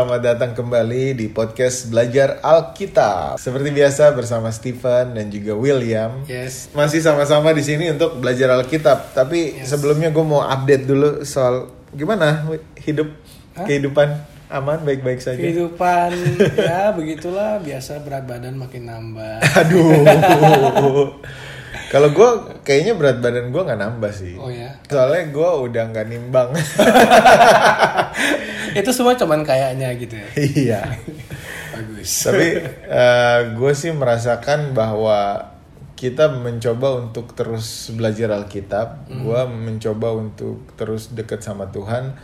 selamat 0.00 0.24
datang 0.24 0.56
kembali 0.56 1.12
di 1.12 1.28
podcast 1.28 1.92
Belajar 1.92 2.40
Alkitab. 2.40 3.36
Seperti 3.36 3.68
biasa 3.68 4.16
bersama 4.16 4.48
Stephen 4.48 5.12
dan 5.12 5.28
juga 5.28 5.52
William. 5.52 6.24
Yes. 6.24 6.72
Masih 6.72 7.04
sama-sama 7.04 7.52
di 7.52 7.60
sini 7.60 7.92
untuk 7.92 8.16
belajar 8.16 8.48
Alkitab. 8.48 9.12
Tapi 9.12 9.60
Yes. 9.60 9.68
sebelumnya 9.68 10.08
gue 10.08 10.24
mau 10.24 10.40
update 10.40 10.88
dulu 10.88 11.20
soal 11.28 11.68
gimana 11.92 12.48
hidup 12.80 13.12
Hah? 13.52 13.68
kehidupan 13.68 14.08
aman 14.48 14.80
baik-baik 14.88 15.20
saja. 15.20 15.36
Kehidupan 15.36 16.16
ya 16.72 16.96
begitulah 16.96 17.60
biasa 17.60 18.00
berat 18.00 18.24
badan 18.24 18.56
makin 18.56 18.88
nambah. 18.88 19.36
Aduh. 19.52 21.12
Kalau 21.90 22.14
gue 22.14 22.30
kayaknya 22.62 22.94
berat 22.94 23.18
badan 23.18 23.50
gue 23.50 23.62
nggak 23.66 23.80
nambah 23.82 24.12
sih. 24.14 24.38
Oh 24.38 24.46
ya. 24.46 24.78
Soalnya 24.86 25.26
gue 25.34 25.50
udah 25.66 25.82
nggak 25.90 26.06
nimbang. 26.06 26.54
Itu 28.78 28.94
semua 28.94 29.18
cuman 29.18 29.42
kayaknya 29.42 29.90
gitu 29.98 30.14
ya. 30.14 30.28
iya. 30.38 30.80
Bagus. 31.74 32.30
Tapi 32.30 32.48
gue 33.58 33.72
sih 33.74 33.90
merasakan 33.90 34.70
bahwa 34.70 35.50
kita 35.98 36.30
mencoba 36.30 37.02
untuk 37.02 37.34
terus 37.34 37.90
belajar 37.90 38.38
Alkitab. 38.38 39.10
Gue 39.10 39.40
mencoba 39.50 40.14
untuk 40.14 40.70
terus 40.78 41.10
dekat 41.10 41.42
sama 41.42 41.74
Tuhan. 41.74 42.14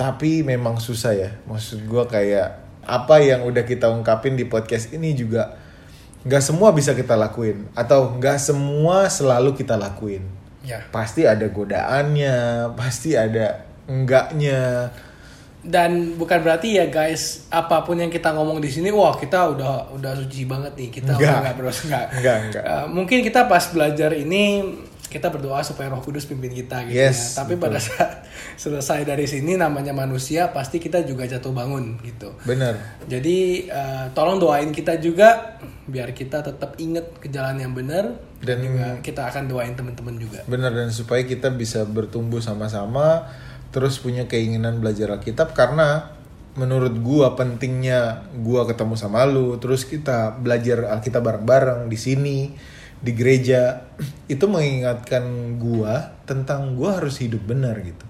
Tapi 0.00 0.40
memang 0.40 0.80
susah 0.80 1.12
ya. 1.12 1.30
Maksud 1.44 1.84
gue 1.84 2.04
kayak 2.08 2.64
apa 2.88 3.20
yang 3.20 3.44
udah 3.44 3.68
kita 3.68 3.92
ungkapin 3.92 4.32
di 4.32 4.48
podcast 4.48 4.96
ini 4.96 5.12
juga 5.12 5.67
nggak 6.26 6.42
semua 6.42 6.74
bisa 6.74 6.94
kita 6.94 7.14
lakuin 7.14 7.68
atau 7.78 8.18
nggak 8.18 8.38
semua 8.42 9.06
selalu 9.06 9.54
kita 9.54 9.78
lakuin. 9.78 10.22
Ya. 10.66 10.82
Pasti 10.90 11.24
ada 11.24 11.46
godaannya, 11.46 12.70
pasti 12.74 13.14
ada 13.14 13.64
enggaknya. 13.88 14.92
Dan 15.58 16.14
bukan 16.14 16.38
berarti 16.38 16.78
ya 16.78 16.86
guys, 16.86 17.50
apa 17.50 17.82
pun 17.82 17.98
yang 17.98 18.08
kita 18.08 18.30
ngomong 18.30 18.62
di 18.62 18.70
sini, 18.70 18.94
wah 18.94 19.12
kita 19.18 19.58
udah 19.58 19.90
udah 19.90 20.12
suci 20.16 20.46
banget 20.46 20.72
nih, 20.78 20.88
kita 20.88 21.18
Enggak. 21.18 21.28
udah 21.28 21.38
nggak 21.42 21.54
nggak. 21.58 22.06
Enggak, 22.18 22.36
enggak. 22.46 22.64
Eh, 22.64 22.86
mungkin 22.88 23.18
kita 23.26 23.50
pas 23.50 23.64
belajar 23.74 24.10
ini 24.14 24.62
kita 25.08 25.32
berdoa 25.32 25.64
supaya 25.64 25.88
Roh 25.88 26.00
Kudus 26.00 26.28
pimpin 26.28 26.52
kita 26.52 26.84
gitu 26.84 26.94
Yes, 26.94 27.32
ya. 27.34 27.42
Tapi 27.42 27.56
betul. 27.56 27.64
pada 27.64 27.78
saat 27.80 28.10
selesai 28.62 29.02
dari 29.02 29.24
sini 29.24 29.56
namanya 29.56 29.90
manusia 29.90 30.52
pasti 30.52 30.76
kita 30.76 31.00
juga 31.02 31.24
jatuh 31.24 31.50
bangun 31.50 31.96
gitu. 32.04 32.36
Bener. 32.44 32.76
Jadi 33.08 33.66
eh, 33.66 34.06
tolong 34.12 34.36
doain 34.36 34.68
kita 34.68 35.00
juga 35.00 35.56
biar 35.88 36.12
kita 36.12 36.44
tetap 36.44 36.76
inget 36.76 37.16
ke 37.16 37.32
jalan 37.32 37.56
yang 37.56 37.72
benar 37.72 38.20
dan 38.38 38.60
Dan- 38.60 38.64
juga 38.64 38.86
kita 39.00 39.22
akan 39.26 39.44
doain 39.48 39.72
teman-teman 39.72 40.20
juga. 40.20 40.44
Benar 40.44 40.70
dan 40.70 40.92
supaya 40.92 41.24
kita 41.24 41.48
bisa 41.50 41.82
bertumbuh 41.82 42.38
sama-sama 42.38 43.24
terus 43.68 43.96
punya 43.96 44.24
keinginan 44.24 44.80
belajar 44.80 45.12
Alkitab 45.12 45.52
karena 45.52 46.16
menurut 46.56 46.90
gua 46.98 47.36
pentingnya 47.36 48.28
gua 48.40 48.64
ketemu 48.64 48.96
sama 48.96 49.22
lu 49.24 49.56
terus 49.56 49.84
kita 49.84 50.34
belajar 50.36 50.88
Alkitab 50.90 51.22
bareng-bareng 51.22 51.86
di 51.86 51.94
sini 51.94 52.38
di 52.98 53.12
gereja 53.14 53.86
itu 54.34 54.44
mengingatkan 54.46 55.56
gua 55.58 56.18
tentang 56.26 56.74
gua 56.74 56.98
harus 56.98 57.18
hidup 57.22 57.42
benar 57.46 57.78
gitu. 57.80 58.06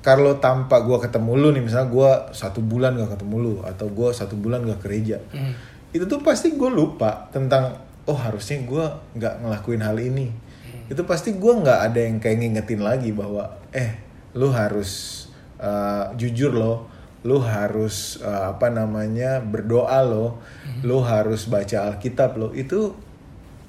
Kalau 0.00 0.38
tanpa 0.38 0.80
gua 0.80 1.02
ketemu 1.02 1.32
lu 1.36 1.48
nih 1.52 1.62
misalnya 1.66 1.88
gua 1.90 2.10
satu 2.30 2.62
bulan 2.62 2.96
gak 2.96 3.18
ketemu 3.18 3.36
lu 3.42 3.54
atau 3.66 3.90
gua 3.90 4.14
satu 4.14 4.38
bulan 4.38 4.64
gak 4.64 4.80
ke 4.80 4.86
gereja. 4.88 5.18
Hmm. 5.34 5.54
itu 5.90 6.06
tuh 6.06 6.22
pasti 6.22 6.54
gue 6.54 6.70
lupa 6.70 7.26
tentang 7.34 7.74
oh 8.06 8.14
harusnya 8.14 8.62
gue 8.62 8.84
nggak 9.18 9.34
ngelakuin 9.42 9.82
hal 9.82 9.98
ini. 9.98 10.30
Itu 10.86 11.02
pasti 11.02 11.34
gue 11.34 11.50
nggak 11.50 11.80
ada 11.90 12.00
yang 12.06 12.22
kayak 12.22 12.38
ngingetin 12.46 12.78
lagi 12.78 13.10
bahwa 13.10 13.58
eh 13.74 13.98
lu 14.38 14.54
harus 14.54 15.26
uh, 15.58 16.14
jujur 16.14 16.54
lo 16.54 16.86
lu 17.20 17.36
harus 17.42 18.16
uh, 18.24 18.56
apa 18.56 18.72
namanya 18.72 19.44
berdoa 19.44 20.00
lo 20.00 20.40
lu 20.80 21.04
harus 21.04 21.44
baca 21.52 21.92
alkitab 21.92 22.40
lo 22.40 22.48
itu 22.56 22.96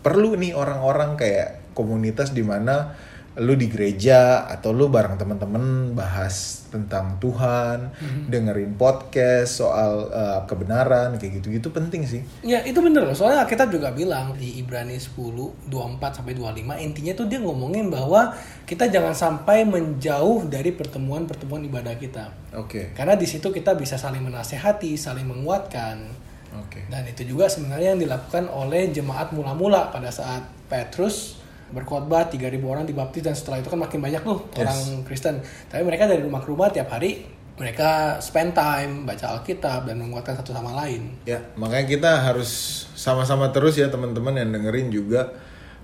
perlu 0.01 0.33
nih 0.37 0.57
orang-orang 0.57 1.17
kayak 1.17 1.73
komunitas 1.77 2.33
di 2.33 2.41
mana 2.41 2.93
lu 3.39 3.55
di 3.55 3.71
gereja 3.71 4.43
atau 4.43 4.75
lu 4.75 4.91
bareng 4.91 5.15
temen-temen 5.15 5.95
bahas 5.95 6.67
tentang 6.67 7.15
Tuhan, 7.23 7.95
dengerin 8.27 8.75
podcast 8.75 9.63
soal 9.63 10.11
uh, 10.11 10.43
kebenaran 10.43 11.15
kayak 11.15 11.39
gitu-gitu 11.39 11.71
penting 11.71 12.03
sih. 12.03 12.19
Ya 12.43 12.59
itu 12.67 12.83
bener 12.83 13.07
loh, 13.07 13.15
soalnya 13.15 13.47
Alkitab 13.47 13.71
juga 13.71 13.95
bilang 13.95 14.35
di 14.35 14.59
Ibrani 14.59 14.99
10, 14.99 15.71
24 15.71 15.71
sampai 16.19 16.35
25 16.35 16.83
intinya 16.83 17.13
tuh 17.15 17.27
dia 17.31 17.39
ngomongin 17.39 17.87
bahwa 17.87 18.35
kita 18.67 18.91
jangan 18.91 19.15
sampai 19.15 19.63
menjauh 19.63 20.51
dari 20.51 20.75
pertemuan-pertemuan 20.75 21.63
ibadah 21.71 21.95
kita. 21.95 22.35
Oke. 22.59 22.91
Karena 22.91 23.15
di 23.15 23.27
situ 23.31 23.47
kita 23.47 23.79
bisa 23.79 23.95
saling 23.95 24.27
menasehati, 24.27 24.99
saling 24.99 25.23
menguatkan. 25.23 26.20
Oke. 26.59 26.83
Dan 26.91 27.07
itu 27.07 27.23
juga 27.23 27.47
sebenarnya 27.47 27.95
yang 27.95 28.01
dilakukan 28.01 28.51
oleh 28.51 28.91
jemaat 28.91 29.31
mula-mula 29.31 29.87
pada 29.91 30.11
saat 30.11 30.43
Petrus 30.67 31.39
berkhotbah 31.71 32.27
3000 32.27 32.59
orang 32.67 32.83
dibaptis 32.83 33.23
dan 33.23 33.31
setelah 33.31 33.63
itu 33.63 33.71
kan 33.71 33.79
makin 33.79 34.03
banyak 34.03 34.21
tuh 34.27 34.43
Yes. 34.51 34.59
orang 34.59 34.79
Kristen. 35.07 35.35
Tapi 35.71 35.81
mereka 35.87 36.03
dari 36.03 36.19
rumah 36.19 36.43
ke 36.43 36.51
rumah 36.51 36.67
tiap 36.67 36.91
hari 36.91 37.23
mereka 37.61 38.17
spend 38.23 38.57
time 38.57 39.05
baca 39.05 39.37
Alkitab 39.37 39.85
dan 39.85 40.01
menguatkan 40.01 40.33
satu 40.39 40.49
sama 40.49 40.73
lain. 40.73 41.21
Ya, 41.29 41.45
makanya 41.53 41.85
kita 41.85 42.11
harus 42.25 42.83
sama-sama 42.97 43.53
terus 43.53 43.77
ya 43.77 43.85
teman-teman 43.91 44.33
yang 44.33 44.49
dengerin 44.49 44.89
juga. 44.89 45.29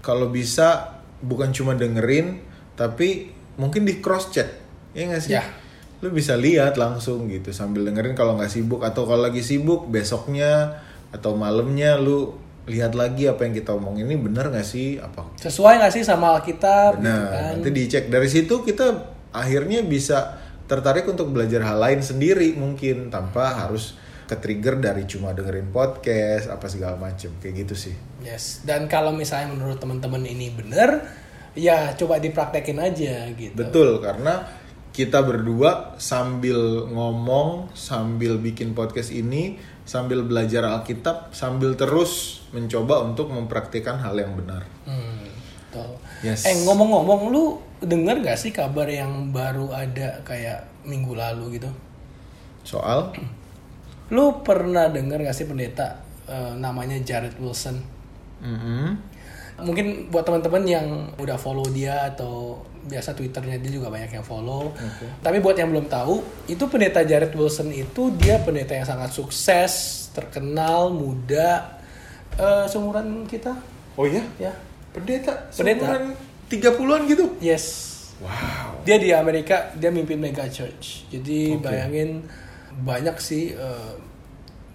Kalau 0.02 0.34
bisa 0.34 1.00
bukan 1.22 1.54
cuma 1.54 1.78
dengerin, 1.78 2.42
tapi 2.74 3.30
mungkin 3.62 3.86
di 3.86 4.02
cross 4.02 4.34
check, 4.34 4.50
ya 4.98 5.06
nggak 5.06 5.22
sih? 5.22 5.32
Ya. 5.38 5.44
Lu 5.98 6.14
bisa 6.14 6.38
lihat 6.38 6.78
langsung 6.78 7.26
gitu 7.26 7.50
sambil 7.50 7.82
dengerin 7.88 8.14
kalau 8.14 8.38
nggak 8.38 8.54
sibuk 8.54 8.86
atau 8.86 9.10
kalau 9.10 9.26
lagi 9.26 9.42
sibuk 9.42 9.90
besoknya 9.90 10.78
atau 11.10 11.34
malamnya 11.34 11.98
lu 11.98 12.38
lihat 12.68 12.94
lagi 12.94 13.26
apa 13.32 13.48
yang 13.48 13.56
kita 13.56 13.74
omongin 13.74 14.06
ini 14.06 14.20
bener 14.20 14.52
nggak 14.52 14.68
sih? 14.68 15.00
Apa 15.00 15.34
Sesuai 15.40 15.80
nggak 15.82 15.94
sih 15.96 16.04
sama 16.04 16.36
Alkitab 16.38 17.00
gitu 17.00 17.08
Nah, 17.08 17.32
kan? 17.32 17.54
nanti 17.58 17.70
dicek 17.72 18.12
dari 18.12 18.28
situ 18.28 18.62
kita 18.62 18.88
akhirnya 19.32 19.82
bisa 19.82 20.38
tertarik 20.68 21.08
untuk 21.08 21.32
belajar 21.32 21.64
hal 21.64 21.80
lain 21.80 22.04
sendiri 22.04 22.54
mungkin 22.60 23.08
tanpa 23.08 23.56
harus 23.66 23.96
ke-trigger 24.28 24.84
dari 24.84 25.08
cuma 25.08 25.32
dengerin 25.32 25.72
podcast 25.72 26.52
apa 26.52 26.68
segala 26.68 27.00
macem 27.00 27.32
kayak 27.40 27.64
gitu 27.64 27.76
sih. 27.88 27.96
Yes. 28.20 28.68
Dan 28.68 28.92
kalau 28.92 29.16
misalnya 29.16 29.56
menurut 29.56 29.80
teman-teman 29.80 30.20
ini 30.28 30.52
bener, 30.52 31.08
ya 31.56 31.96
coba 31.96 32.20
dipraktekin 32.20 32.76
aja 32.76 33.32
gitu. 33.32 33.56
Betul 33.56 34.04
karena 34.04 34.44
kita 34.98 35.22
berdua 35.22 35.94
sambil 36.02 36.90
ngomong, 36.90 37.70
sambil 37.78 38.42
bikin 38.42 38.74
podcast 38.74 39.14
ini, 39.14 39.62
sambil 39.86 40.26
belajar 40.26 40.66
Alkitab, 40.66 41.38
sambil 41.38 41.78
terus 41.78 42.42
mencoba 42.50 43.06
untuk 43.06 43.30
mempraktikkan 43.30 44.02
hal 44.02 44.18
yang 44.18 44.34
benar. 44.34 44.66
Hmm, 44.90 45.30
betul. 45.70 46.02
Yes. 46.26 46.50
Eh 46.50 46.66
ngomong-ngomong, 46.66 47.30
lu 47.30 47.62
denger 47.78 48.26
gak 48.26 48.42
sih 48.42 48.50
kabar 48.50 48.90
yang 48.90 49.30
baru 49.30 49.70
ada 49.70 50.26
kayak 50.26 50.66
minggu 50.82 51.14
lalu 51.14 51.62
gitu? 51.62 51.70
Soal 52.66 53.14
Lu 54.18 54.42
pernah 54.42 54.90
denger 54.90 55.30
gak 55.30 55.38
sih 55.38 55.46
pendeta 55.46 56.02
eh, 56.26 56.58
namanya 56.58 56.98
Jared 57.06 57.38
Wilson? 57.38 57.78
Mhm. 58.42 59.14
Mungkin 59.62 60.10
buat 60.10 60.26
teman-teman 60.26 60.66
yang 60.66 60.88
udah 61.22 61.38
follow 61.38 61.70
dia 61.70 62.10
atau 62.10 62.66
biasa 62.88 63.12
twitternya 63.12 63.60
dia 63.60 63.72
juga 63.72 63.92
banyak 63.92 64.10
yang 64.10 64.24
follow. 64.24 64.72
Tapi 65.20 65.38
buat 65.38 65.54
yang 65.54 65.70
belum 65.70 65.86
tahu, 65.86 66.24
itu 66.48 66.64
pendeta 66.66 67.04
Jared 67.04 67.32
Wilson 67.32 67.70
itu 67.70 68.16
dia 68.16 68.40
pendeta 68.40 68.74
yang 68.74 68.88
sangat 68.88 69.12
sukses, 69.12 69.74
terkenal, 70.12 70.90
muda, 70.90 71.78
eh, 72.34 72.66
seumuran 72.66 73.28
kita, 73.28 73.54
Oh 73.94 74.08
iya? 74.08 74.24
ya. 74.40 74.54
Pendeta, 74.96 75.52
Pendeta. 75.52 75.84
seumuran 75.84 76.04
30-an 76.48 77.02
gitu. 77.06 77.26
Yes. 77.38 77.66
Wow. 78.18 78.82
Dia 78.82 78.98
di 78.98 79.14
Amerika, 79.14 79.70
dia 79.76 79.94
mimpin 79.94 80.18
mega 80.18 80.50
church. 80.50 81.06
Jadi 81.12 81.54
Oke. 81.54 81.62
bayangin 81.62 82.26
banyak 82.78 83.18
sih 83.18 83.54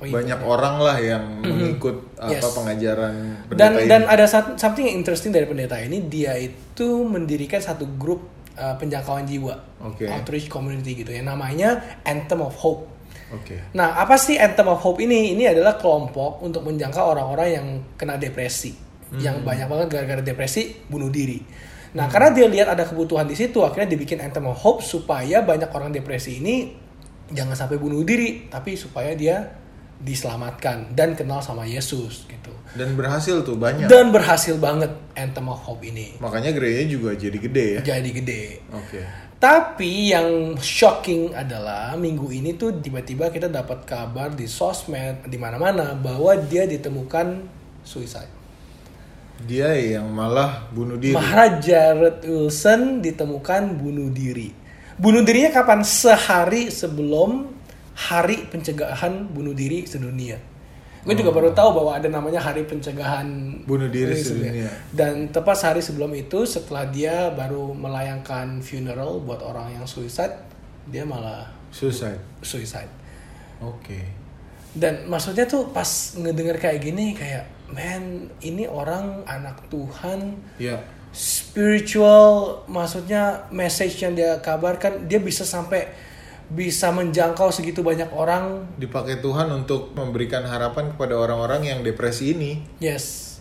eh, 0.02 0.12
banyak 0.12 0.40
orang 0.43 0.76
lah 0.82 0.96
yang 0.99 1.25
mengikut 1.43 2.19
apa 2.19 2.34
Yes. 2.38 2.54
pengajaran 2.54 3.14
pendeta 3.46 3.58
dan 3.58 3.70
ini. 3.78 3.88
dan 3.88 4.02
ada 4.10 4.25
something 4.58 4.84
yang 4.87 4.99
interesting 4.99 5.31
dari 5.31 5.46
pendeta 5.46 5.78
ini 5.78 6.02
dia 6.10 6.34
itu 6.38 6.88
mendirikan 7.06 7.62
satu 7.62 7.87
grup 7.99 8.26
uh, 8.58 8.75
penjangkauan 8.76 9.25
jiwa. 9.25 9.54
Oke. 9.82 10.06
outreach 10.10 10.46
community 10.50 11.02
gitu 11.02 11.10
ya. 11.10 11.22
Namanya 11.22 12.00
Anthem 12.06 12.43
of 12.43 12.54
Hope. 12.58 12.90
Oke. 13.32 13.72
nah 13.72 13.96
apa 13.96 14.20
sih 14.20 14.37
Anthem 14.37 14.69
of 14.69 14.84
Hope 14.84 15.00
ini? 15.00 15.32
Ini 15.32 15.56
adalah 15.56 15.81
kelompok 15.81 16.44
untuk 16.44 16.69
menjangkau 16.69 17.16
orang-orang 17.16 17.48
yang 17.48 17.66
kena 17.96 18.20
depresi. 18.20 18.76
Yang 19.12 19.44
banyak 19.44 19.69
banget 19.69 19.87
gara-gara 19.93 20.22
depresi 20.25 20.72
bunuh 20.88 21.12
diri. 21.12 21.37
Nah 21.93 22.08
karena 22.08 22.32
dia 22.32 22.48
lihat 22.48 22.72
ada 22.72 22.88
kebutuhan 22.88 23.28
di 23.28 23.37
situ 23.37 23.60
akhirnya 23.60 23.93
dibikin 23.93 24.20
Anthem 24.25 24.48
of 24.48 24.56
Hope 24.64 24.81
supaya 24.81 25.44
banyak 25.44 25.69
orang 25.69 25.93
depresi 25.93 26.40
ini 26.40 26.72
jangan 27.28 27.52
sampai 27.56 27.76
bunuh 27.76 28.00
diri 28.05 28.48
tapi 28.48 28.76
supaya 28.76 29.12
dia 29.12 29.62
diselamatkan 30.02 30.90
dan 30.93 31.14
kenal 31.14 31.38
sama 31.38 31.62
Yesus 31.62 32.26
gitu 32.26 32.50
Dan 32.75 32.99
berhasil 32.99 33.46
tuh 33.46 33.54
banyak. 33.54 33.87
dan 33.87 34.10
berhasil 34.10 34.58
banget 34.58 34.90
Anthem 35.14 35.46
of 35.46 35.62
Hope 35.62 35.87
ini 35.87 36.19
Makanya 36.19 36.50
gerejanya 36.50 36.88
juga 36.90 37.10
jadi 37.14 37.38
gede 37.38 37.66
ya. 37.78 37.81
jadi 37.94 38.10
gede 38.10 38.43
Oke. 38.75 39.02
Tapi 39.43 40.14
yang 40.14 40.54
shocking 40.54 41.34
adalah 41.34 41.99
minggu 41.99 42.31
ini 42.31 42.54
tuh 42.54 42.78
tiba-tiba 42.78 43.26
kita 43.26 43.50
dapat 43.50 43.82
kabar 43.82 44.31
di 44.31 44.46
sosmed 44.46 45.26
di 45.26 45.34
mana-mana 45.34 45.99
bahwa 45.99 46.31
dia 46.38 46.62
ditemukan 46.62 47.43
suicide. 47.82 48.31
Dia 49.43 49.75
yang 49.75 50.06
malah 50.14 50.70
bunuh 50.70 50.94
diri. 50.94 51.19
Maharaja 51.19 51.90
Jared 51.90 52.22
Wilson 52.22 53.02
ditemukan 53.02 53.75
bunuh 53.82 54.14
diri. 54.14 54.55
Bunuh 54.94 55.26
dirinya 55.26 55.50
kapan? 55.50 55.82
Sehari 55.82 56.70
sebelum 56.70 57.50
hari 57.94 58.49
pencegahan 58.49 59.29
bunuh 59.29 59.53
diri 59.53 59.85
sedunia. 59.85 60.39
Gue 61.03 61.19
juga 61.19 61.35
baru 61.35 61.50
tahu 61.50 61.83
bahwa 61.83 61.99
ada 61.99 62.06
namanya 62.06 62.39
hari 62.39 62.62
pencegahan 62.62 63.27
Bunuh 63.67 63.91
diri 63.91 64.15
sedunia. 64.15 64.71
Dan 64.94 65.35
tepat 65.35 65.59
sehari 65.59 65.83
sebelum 65.83 66.15
itu 66.15 66.47
setelah 66.47 66.87
dia 66.87 67.27
baru 67.35 67.75
melayangkan 67.75 68.62
funeral 68.62 69.19
buat 69.19 69.43
orang 69.43 69.83
yang 69.83 69.85
suicide, 69.85 70.39
dia 70.87 71.03
malah 71.03 71.50
Suicide. 71.75 72.23
suicide. 72.39 72.87
Oke. 73.59 73.99
Dan 74.79 75.11
maksudnya 75.11 75.43
tuh 75.43 75.75
pas 75.75 75.85
ngedenger 76.15 76.56
kayak 76.62 76.79
gini 76.81 77.19
kayak 77.19 77.50
man 77.75 78.31
ini 78.39 78.71
orang 78.71 79.27
anak 79.27 79.59
Tuhan 79.75 80.39
Ya. 80.62 80.79
spiritual 81.11 82.62
maksudnya 82.71 83.49
message 83.50 84.00
yang 84.00 84.15
dia 84.15 84.39
kabarkan 84.39 85.05
dia 85.11 85.19
bisa 85.19 85.43
sampai 85.44 85.89
bisa 86.52 86.93
menjangkau 86.93 87.49
segitu 87.49 87.81
banyak 87.81 88.12
orang 88.12 88.69
Dipakai 88.76 89.19
Tuhan 89.19 89.49
untuk 89.50 89.96
memberikan 89.96 90.44
harapan 90.44 90.93
kepada 90.93 91.16
orang-orang 91.16 91.64
yang 91.64 91.81
depresi 91.81 92.37
ini. 92.37 92.60
yes 92.78 93.32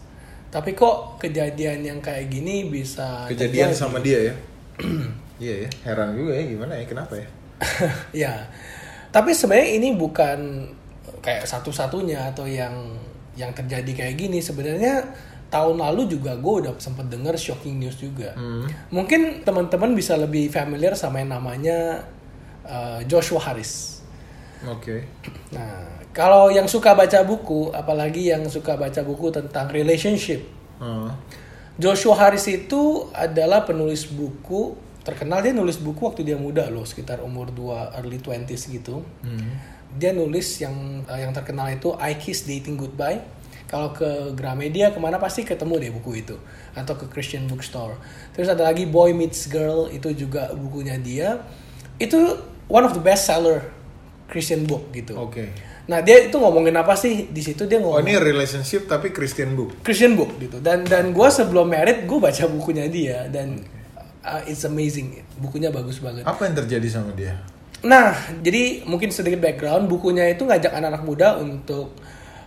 tapi 0.52 0.76
kok 0.76 1.16
kejadian 1.16 1.80
yang 1.80 2.00
kayak 2.04 2.28
gini 2.28 2.68
bisa 2.68 3.24
Kejadian 3.32 3.72
terjadi? 3.72 3.80
sama 3.80 4.04
dia 4.04 4.20
ya. 4.32 4.36
Iya 5.42 5.66
ya, 5.66 5.70
heran 5.90 6.14
juga 6.14 6.38
ya 6.38 6.44
gimana 6.46 6.78
ya, 6.78 6.86
kenapa 6.86 7.18
ya? 7.18 7.28
ya 8.30 8.34
tapi 9.10 9.34
sebenarnya 9.34 9.70
ini 9.74 9.90
bukan 9.98 10.70
kayak 11.18 11.50
satu-satunya 11.50 12.30
atau 12.30 12.46
yang 12.46 12.94
yang 13.34 13.50
terjadi 13.52 13.92
kayak 14.06 14.16
gini 14.22 14.38
sebenarnya 14.38 15.02
tahun 15.50 15.82
lalu 15.82 16.14
juga 16.14 16.38
gue 16.38 16.54
udah 16.64 16.74
sempet 16.78 17.10
denger 17.10 17.36
shocking 17.36 17.76
news 17.76 17.98
juga 17.98 18.32
mungkin 18.88 19.44
teman-teman 19.44 19.92
bisa 19.92 20.16
lebih 20.16 20.48
familiar 20.48 20.94
sama 20.96 21.20
yang 21.20 21.36
namanya 21.36 22.06
uh, 22.66 23.00
Joshua 23.08 23.42
Harris 23.42 24.04
Oke. 24.68 25.06
nah 25.54 25.90
kalau 26.12 26.52
yang 26.52 26.68
suka 26.68 26.94
baca 26.94 27.24
buku 27.24 27.72
apalagi 27.74 28.30
yang 28.30 28.46
suka 28.52 28.76
baca 28.78 29.02
buku 29.02 29.32
tentang 29.32 29.72
relationship 29.72 30.44
Hmm. 30.82 31.14
Joshua 31.78 32.18
Harris 32.18 32.50
itu 32.50 33.06
adalah 33.14 33.62
penulis 33.70 34.10
buku 34.10 34.74
terkenal 35.06 35.46
dia 35.46 35.54
nulis 35.54 35.78
buku 35.78 36.10
waktu 36.10 36.26
dia 36.26 36.38
muda 36.38 36.70
loh 36.74 36.86
sekitar 36.86 37.22
umur 37.22 37.54
2 37.54 38.02
early 38.02 38.18
20s 38.18 38.66
gitu. 38.74 39.06
Dia 39.94 40.12
nulis 40.14 40.58
yang 40.58 41.06
eh, 41.06 41.22
yang 41.22 41.32
terkenal 41.38 41.70
itu 41.70 41.94
I 42.02 42.18
Kiss 42.18 42.50
Dating 42.50 42.82
Goodbye. 42.82 43.22
Kalau 43.70 43.96
ke 43.96 44.36
Gramedia 44.36 44.92
ke 44.92 45.00
mana 45.00 45.16
pasti 45.16 45.48
ketemu 45.48 45.80
deh 45.80 45.92
buku 45.96 46.12
itu 46.26 46.36
atau 46.76 46.98
ke 46.98 47.08
Christian 47.08 47.48
Bookstore. 47.48 47.96
Terus 48.36 48.52
ada 48.52 48.68
lagi 48.68 48.84
Boy 48.84 49.16
Meets 49.16 49.48
Girl 49.48 49.88
itu 49.88 50.12
juga 50.18 50.52
bukunya 50.52 51.00
dia. 51.00 51.40
Itu 51.96 52.36
one 52.72 52.88
of 52.88 52.96
the 52.96 53.04
best 53.04 53.28
seller 53.28 53.60
Christian 54.32 54.64
book 54.64 54.96
gitu. 54.96 55.20
Oke. 55.20 55.52
Nah 55.92 56.00
dia 56.00 56.24
itu 56.24 56.40
ngomongin 56.40 56.72
apa 56.80 56.96
sih 56.96 57.28
di 57.28 57.44
situ 57.44 57.68
dia 57.68 57.84
Oh 57.84 57.92
ngomong 57.92 58.08
ini 58.08 58.16
relationship 58.16 58.88
tapi 58.88 59.12
Christian 59.12 59.60
book. 59.60 59.84
Christian 59.84 60.16
book 60.16 60.40
gitu 60.40 60.64
dan 60.64 60.88
dan 60.88 61.12
gue 61.12 61.28
sebelum 61.28 61.68
merit 61.68 62.08
gue 62.08 62.16
baca 62.16 62.48
bukunya 62.48 62.88
dia 62.88 63.28
dan 63.28 63.60
uh, 64.24 64.40
it's 64.48 64.64
amazing 64.64 65.20
bukunya 65.36 65.68
bagus 65.68 66.00
banget. 66.00 66.24
Apa 66.24 66.48
yang 66.48 66.56
terjadi 66.56 66.88
sama 66.88 67.12
dia? 67.12 67.36
Nah 67.84 68.16
jadi 68.40 68.88
mungkin 68.88 69.12
sedikit 69.12 69.44
background 69.44 69.92
bukunya 69.92 70.32
itu 70.32 70.48
ngajak 70.48 70.72
anak-anak 70.72 71.04
muda 71.04 71.28
untuk 71.44 71.92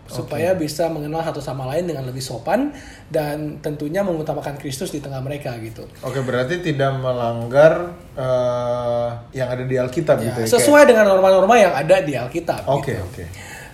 supaya 0.04 0.52
bisa 0.52 0.86
mengenal 0.86 1.24
satu 1.24 1.40
sama 1.40 1.64
lain 1.64 1.88
dengan 1.88 2.04
lebih 2.04 2.20
sopan 2.20 2.76
dan 3.08 3.56
tentunya 3.58 4.04
mengutamakan 4.04 4.60
Kristus 4.60 4.92
di 4.92 5.00
tengah 5.00 5.18
mereka 5.18 5.56
gitu. 5.58 5.88
Oke 6.00 6.20
berarti 6.20 6.60
tidak 6.60 6.92
melanggar 6.96 7.96
eh, 8.14 9.08
yang 9.32 9.48
ada 9.48 9.64
di 9.64 9.74
Alkitab 9.74 10.20
Ya, 10.20 10.24
gitu 10.28 10.40
ya? 10.44 10.48
sesuai 10.50 10.84
dengan 10.84 11.08
norma-norma 11.08 11.56
yang 11.56 11.72
ada 11.72 12.00
di 12.00 12.12
Alkitab. 12.14 12.64
Kayak- 12.64 12.76
Oke 12.76 12.92
gitu. 12.92 13.04
oke. 13.04 13.24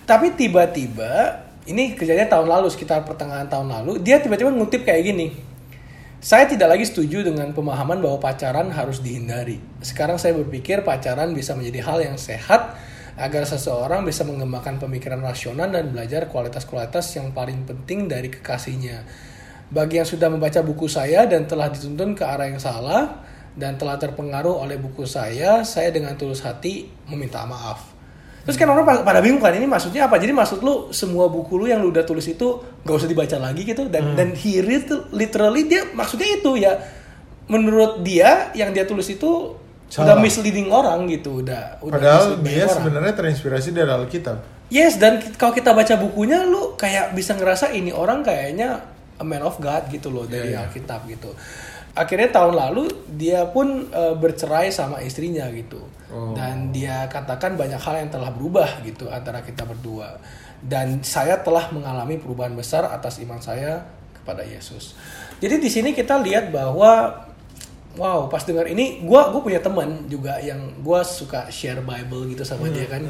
Tapi 0.07 0.27
tiba-tiba 0.33 1.11
ini 1.67 1.93
kejadian 1.93 2.25
tahun 2.25 2.47
lalu 2.47 2.67
sekitar 2.71 3.03
pertengahan 3.03 3.45
tahun 3.45 3.69
lalu 3.69 3.99
dia 3.99 4.17
tiba-tiba 4.17 4.49
ngutip 4.49 4.81
kayak 4.81 5.03
gini. 5.05 5.27
Saya 6.21 6.45
tidak 6.45 6.77
lagi 6.77 6.85
setuju 6.85 7.25
dengan 7.25 7.49
pemahaman 7.49 7.97
bahwa 7.97 8.21
pacaran 8.21 8.69
harus 8.69 9.01
dihindari. 9.01 9.57
Sekarang 9.81 10.21
saya 10.21 10.37
berpikir 10.37 10.85
pacaran 10.85 11.33
bisa 11.33 11.57
menjadi 11.57 11.81
hal 11.81 11.97
yang 11.99 12.13
sehat 12.15 12.77
agar 13.21 13.45
seseorang 13.45 14.01
bisa 14.01 14.25
mengembangkan 14.25 14.81
pemikiran 14.81 15.21
rasional 15.21 15.69
dan 15.69 15.93
belajar 15.93 16.25
kualitas-kualitas 16.25 17.05
yang 17.21 17.29
paling 17.29 17.69
penting 17.69 18.09
dari 18.09 18.33
kekasihnya. 18.33 19.05
Bagi 19.69 20.01
yang 20.01 20.09
sudah 20.09 20.27
membaca 20.27 20.59
buku 20.65 20.89
saya 20.89 21.29
dan 21.29 21.45
telah 21.45 21.69
dituntun 21.69 22.17
ke 22.17 22.25
arah 22.25 22.49
yang 22.49 22.57
salah 22.57 23.21
dan 23.53 23.77
telah 23.77 24.01
terpengaruh 24.01 24.65
oleh 24.65 24.81
buku 24.81 25.05
saya, 25.05 25.61
saya 25.61 25.93
dengan 25.93 26.17
tulus 26.17 26.41
hati 26.41 26.89
meminta 27.07 27.45
maaf. 27.45 27.93
Terus 28.41 28.57
kan 28.57 28.73
orang 28.73 29.05
pada- 29.05 29.21
bingung 29.21 29.37
kan 29.37 29.53
ini 29.53 29.69
maksudnya 29.69 30.09
apa? 30.09 30.17
Jadi 30.17 30.33
maksud 30.33 30.65
lu 30.65 30.89
semua 30.89 31.29
buku 31.29 31.61
lu 31.61 31.69
yang 31.69 31.77
lu 31.77 31.93
udah 31.93 32.01
tulis 32.01 32.25
itu 32.25 32.57
gak 32.81 32.95
usah 32.97 33.05
dibaca 33.05 33.37
lagi 33.37 33.61
gitu 33.61 33.85
dan 33.85 34.17
dan 34.17 34.33
he 34.33 34.65
literally 35.13 35.69
dia 35.69 35.85
maksudnya 35.93 36.41
itu 36.41 36.57
ya 36.57 36.73
menurut 37.45 38.01
dia 38.01 38.49
yang 38.57 38.73
dia 38.73 38.89
tulis 38.89 39.05
itu 39.13 39.60
udah 39.91 40.15
Salah. 40.15 40.23
misleading 40.23 40.71
orang 40.71 41.03
gitu 41.05 41.43
udah 41.43 41.83
udah 41.83 41.93
Padahal 41.99 42.23
dia 42.39 42.63
sebenarnya 42.65 43.11
terinspirasi 43.11 43.75
dari 43.75 43.91
Alkitab. 43.91 44.39
Yes, 44.71 44.95
dan 44.95 45.19
kalau 45.35 45.51
kita 45.51 45.75
baca 45.75 45.99
bukunya, 45.99 46.47
lu 46.47 46.79
kayak 46.79 47.11
bisa 47.11 47.35
ngerasa 47.35 47.75
ini 47.75 47.91
orang 47.91 48.23
kayaknya 48.23 48.79
a 49.19 49.25
man 49.27 49.43
of 49.43 49.59
God 49.59 49.91
gitu 49.91 50.07
loh 50.07 50.23
dari 50.23 50.55
Iya, 50.55 50.63
iya. 50.63 50.63
Alkitab 50.63 51.03
gitu. 51.11 51.35
Akhirnya 51.91 52.31
tahun 52.31 52.55
lalu 52.55 52.87
dia 53.19 53.43
pun 53.51 53.91
eh, 53.91 54.15
bercerai 54.15 54.71
sama 54.71 55.03
istrinya 55.03 55.51
gitu, 55.51 55.83
Oh. 56.07 56.31
dan 56.35 56.71
dia 56.71 57.03
katakan 57.07 57.59
banyak 57.59 57.79
hal 57.79 57.99
yang 57.99 58.07
telah 58.07 58.31
berubah 58.31 58.79
gitu 58.83 59.11
antara 59.11 59.43
kita 59.43 59.67
berdua. 59.67 60.15
Dan 60.63 61.03
saya 61.03 61.43
telah 61.43 61.67
mengalami 61.71 62.15
perubahan 62.15 62.55
besar 62.55 62.87
atas 62.87 63.19
iman 63.19 63.43
saya 63.43 63.83
kepada 64.15 64.47
Yesus. 64.47 64.95
Jadi 65.43 65.59
di 65.59 65.67
sini 65.67 65.91
kita 65.91 66.15
lihat 66.15 66.47
bahwa 66.47 67.11
Wow, 67.99 68.31
pas 68.31 68.39
dengar 68.47 68.71
ini, 68.71 69.03
gua 69.03 69.35
gue 69.35 69.43
punya 69.43 69.59
teman 69.59 70.07
juga 70.07 70.39
yang 70.39 70.79
gua 70.79 71.03
suka 71.03 71.51
share 71.51 71.83
Bible 71.83 72.31
gitu 72.31 72.47
sama 72.47 72.71
dia 72.71 72.87
kan. 72.87 73.03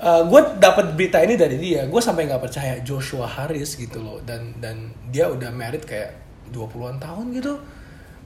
gue 0.00 0.40
dapat 0.56 0.96
berita 0.96 1.20
ini 1.20 1.36
dari 1.36 1.60
dia, 1.60 1.84
gue 1.84 2.00
sampai 2.00 2.24
nggak 2.24 2.40
percaya 2.40 2.80
Joshua 2.80 3.28
Harris 3.28 3.76
gitu 3.76 4.00
loh, 4.00 4.18
dan 4.24 4.56
dan 4.56 4.96
dia 5.12 5.28
udah 5.28 5.52
married 5.52 5.84
kayak 5.84 6.16
20-an 6.48 6.96
tahun 6.96 7.36
gitu. 7.36 7.60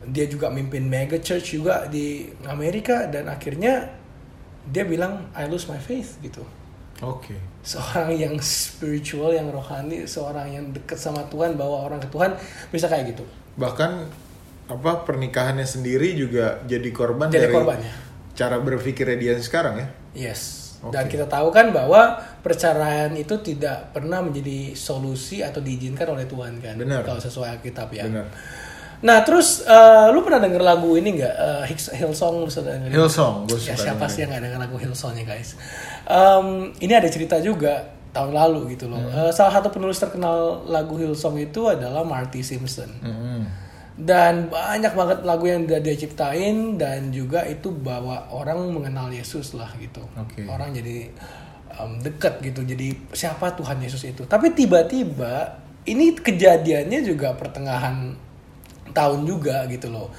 Dia 0.04 0.30
juga 0.30 0.52
mimpin 0.54 0.86
mega 0.86 1.18
church 1.18 1.58
juga 1.58 1.90
di 1.90 2.30
Amerika 2.46 3.10
dan 3.10 3.26
akhirnya 3.26 3.90
dia 4.68 4.84
bilang 4.86 5.32
I 5.34 5.50
lose 5.50 5.66
my 5.66 5.80
faith 5.82 6.20
gitu. 6.22 6.46
Oke. 7.02 7.34
Seorang 7.66 8.14
yang 8.14 8.38
spiritual, 8.38 9.34
yang 9.34 9.50
rohani, 9.50 10.06
seorang 10.06 10.46
yang 10.54 10.64
deket 10.70 11.00
sama 11.00 11.26
Tuhan, 11.26 11.58
bawa 11.58 11.90
orang 11.90 11.98
ke 11.98 12.06
Tuhan 12.06 12.38
bisa 12.70 12.86
kayak 12.86 13.16
gitu. 13.16 13.24
Bahkan 13.58 13.90
apa 14.64 15.04
pernikahannya 15.04 15.68
sendiri 15.68 16.16
juga 16.16 16.64
jadi 16.64 16.88
korban 16.88 17.28
Jadi 17.28 17.36
dari 17.36 17.52
korban, 17.52 17.78
ya. 17.84 17.92
cara 18.32 18.56
berpikirnya 18.60 19.16
dia 19.20 19.32
sekarang 19.36 19.74
ya. 19.76 19.88
Yes. 20.16 20.42
Oke. 20.84 20.92
Dan 20.92 21.08
kita 21.08 21.24
tahu 21.24 21.48
kan 21.48 21.72
bahwa 21.72 22.20
perceraian 22.44 23.12
itu 23.16 23.40
tidak 23.40 23.96
pernah 23.96 24.20
menjadi 24.20 24.76
solusi 24.76 25.40
atau 25.40 25.64
diizinkan 25.64 26.12
oleh 26.12 26.28
Tuhan 26.28 26.60
kan. 26.60 26.76
Benar. 26.76 27.04
Kalau 27.08 27.20
sesuai 27.20 27.56
Alkitab 27.60 27.88
ya. 27.92 28.04
Benar. 28.04 28.28
Nah 29.04 29.20
terus 29.20 29.64
eh, 29.64 30.06
lu 30.12 30.24
pernah 30.24 30.40
denger 30.44 30.60
lagu 30.64 30.96
ini 30.96 31.20
nggak 31.20 31.34
Hicks- 31.68 31.92
Hillsong 31.92 32.44
lu 32.44 32.48
sudah 32.48 32.72
denger? 32.80 32.88
Hillsong, 32.92 33.48
gue 33.48 33.60
Ya 33.64 33.76
siapa 33.76 34.08
sih 34.08 34.24
yang 34.24 34.32
nggak 34.32 34.44
denger 34.48 34.60
lagu 34.60 34.76
Hillsongnya 34.80 35.24
guys? 35.24 35.56
Em, 36.08 36.72
ini 36.80 36.92
ada 36.92 37.08
cerita 37.08 37.36
juga 37.40 37.84
tahun 38.12 38.32
lalu 38.32 38.76
gitu 38.76 38.88
loh. 38.88 39.00
Hmm. 39.00 39.28
Eh, 39.28 39.32
salah 39.32 39.60
satu 39.60 39.68
penulis 39.68 39.96
terkenal 39.96 40.64
lagu 40.68 40.96
Hillsong 40.96 41.36
itu 41.36 41.68
adalah 41.68 42.00
Marty 42.04 42.40
Simpson. 42.40 42.88
Mm-mm. 43.00 43.40
Dan 43.94 44.50
banyak 44.50 44.90
banget 44.90 45.18
lagu 45.22 45.46
yang 45.46 45.70
udah 45.70 45.78
dia 45.78 45.94
ciptain 45.94 46.74
dan 46.74 47.14
juga 47.14 47.46
itu 47.46 47.70
bawa 47.70 48.26
orang 48.34 48.58
mengenal 48.74 49.06
Yesus 49.14 49.54
lah 49.54 49.70
gitu. 49.78 50.02
Oke. 50.18 50.42
Orang 50.50 50.74
jadi 50.74 51.14
um, 51.78 52.02
deket 52.02 52.42
gitu. 52.42 52.66
Jadi 52.66 53.14
siapa 53.14 53.54
Tuhan 53.54 53.78
Yesus 53.78 54.02
itu? 54.02 54.26
Tapi 54.26 54.50
tiba-tiba 54.50 55.62
ini 55.86 56.18
kejadiannya 56.18 57.00
juga 57.06 57.38
pertengahan 57.38 58.18
tahun 58.90 59.20
juga 59.26 59.62
gitu 59.70 59.94
loh. 59.94 60.10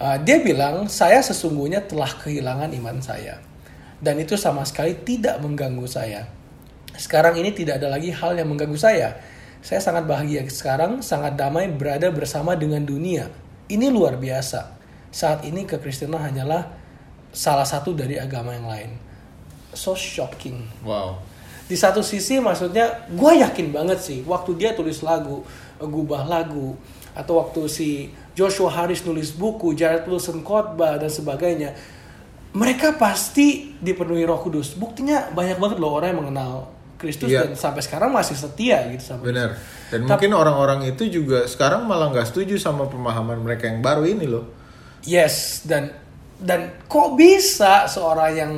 Uh, 0.00 0.16
dia 0.24 0.40
bilang 0.40 0.88
saya 0.88 1.20
sesungguhnya 1.20 1.84
telah 1.84 2.08
kehilangan 2.08 2.72
iman 2.72 3.04
saya 3.04 3.36
dan 4.00 4.16
itu 4.16 4.32
sama 4.40 4.64
sekali 4.64 4.96
tidak 4.96 5.38
mengganggu 5.44 5.84
saya. 5.84 6.24
Sekarang 6.96 7.36
ini 7.36 7.52
tidak 7.52 7.84
ada 7.84 7.92
lagi 7.92 8.08
hal 8.08 8.32
yang 8.32 8.48
mengganggu 8.48 8.80
saya. 8.80 9.12
Saya 9.60 9.80
sangat 9.84 10.08
bahagia 10.08 10.40
sekarang, 10.48 11.04
sangat 11.04 11.36
damai 11.36 11.68
berada 11.68 12.08
bersama 12.08 12.56
dengan 12.56 12.80
dunia. 12.80 13.28
Ini 13.68 13.92
luar 13.92 14.16
biasa. 14.16 14.80
Saat 15.12 15.44
ini 15.44 15.68
kekristenan 15.68 16.16
hanyalah 16.16 16.72
salah 17.30 17.68
satu 17.68 17.92
dari 17.92 18.16
agama 18.16 18.56
yang 18.56 18.66
lain. 18.66 18.90
So 19.76 19.92
shocking. 19.94 20.64
Wow. 20.82 21.20
Di 21.70 21.78
satu 21.78 22.02
sisi 22.02 22.42
maksudnya 22.42 23.06
gue 23.06 23.32
yakin 23.38 23.70
banget 23.70 24.02
sih 24.02 24.18
waktu 24.26 24.58
dia 24.58 24.74
tulis 24.74 25.06
lagu, 25.06 25.46
gubah 25.78 26.26
lagu, 26.26 26.74
atau 27.14 27.38
waktu 27.38 27.62
si 27.70 27.88
Joshua 28.34 28.72
Harris 28.74 29.06
nulis 29.06 29.30
buku, 29.30 29.76
Jared 29.78 30.08
Wilson 30.08 30.42
khotbah 30.42 30.98
dan 30.98 31.12
sebagainya, 31.12 31.76
mereka 32.56 32.98
pasti 32.98 33.76
dipenuhi 33.78 34.26
Roh 34.26 34.42
Kudus. 34.42 34.74
Buktinya 34.74 35.30
banyak 35.30 35.62
banget 35.62 35.78
loh 35.78 35.94
orang 35.94 36.10
yang 36.10 36.20
mengenal 36.26 36.79
Kristus 37.00 37.32
Iya. 37.32 37.48
dan 37.48 37.56
sampai 37.56 37.80
sekarang 37.80 38.12
masih 38.12 38.36
setia 38.36 38.84
gitu 38.92 39.16
sama 39.16 39.24
Benar. 39.24 39.56
Dan 39.88 40.04
Tapi- 40.04 40.28
mungkin 40.28 40.32
orang-orang 40.36 40.84
itu 40.84 41.08
juga 41.08 41.48
sekarang 41.48 41.88
malah 41.88 42.12
nggak 42.12 42.28
setuju 42.28 42.60
sama 42.60 42.84
pemahaman 42.86 43.40
mereka 43.40 43.64
yang 43.66 43.80
baru 43.80 44.04
ini 44.04 44.28
loh. 44.28 44.44
Yes, 45.02 45.64
dan 45.64 45.88
dan 46.36 46.84
kok 46.84 47.16
bisa 47.16 47.88
seorang 47.88 48.30
yang 48.32 48.52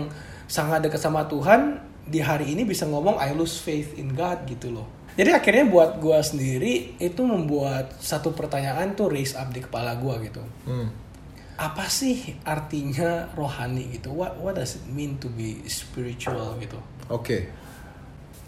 sangat 0.51 0.83
dekat 0.83 0.99
sama 0.99 1.25
Tuhan 1.31 1.79
di 2.03 2.19
hari 2.19 2.51
ini 2.51 2.67
bisa 2.67 2.83
ngomong 2.85 3.17
I 3.17 3.31
lose 3.33 3.57
faith 3.57 3.95
in 3.95 4.13
God 4.13 4.43
gitu 4.51 4.75
loh. 4.75 4.91
Jadi 5.13 5.31
akhirnya 5.31 5.69
buat 5.69 6.01
gua 6.01 6.19
sendiri 6.19 6.97
itu 6.97 7.23
membuat 7.23 7.95
satu 8.01 8.33
pertanyaan 8.33 8.97
tuh 8.97 9.07
raise 9.07 9.37
up 9.37 9.53
di 9.53 9.61
kepala 9.61 9.95
gua 9.95 10.19
gitu. 10.19 10.41
Hmm. 10.67 10.89
Apa 11.53 11.87
sih 11.87 12.33
artinya 12.43 13.29
rohani 13.37 13.93
gitu? 13.93 14.11
What 14.11 14.41
what 14.41 14.57
does 14.57 14.81
it 14.81 14.85
mean 14.89 15.21
to 15.21 15.29
be 15.31 15.63
spiritual 15.69 16.57
gitu? 16.59 16.81
Oke. 17.07 17.53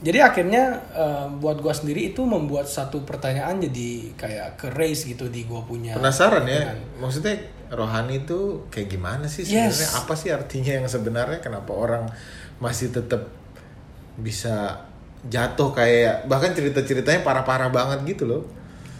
Jadi 0.04 0.18
akhirnya 0.20 0.62
eh, 0.92 1.26
buat 1.40 1.64
gua 1.64 1.72
sendiri 1.72 2.12
itu 2.12 2.20
membuat 2.28 2.68
satu 2.68 3.02
pertanyaan 3.08 3.56
jadi 3.56 4.12
kayak 4.20 4.48
ke 4.60 4.68
raise 4.76 5.08
gitu 5.08 5.32
di 5.32 5.48
gua 5.48 5.64
punya. 5.64 5.96
Penasaran 5.96 6.44
ya? 6.44 6.76
Maksudnya 7.00 7.40
rohani 7.72 8.22
itu 8.22 8.68
kayak 8.68 8.88
gimana 8.92 9.24
sih 9.24 9.48
Yes. 9.48 9.80
sebenarnya? 9.80 9.88
Apa 10.04 10.12
sih 10.14 10.28
artinya 10.28 10.72
yang 10.76 10.86
sebenarnya? 10.86 11.40
Kenapa 11.40 11.72
orang 11.72 12.04
masih 12.60 12.92
tetap 12.92 13.32
bisa 14.20 14.84
jatuh 15.24 15.72
kayak 15.72 16.28
bahkan 16.28 16.52
cerita-ceritanya 16.52 17.24
parah-parah 17.24 17.72
banget 17.72 18.04
gitu 18.04 18.28
loh. 18.28 18.42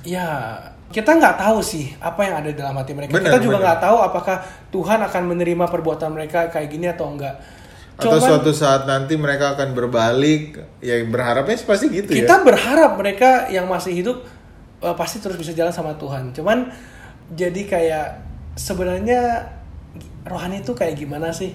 Ya, 0.04 0.56
kita 0.88 1.16
nggak 1.16 1.36
tahu 1.36 1.60
sih 1.60 1.92
apa 2.00 2.24
yang 2.24 2.34
ada 2.40 2.50
dalam 2.52 2.76
hati 2.76 2.92
mereka. 2.96 3.12
Benar, 3.12 3.36
kita 3.36 3.38
juga 3.44 3.56
nggak 3.60 3.80
tahu 3.80 3.96
apakah 4.00 4.36
Tuhan 4.72 5.00
akan 5.04 5.22
menerima 5.36 5.64
perbuatan 5.68 6.10
mereka 6.12 6.48
kayak 6.48 6.68
gini 6.72 6.88
atau 6.88 7.12
enggak. 7.12 7.36
Atau 7.94 8.18
Cuman 8.18 8.26
suatu 8.26 8.50
saat 8.50 8.90
nanti 8.90 9.14
mereka 9.14 9.54
akan 9.54 9.70
berbalik, 9.70 10.58
ya 10.82 10.98
berharapnya 11.06 11.54
pasti 11.62 11.86
gitu 11.94 12.10
kita 12.10 12.42
ya. 12.42 12.42
berharap 12.42 12.98
mereka 12.98 13.46
yang 13.54 13.70
masih 13.70 13.94
hidup 13.94 14.26
eh, 14.82 14.94
pasti 14.98 15.22
terus 15.22 15.38
bisa 15.38 15.54
jalan 15.54 15.70
sama 15.70 15.94
Tuhan. 15.94 16.34
Cuman 16.34 16.74
jadi 17.30 17.62
kayak 17.62 18.06
sebenarnya 18.58 19.46
rohani 20.26 20.66
itu 20.66 20.74
kayak 20.74 20.98
gimana 20.98 21.30
sih? 21.30 21.54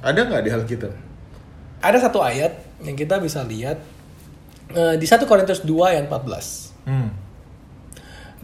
Ada 0.00 0.24
nggak 0.24 0.42
di 0.44 0.50
hal 0.50 0.62
kita? 0.64 0.88
Ada 1.84 2.08
satu 2.08 2.24
ayat 2.24 2.64
yang 2.80 2.96
kita 2.96 3.20
bisa 3.20 3.44
lihat 3.44 3.76
eh, 4.72 4.96
di 4.96 5.04
1 5.04 5.20
Korintus 5.28 5.68
2 5.68 5.92
ayat 5.92 6.08
14. 6.08 6.88
Hmm. 6.88 7.12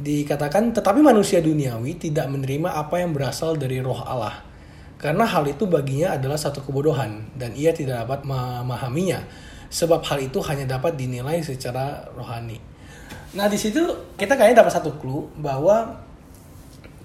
Dikatakan, 0.00 0.72
tetapi 0.76 1.00
manusia 1.04 1.44
duniawi 1.44 1.96
tidak 1.96 2.28
menerima 2.28 2.72
apa 2.72 3.00
yang 3.00 3.16
berasal 3.16 3.56
dari 3.56 3.80
roh 3.80 4.00
Allah. 4.00 4.49
Karena 5.00 5.24
hal 5.24 5.48
itu 5.48 5.64
baginya 5.64 6.20
adalah 6.20 6.36
satu 6.36 6.60
kebodohan, 6.60 7.32
dan 7.32 7.56
ia 7.56 7.72
tidak 7.72 8.04
dapat 8.04 8.28
memahaminya. 8.28 9.24
Sebab 9.72 10.04
hal 10.04 10.20
itu 10.20 10.44
hanya 10.44 10.76
dapat 10.76 11.00
dinilai 11.00 11.40
secara 11.40 12.04
rohani. 12.12 12.60
Nah 13.32 13.46
di 13.48 13.56
situ 13.56 13.80
kita 14.18 14.34
kayaknya 14.36 14.66
dapat 14.66 14.76
satu 14.76 14.98
clue 15.00 15.30
bahwa 15.38 15.94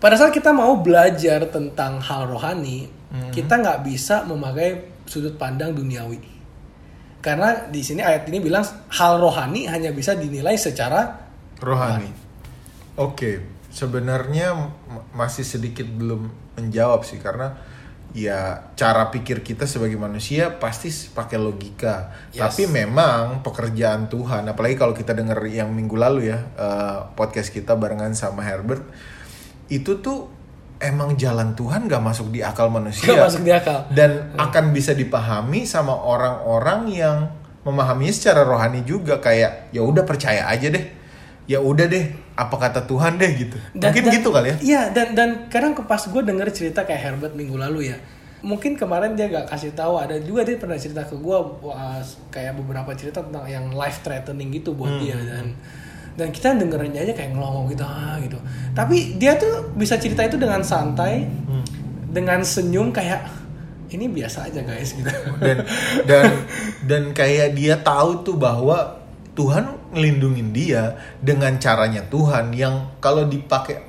pada 0.02 0.18
saat 0.20 0.36
kita 0.36 0.52
mau 0.52 0.82
belajar 0.84 1.48
tentang 1.48 2.04
hal 2.04 2.28
rohani, 2.28 2.90
kita 3.32 3.64
nggak 3.64 3.80
bisa 3.88 4.28
memakai 4.28 4.92
sudut 5.08 5.40
pandang 5.40 5.72
duniawi. 5.72 6.20
Karena 7.24 7.70
di 7.72 7.82
sini 7.82 8.04
ayat 8.04 8.28
ini 8.30 8.38
bilang 8.44 8.62
hal 8.92 9.18
rohani 9.18 9.66
hanya 9.66 9.90
bisa 9.96 10.14
dinilai 10.14 10.60
secara 10.60 11.26
Rohani. 11.64 12.12
Oke, 13.00 13.40
sebenarnya 13.72 14.52
m- 14.54 14.70
masih 15.16 15.48
sedikit 15.48 15.88
belum 15.88 16.28
menjawab 16.60 17.08
sih 17.08 17.18
karena 17.18 17.56
ya 18.16 18.72
cara 18.80 19.12
pikir 19.12 19.44
kita 19.44 19.68
sebagai 19.68 20.00
manusia 20.00 20.56
pasti 20.56 20.88
pakai 20.88 21.36
logika. 21.36 22.16
Yes. 22.32 22.48
Tapi 22.48 22.72
memang 22.72 23.44
pekerjaan 23.44 24.08
Tuhan, 24.08 24.48
apalagi 24.48 24.80
kalau 24.80 24.96
kita 24.96 25.12
dengar 25.12 25.36
yang 25.44 25.76
minggu 25.76 26.00
lalu 26.00 26.32
ya 26.32 26.40
eh, 26.56 27.00
podcast 27.20 27.52
kita 27.52 27.76
barengan 27.76 28.16
sama 28.16 28.40
Herbert, 28.48 28.88
itu 29.68 30.00
tuh 30.00 30.32
emang 30.80 31.20
jalan 31.20 31.56
Tuhan 31.56 31.92
gak 31.92 32.04
masuk 32.04 32.32
di 32.36 32.44
akal 32.44 32.68
manusia 32.68 33.08
nggak 33.08 33.26
masuk 33.32 33.44
di 33.48 33.52
akal. 33.56 33.88
dan 33.96 34.36
akan 34.36 34.76
bisa 34.76 34.92
dipahami 34.92 35.64
sama 35.64 35.96
orang-orang 35.96 36.92
yang 36.92 37.18
memahaminya 37.64 38.12
secara 38.12 38.44
rohani 38.44 38.84
juga 38.84 39.24
kayak 39.24 39.72
ya 39.72 39.82
udah 39.82 40.04
percaya 40.04 40.46
aja 40.52 40.70
deh 40.70 40.86
ya 41.46 41.62
udah 41.62 41.86
deh 41.86 42.06
apa 42.34 42.56
kata 42.58 42.84
Tuhan 42.84 43.16
deh 43.16 43.32
gitu 43.38 43.58
mungkin 43.78 44.04
gitu 44.10 44.30
kali 44.30 44.48
ya 44.50 44.56
Iya 44.60 44.82
dan 44.92 45.08
dan 45.14 45.30
kadang 45.48 45.72
ke 45.72 45.82
pas 45.82 46.02
gue 46.02 46.22
denger 46.22 46.50
cerita 46.50 46.82
kayak 46.82 47.02
Herbert 47.02 47.34
minggu 47.34 47.54
lalu 47.56 47.94
ya. 47.94 47.98
Mungkin 48.42 48.78
kemarin 48.78 49.14
dia 49.14 49.26
gak 49.26 49.50
kasih 49.50 49.74
tahu 49.74 49.98
ada 49.98 50.18
juga 50.18 50.42
dia 50.42 50.54
pernah 50.56 50.78
cerita 50.78 51.02
ke 51.02 51.18
gue 51.18 51.38
kayak 52.30 52.54
beberapa 52.56 52.94
cerita 52.94 53.22
tentang 53.22 53.46
yang 53.46 53.70
life 53.72 54.02
threatening 54.02 54.50
gitu 54.52 54.74
buat 54.74 54.90
Hmm. 54.92 55.02
dia 55.02 55.18
dan 55.18 55.46
dan 56.16 56.28
kita 56.30 56.56
dengerinnya 56.56 57.04
aja 57.04 57.12
kayak 57.12 57.34
ngelongok 57.34 57.74
gitu 57.74 57.84
ah 57.84 58.16
gitu. 58.20 58.38
Tapi 58.72 59.18
dia 59.18 59.36
tuh 59.36 59.70
bisa 59.74 59.98
cerita 59.98 60.22
itu 60.22 60.38
dengan 60.38 60.62
santai, 60.62 61.26
Hmm. 61.26 61.66
dengan 62.08 62.40
senyum 62.40 62.90
kayak 62.90 63.26
ini 63.88 64.10
biasa 64.10 64.48
aja 64.48 64.62
guys 64.62 64.94
gitu. 64.94 65.10
dan 65.40 65.58
dan 66.06 66.26
dan 66.90 67.04
kayak 67.12 67.54
dia 67.54 67.78
tahu 67.78 68.24
tuh 68.24 68.36
bahwa 68.36 69.05
Tuhan 69.36 69.92
ngelindungin 69.92 70.50
dia 70.50 70.96
dengan 71.20 71.60
caranya 71.60 72.02
Tuhan 72.08 72.56
yang 72.56 72.96
kalau 72.98 73.28
dipakai 73.28 73.84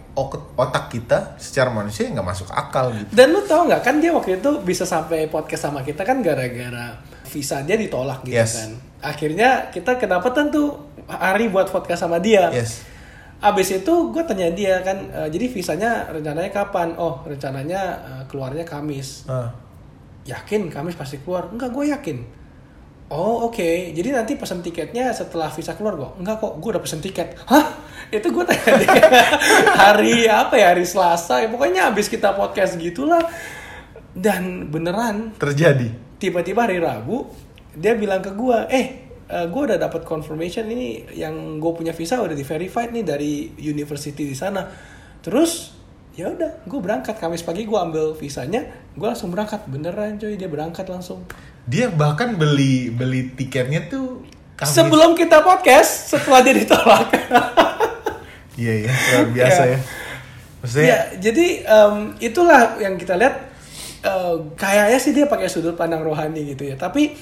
otak 0.57 0.89
kita 0.89 1.37
secara 1.37 1.69
manusia 1.69 2.09
nggak 2.09 2.25
masuk 2.25 2.49
akal 2.49 2.89
gitu 2.91 3.13
Dan 3.13 3.31
lu 3.31 3.45
tau 3.45 3.69
nggak 3.69 3.85
kan 3.85 4.01
dia 4.01 4.11
waktu 4.11 4.41
itu 4.41 4.51
bisa 4.61 4.83
sampai 4.83 5.29
podcast 5.29 5.69
sama 5.69 5.85
kita 5.85 6.03
kan 6.03 6.25
gara-gara 6.25 6.97
visa 7.29 7.61
dia 7.61 7.77
ditolak 7.77 8.25
gitu 8.25 8.33
Yes. 8.33 8.57
kan. 8.59 8.71
Akhirnya 9.05 9.69
kita 9.71 10.01
kedapatan 10.01 10.49
tuh 10.49 10.73
hari 11.07 11.47
buat 11.47 11.69
podcast 11.69 12.03
sama 12.03 12.17
dia. 12.19 12.49
yes 12.51 12.83
Abis 13.37 13.69
itu 13.69 13.93
gue 14.11 14.25
tanya 14.25 14.49
dia 14.49 14.81
kan, 14.81 14.97
e, 15.13 15.21
jadi 15.29 15.47
visanya 15.53 16.09
rencananya 16.09 16.49
kapan? 16.49 16.97
Oh 16.97 17.21
rencananya 17.21 17.81
e, 18.01 18.11
keluarnya 18.33 18.65
Kamis. 18.65 19.29
Ah. 19.29 19.53
Yakin 20.25 20.73
Kamis 20.73 20.97
pasti 20.97 21.21
keluar? 21.21 21.53
Enggak 21.53 21.71
gue 21.71 21.93
yakin. 21.93 22.19
Oh 23.07 23.47
oke, 23.47 23.95
jadi 23.95 24.11
nanti 24.11 24.35
pesan 24.35 24.67
tiketnya 24.67 25.15
setelah 25.15 25.47
visa 25.55 25.79
keluar 25.79 25.95
gue? 25.95 26.11
Enggak 26.19 26.43
kok, 26.43 26.59
gue 26.59 26.71
udah 26.75 26.83
pesen 26.83 26.99
tiket. 26.99 27.39
Hah? 27.47 27.79
Itu 28.11 28.35
gue 28.35 28.43
tanya 28.43 28.73
dia 28.83 29.07
hari 29.87 30.27
apa 30.27 30.55
ya? 30.59 30.75
Hari 30.75 30.83
Selasa. 30.83 31.39
Ya, 31.39 31.47
pokoknya 31.47 31.95
abis 31.95 32.11
kita 32.11 32.35
podcast 32.35 32.75
gitulah. 32.75 33.23
Dan 34.17 34.73
beneran 34.73 35.37
terjadi 35.39 36.07
tiba-tiba 36.17 36.65
hari 36.65 36.81
Rabu 36.81 37.29
dia 37.77 37.93
bilang 37.93 38.25
ke 38.25 38.33
gue, 38.33 38.59
eh 38.73 38.87
gue 39.27 39.63
udah 39.69 39.77
dapat 39.77 40.07
confirmation 40.07 40.65
ini 40.71 41.05
yang 41.13 41.61
gue 41.61 41.73
punya 41.77 41.93
visa 41.93 42.17
udah 42.23 42.33
di 42.33 42.47
verified 42.47 42.95
nih 42.95 43.05
dari 43.05 43.53
university 43.61 44.25
di 44.25 44.33
sana. 44.33 44.65
Terus 45.21 45.77
ya 46.17 46.33
udah, 46.33 46.65
gue 46.65 46.81
berangkat 46.81 47.21
Kamis 47.21 47.45
pagi 47.45 47.69
gue 47.69 47.77
ambil 47.77 48.17
visanya, 48.17 48.65
gue 48.97 49.05
langsung 49.05 49.29
berangkat 49.29 49.69
beneran 49.69 50.17
coy 50.17 50.41
dia 50.41 50.49
berangkat 50.49 50.89
langsung. 50.89 51.21
Dia 51.67 51.91
bahkan 51.91 52.35
beli 52.35 52.89
beli 52.89 53.35
tiketnya 53.35 53.87
tuh 53.87 54.23
Kamis. 54.57 54.73
Sebelum 54.73 55.13
kita 55.13 55.45
podcast, 55.45 56.17
setelah 56.17 56.41
dia 56.41 56.57
ditolak. 56.57 57.13
Iya 58.57 58.89
iya 58.89 58.93
luar 58.93 59.29
biasa 59.29 59.63
Iya. 59.63 59.69
ya. 59.69 59.79
Maksudnya 60.57 60.89
ya, 60.89 60.99
jadi 61.21 61.47
em, 61.61 61.95
itulah 62.19 62.81
yang 62.81 62.97
kita 62.97 63.21
lihat 63.21 63.37
eh, 64.01 64.35
kayaknya 64.57 64.97
sih 64.97 65.13
dia 65.13 65.29
pakai 65.29 65.53
sudut 65.53 65.77
pandang 65.77 66.01
rohani 66.01 66.57
gitu 66.57 66.65
ya. 66.65 66.81
Tapi 66.81 67.13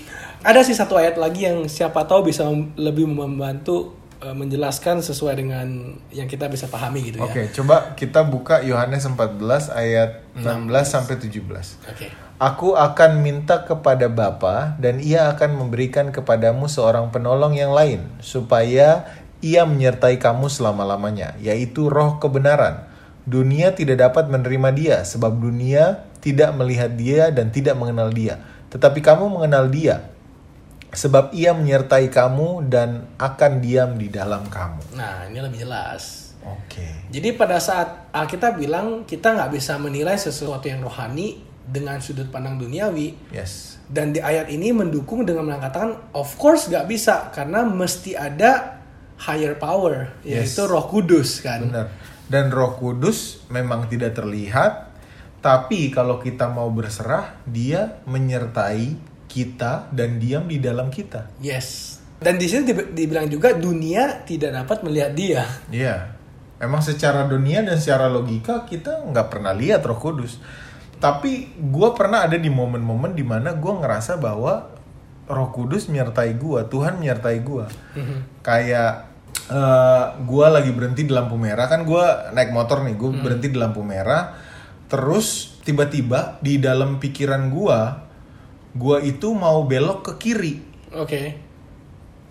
ada 0.47 0.63
sih 0.63 0.79
satu 0.79 0.95
ayat 0.95 1.19
lagi 1.19 1.51
yang 1.51 1.67
siapa 1.67 2.07
tahu 2.07 2.31
bisa 2.31 2.47
lebih 2.79 3.11
membantu 3.11 3.99
eh, 4.23 4.31
menjelaskan 4.31 5.03
sesuai 5.03 5.35
dengan 5.35 5.67
yang 6.15 6.31
kita 6.31 6.47
bisa 6.47 6.71
pahami 6.71 7.11
gitu 7.11 7.19
ya. 7.19 7.27
Oke, 7.27 7.51
coba 7.51 7.99
kita 7.99 8.23
buka 8.23 8.63
Yohanes 8.63 9.03
14 9.11 9.75
ayat 9.75 10.23
16 10.39 10.47
sampai 10.87 11.19
17. 11.19 11.83
Oke. 11.91 12.15
Aku 12.45 12.77
akan 12.77 13.25
minta 13.25 13.65
kepada 13.65 14.05
Bapa 14.13 14.77
dan 14.77 15.01
ia 15.01 15.33
akan 15.33 15.65
memberikan 15.65 16.13
kepadamu 16.13 16.69
seorang 16.69 17.09
penolong 17.09 17.57
yang 17.57 17.73
lain 17.73 18.05
supaya 18.21 19.09
ia 19.41 19.65
menyertai 19.65 20.21
kamu 20.21 20.53
selama-lamanya, 20.53 21.41
yaitu 21.41 21.89
roh 21.89 22.21
kebenaran. 22.21 22.85
Dunia 23.25 23.73
tidak 23.73 24.05
dapat 24.05 24.29
menerima 24.29 24.69
dia 24.77 24.97
sebab 25.09 25.41
dunia 25.41 26.05
tidak 26.21 26.53
melihat 26.53 26.93
dia 26.93 27.33
dan 27.33 27.49
tidak 27.49 27.81
mengenal 27.81 28.13
dia. 28.13 28.37
Tetapi 28.69 29.01
kamu 29.01 29.41
mengenal 29.41 29.73
dia 29.73 30.05
sebab 30.93 31.33
ia 31.33 31.57
menyertai 31.57 32.13
kamu 32.13 32.69
dan 32.69 33.09
akan 33.17 33.65
diam 33.65 33.97
di 33.97 34.13
dalam 34.13 34.45
kamu. 34.53 34.93
Nah, 34.93 35.33
ini 35.33 35.41
lebih 35.41 35.65
jelas. 35.65 36.37
Oke. 36.45 37.09
Jadi 37.09 37.33
pada 37.41 37.57
saat 37.57 38.13
Alkitab 38.13 38.61
bilang 38.61 39.09
kita 39.09 39.33
nggak 39.33 39.49
bisa 39.49 39.81
menilai 39.81 40.21
sesuatu 40.21 40.69
yang 40.69 40.85
rohani 40.85 41.54
dengan 41.65 41.97
sudut 41.99 42.29
pandang 42.29 42.61
duniawi 42.61 43.33
Yes. 43.33 43.81
dan 43.89 44.13
di 44.13 44.21
ayat 44.21 44.53
ini 44.53 44.71
mendukung 44.71 45.25
dengan 45.25 45.49
mengatakan 45.49 45.97
of 46.13 46.37
course 46.37 46.69
nggak 46.69 46.85
bisa 46.85 47.33
karena 47.33 47.65
mesti 47.65 48.13
ada 48.13 48.81
higher 49.17 49.57
power 49.57 50.13
Yes. 50.21 50.53
yaitu 50.53 50.69
Roh 50.69 50.85
Kudus 50.87 51.41
kan. 51.41 51.65
Benar. 51.65 51.89
Dan 52.25 52.49
Roh 52.49 52.77
Kudus 52.77 53.45
memang 53.49 53.85
tidak 53.87 54.17
terlihat, 54.17 54.91
tapi 55.41 55.93
kalau 55.93 56.17
kita 56.17 56.49
mau 56.49 56.73
berserah, 56.73 57.37
dia 57.45 58.01
menyertai 58.09 58.97
kita 59.29 59.93
dan 59.93 60.17
diam 60.17 60.49
di 60.49 60.57
dalam 60.57 60.89
kita. 60.89 61.29
Yes. 61.39 62.01
Dan 62.25 62.41
di 62.41 62.49
sini 62.49 62.65
dib- 62.65 62.97
dibilang 62.97 63.29
juga 63.29 63.53
dunia 63.53 64.25
tidak 64.25 64.57
dapat 64.65 64.79
melihat 64.89 65.13
dia. 65.13 65.43
Iya. 65.69 66.17
Emang 66.57 66.81
secara 66.81 67.29
dunia 67.29 67.61
dan 67.61 67.77
secara 67.77 68.09
logika 68.09 68.65
kita 68.65 69.05
nggak 69.05 69.27
pernah 69.29 69.53
lihat 69.53 69.85
Roh 69.85 70.01
Kudus. 70.01 70.41
Tapi 71.05 71.53
gue 71.53 71.89
pernah 71.93 72.25
ada 72.25 72.41
di 72.41 72.49
momen-momen 72.49 73.13
di 73.13 73.21
mana 73.21 73.53
gue 73.53 73.73
ngerasa 73.77 74.17
bahwa 74.17 74.73
Roh 75.29 75.53
Kudus 75.53 75.93
menyertai 75.93 76.33
gue, 76.41 76.65
Tuhan 76.73 76.97
menyertai 76.97 77.45
gue. 77.45 77.69
Kayak 78.41 79.13
eh 79.45 80.05
gue 80.25 80.47
lagi 80.49 80.73
berhenti 80.73 81.05
di 81.05 81.13
lampu 81.13 81.37
merah 81.37 81.69
kan 81.69 81.85
gue 81.85 82.05
naik 82.33 82.57
motor 82.57 82.81
nih, 82.89 82.97
gue 82.97 83.11
berhenti 83.21 83.53
di 83.53 83.59
lampu 83.61 83.85
merah. 83.85 84.33
Terus 84.89 85.61
tiba-tiba 85.61 86.41
di 86.41 86.57
dalam 86.57 86.97
pikiran 86.97 87.53
gue, 87.53 87.79
gue 88.73 88.97
itu 89.05 89.29
mau 89.37 89.61
belok 89.69 90.09
ke 90.09 90.13
kiri. 90.17 90.55
Oke. 90.97 91.45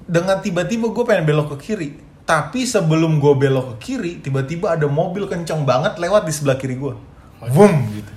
dengan 0.03 0.41
tiba-tiba 0.43 0.91
gue 0.91 1.03
pengen 1.07 1.29
belok 1.29 1.55
ke 1.55 1.57
kiri. 1.69 1.89
Tapi 2.25 2.65
sebelum 2.65 3.21
gue 3.21 3.33
belok 3.37 3.77
ke 3.77 3.93
kiri 3.93 4.17
tiba-tiba 4.23 4.73
ada 4.73 4.89
mobil 4.89 5.29
kencang 5.29 5.61
banget 5.61 5.99
lewat 6.01 6.25
di 6.25 6.33
sebelah 6.33 6.57
kiri 6.57 6.79
gue 6.79 6.95
boom 7.51 7.73
gitu 7.91 8.11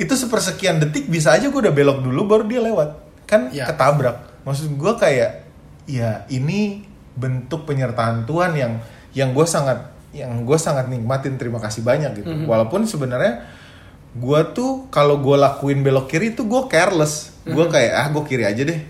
itu 0.00 0.16
sepersekian 0.16 0.80
detik 0.80 1.12
bisa 1.12 1.36
aja 1.36 1.52
gue 1.52 1.60
udah 1.60 1.74
belok 1.76 2.00
dulu 2.00 2.24
baru 2.24 2.44
dia 2.48 2.64
lewat. 2.64 2.88
Kan 3.28 3.52
Ya. 3.52 3.68
ketabrak. 3.68 4.40
Maksud 4.48 4.72
gue 4.72 4.92
kayak 4.96 5.44
ya 5.84 6.24
ini 6.32 6.88
bentuk 7.12 7.68
penyertaan 7.68 8.24
Tuhan 8.24 8.56
yang 8.56 8.72
yang 9.12 9.36
gue 9.36 9.44
sangat 9.44 9.92
yang 10.16 10.48
gue 10.48 10.56
sangat 10.56 10.88
nikmatin. 10.88 11.36
Terima 11.36 11.60
kasih 11.60 11.84
banyak 11.84 12.24
gitu. 12.24 12.32
Walaupun 12.48 12.88
sebenarnya 12.88 13.44
gue 14.10 14.40
tuh 14.56 14.88
kalau 14.88 15.20
gue 15.20 15.36
lakuin 15.36 15.84
belok 15.84 16.08
kiri 16.08 16.32
tuh 16.32 16.48
gue 16.48 16.62
careless. 16.72 17.36
Gue 17.44 17.68
kayak 17.68 17.92
ah 17.92 18.06
gue 18.08 18.22
kiri 18.24 18.48
aja 18.48 18.64
deh. 18.64 18.80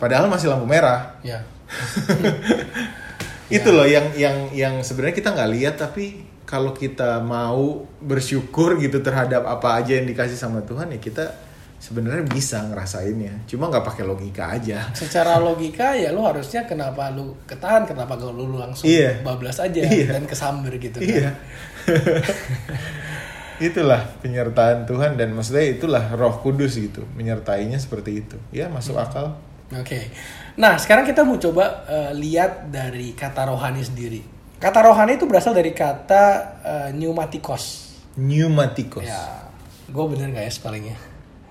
Padahal 0.00 0.32
masih 0.32 0.48
lampu 0.48 0.64
merah. 0.64 1.20
Ya. 1.20 1.44
itu 3.46 3.68
loh 3.70 3.86
yang 3.86 4.10
yang 4.18 4.50
yang 4.50 4.74
sebenarnya 4.82 5.16
kita 5.22 5.30
nggak 5.30 5.50
lihat 5.54 5.74
tapi 5.78 6.26
kalau 6.46 6.70
kita 6.70 7.18
mau 7.20 7.84
bersyukur 7.98 8.78
gitu 8.78 9.02
terhadap 9.02 9.44
apa 9.44 9.82
aja 9.82 9.98
yang 9.98 10.06
dikasih 10.06 10.38
sama 10.38 10.62
Tuhan 10.62 10.94
ya 10.94 11.02
kita 11.02 11.34
sebenarnya 11.76 12.24
bisa 12.24 12.62
ngerasainnya 12.64 13.44
cuma 13.44 13.68
nggak 13.68 13.84
pakai 13.84 14.04
logika 14.06 14.54
aja 14.54 14.88
Secara 14.96 15.36
logika 15.36 15.92
ya 15.92 16.08
lu 16.14 16.24
harusnya 16.24 16.64
kenapa 16.64 17.12
lu 17.12 17.36
ketahan, 17.44 17.84
kenapa 17.84 18.16
gak 18.16 18.32
lu 18.32 18.56
langsung 18.56 18.88
Iya. 18.88 19.20
bablas 19.20 19.60
aja 19.60 19.84
Iya. 19.84 20.16
dan 20.16 20.24
kesamber 20.24 20.72
gitu 20.80 20.96
kan. 20.96 21.04
iya 21.04 21.30
itulah 23.56 24.04
penyertaan 24.20 24.84
Tuhan 24.84 25.16
dan 25.16 25.32
maksudnya 25.32 25.64
itulah 25.64 26.04
Roh 26.12 26.40
Kudus 26.44 26.76
gitu 26.76 27.04
menyertainya 27.16 27.80
seperti 27.80 28.24
itu 28.24 28.36
ya 28.52 28.68
masuk 28.68 28.96
akal 28.96 29.36
Oke. 29.66 29.98
Nah, 30.62 30.78
sekarang 30.78 31.02
kita 31.02 31.26
mau 31.26 31.42
coba 31.42 31.82
eh, 31.90 32.14
lihat 32.14 32.70
dari 32.70 33.10
kata 33.18 33.50
rohani 33.50 33.82
sendiri. 33.82 34.22
Kata 34.66 34.82
rohani 34.82 35.14
itu 35.14 35.30
berasal 35.30 35.54
dari 35.54 35.70
kata 35.70 36.24
eh, 36.66 36.88
pneumatikos. 36.90 37.94
pneumatikos 38.18 39.06
Ya. 39.06 39.46
Gue 39.86 40.10
bener 40.10 40.34
gak 40.34 40.42
ya 40.42 40.50
spellingnya? 40.50 40.98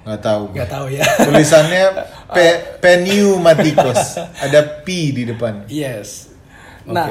nggak 0.06 0.22
tahu 0.22 0.42
gue. 0.52 0.58
Gak 0.60 0.70
tahu 0.70 0.88
ya. 0.92 1.06
tulisannya 1.32 1.84
pe, 2.30 2.46
pneumatikos 2.84 4.20
ada 4.20 4.84
p 4.86 5.16
di 5.16 5.24
depan 5.26 5.66
Yes. 5.66 6.36
Nah, 6.86 7.10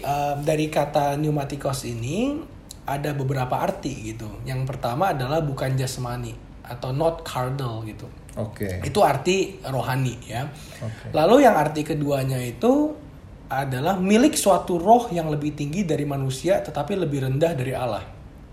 em, 0.00 0.36
dari 0.42 0.72
kata 0.72 1.14
pneumatikos 1.14 1.84
ini 1.84 2.40
ada 2.88 3.12
beberapa 3.12 3.60
arti 3.60 4.16
gitu. 4.16 4.40
Yang 4.42 4.66
pertama 4.72 5.12
adalah 5.12 5.44
bukan 5.44 5.76
jasmani 5.76 6.32
atau 6.64 6.90
not 6.96 7.22
carnal 7.22 7.84
gitu. 7.84 8.08
oke 8.40 8.82
Itu 8.82 9.04
arti 9.04 9.60
rohani 9.68 10.16
ya. 10.24 10.48
Oke. 10.80 11.12
Lalu 11.12 11.44
yang 11.46 11.54
arti 11.60 11.86
keduanya 11.86 12.40
itu 12.42 12.96
adalah 13.50 13.98
milik 13.98 14.38
suatu 14.38 14.78
roh 14.78 15.10
yang 15.10 15.26
lebih 15.26 15.58
tinggi 15.58 15.82
dari 15.82 16.06
manusia 16.06 16.62
tetapi 16.62 16.94
lebih 16.94 17.26
rendah 17.26 17.52
dari 17.52 17.74
Allah. 17.74 18.04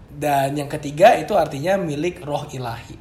Dan 0.09 0.57
yang 0.57 0.65
ketiga 0.65 1.13
itu 1.13 1.37
artinya 1.37 1.77
milik 1.77 2.25
roh 2.25 2.49
ilahi. 2.49 2.97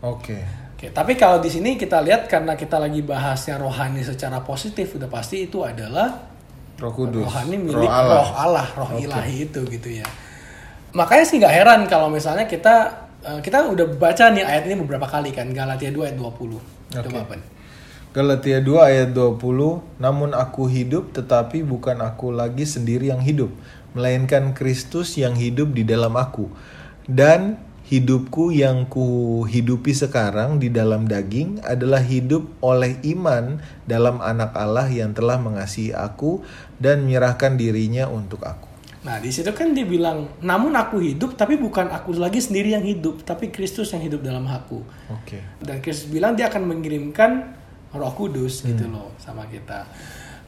oke 0.00 0.38
Oke, 0.80 0.88
tapi 0.96 1.12
kalau 1.12 1.44
di 1.44 1.52
sini 1.52 1.76
kita 1.76 2.00
lihat 2.00 2.24
karena 2.24 2.56
kita 2.56 2.80
lagi 2.80 3.04
bahasnya 3.04 3.60
rohani 3.60 4.00
secara 4.00 4.40
positif 4.40 4.96
udah 4.96 5.12
pasti 5.12 5.44
itu 5.44 5.60
adalah 5.60 6.24
Roh 6.80 6.92
Kudus 6.96 7.28
rohani 7.28 7.60
milik 7.60 7.84
Roh 7.84 7.92
Allah. 7.92 8.16
roh 8.16 8.30
Allah, 8.32 8.66
roh 8.72 8.88
Oke. 8.96 9.04
ilahi 9.04 9.44
itu 9.44 9.60
gitu 9.68 10.00
ya. 10.00 10.08
Makanya 10.96 11.24
sih 11.28 11.36
nggak 11.36 11.52
heran 11.52 11.80
kalau 11.84 12.08
misalnya 12.08 12.48
kita 12.48 12.74
eh, 13.20 13.40
kita 13.44 13.68
udah 13.68 13.92
baca 13.92 14.32
nih 14.32 14.40
ayat 14.40 14.64
ini 14.72 14.80
beberapa 14.80 15.04
kali 15.04 15.36
kan 15.36 15.52
Galatia 15.52 15.92
2 15.92 16.00
ayat 16.00 16.16
20. 16.16 16.56
Coba 17.04 17.18
apa? 17.28 17.34
Galatia 18.10 18.58
2 18.58 18.90
ayat 18.90 19.10
20 19.14 19.38
Namun 20.02 20.34
aku 20.34 20.66
hidup 20.66 21.14
tetapi 21.14 21.62
bukan 21.62 22.02
aku 22.02 22.34
lagi 22.34 22.66
sendiri 22.66 23.06
yang 23.14 23.22
hidup 23.22 23.54
Melainkan 23.94 24.50
Kristus 24.50 25.14
yang 25.14 25.38
hidup 25.38 25.70
di 25.70 25.86
dalam 25.86 26.18
aku 26.18 26.50
Dan 27.06 27.70
hidupku 27.86 28.50
yang 28.50 28.90
ku 28.90 29.42
hidupi 29.46 29.94
sekarang 29.94 30.58
di 30.58 30.74
dalam 30.74 31.06
daging 31.06 31.62
adalah 31.62 32.02
hidup 32.02 32.50
oleh 32.62 32.98
iman 33.14 33.62
dalam 33.86 34.18
anak 34.22 34.58
Allah 34.58 34.86
yang 34.90 35.10
telah 35.10 35.38
mengasihi 35.38 35.94
aku 35.94 36.42
dan 36.78 37.02
menyerahkan 37.02 37.58
dirinya 37.58 38.06
untuk 38.06 38.46
aku. 38.46 38.70
Nah, 39.02 39.18
di 39.18 39.34
situ 39.34 39.50
kan 39.50 39.74
dibilang, 39.74 40.38
namun 40.38 40.76
aku 40.78 41.02
hidup 41.02 41.34
tapi 41.34 41.58
bukan 41.58 41.90
aku 41.90 42.14
lagi 42.14 42.38
sendiri 42.38 42.78
yang 42.78 42.86
hidup, 42.86 43.26
tapi 43.26 43.50
Kristus 43.50 43.90
yang 43.90 44.06
hidup 44.06 44.22
dalam 44.22 44.46
aku. 44.46 44.86
Oke. 45.10 45.42
Dan 45.58 45.82
Kristus 45.82 46.06
bilang 46.06 46.38
dia 46.38 46.46
akan 46.46 46.70
mengirimkan 46.70 47.58
Roh 47.90 48.14
Kudus 48.14 48.62
gitu 48.62 48.86
loh 48.86 49.10
sama 49.18 49.46
kita. 49.50 49.86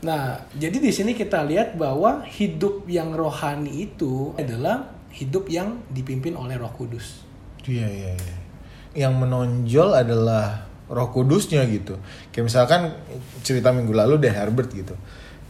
Nah, 0.02 0.34
jadi 0.58 0.82
di 0.82 0.90
sini 0.90 1.14
kita 1.14 1.46
lihat 1.46 1.78
bahwa 1.78 2.26
hidup 2.26 2.90
yang 2.90 3.14
rohani 3.14 3.86
itu 3.86 4.34
adalah 4.34 4.90
hidup 5.14 5.46
yang 5.46 5.78
dipimpin 5.90 6.34
oleh 6.34 6.58
Roh 6.58 6.74
Kudus. 6.74 7.22
Iya 7.62 7.86
iya 7.86 8.10
iya. 8.18 8.36
Yang 9.06 9.14
menonjol 9.22 9.88
adalah 9.94 10.66
Roh 10.90 11.08
Kudusnya 11.14 11.62
gitu. 11.70 12.02
Kayak 12.34 12.44
misalkan 12.50 12.80
cerita 13.46 13.70
minggu 13.70 13.94
lalu 13.94 14.18
deh 14.18 14.34
Herbert 14.34 14.74
gitu. 14.74 14.98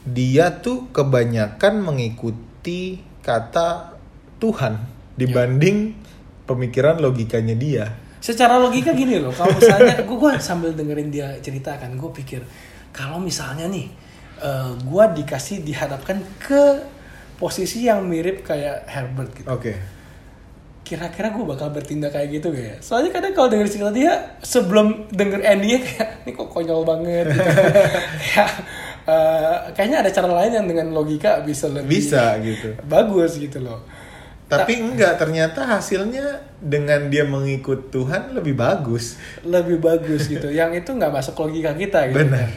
Dia 0.04 0.52
tuh 0.60 0.92
kebanyakan 0.92 1.80
mengikuti 1.80 3.00
kata 3.24 3.96
Tuhan 4.36 4.84
dibanding 5.16 5.94
pemikiran 6.44 7.00
logikanya 7.00 7.56
dia. 7.56 7.86
Secara 8.22 8.54
logika 8.56 8.94
gini 8.94 9.18
loh, 9.18 9.34
kalau 9.34 9.50
misalnya 9.58 9.98
gue 10.06 10.14
gua 10.14 10.38
sambil 10.38 10.70
dengerin 10.70 11.10
dia 11.10 11.34
cerita 11.42 11.74
kan, 11.74 11.90
gue 11.98 12.10
pikir 12.14 12.38
kalau 12.94 13.18
misalnya 13.18 13.66
nih 13.66 13.90
gue 14.78 15.04
dikasih 15.18 15.62
dihadapkan 15.62 16.22
ke 16.38 16.62
posisi 17.34 17.86
yang 17.86 18.06
mirip 18.06 18.46
kayak 18.46 18.86
Herbert 18.86 19.30
gitu. 19.34 19.50
Oke. 19.50 19.74
kira-kira 20.82 21.30
gue 21.30 21.46
bakal 21.46 21.70
bertindak 21.70 22.10
kayak 22.10 22.28
gitu 22.36 22.50
gak 22.50 22.66
ya? 22.66 22.76
Soalnya 22.82 23.14
kadang 23.14 23.32
kalau 23.32 23.48
denger 23.48 23.70
cerita 23.70 23.94
dia 23.94 24.12
sebelum 24.42 25.06
denger 25.14 25.40
endingnya 25.40 25.78
kayak 25.78 26.08
ini 26.26 26.30
kok 26.34 26.48
konyol 26.50 26.82
banget 26.82 27.30
gitu. 27.30 27.38
Kayak, 28.34 28.50
eh, 29.06 29.56
kayaknya 29.72 29.98
ada 30.02 30.10
cara 30.10 30.28
lain 30.42 30.52
yang 30.52 30.66
dengan 30.66 30.86
logika 30.90 31.38
bisa 31.46 31.70
lebih 31.70 31.86
Bisa 32.02 32.34
gitu. 32.42 32.74
bagus 32.82 33.38
gitu 33.38 33.62
loh. 33.62 33.78
Tapi 34.52 34.72
enggak 34.84 35.16
ternyata 35.16 35.64
hasilnya 35.64 36.44
dengan 36.60 37.08
dia 37.08 37.24
mengikut 37.24 37.88
Tuhan 37.88 38.36
lebih 38.36 38.52
bagus. 38.52 39.16
Lebih 39.40 39.80
bagus 39.80 40.28
gitu. 40.28 40.52
Yang 40.52 40.84
itu 40.84 40.90
nggak 40.92 41.12
masuk 41.12 41.40
logika 41.40 41.72
kita 41.72 42.12
gitu. 42.12 42.20
Benar. 42.20 42.48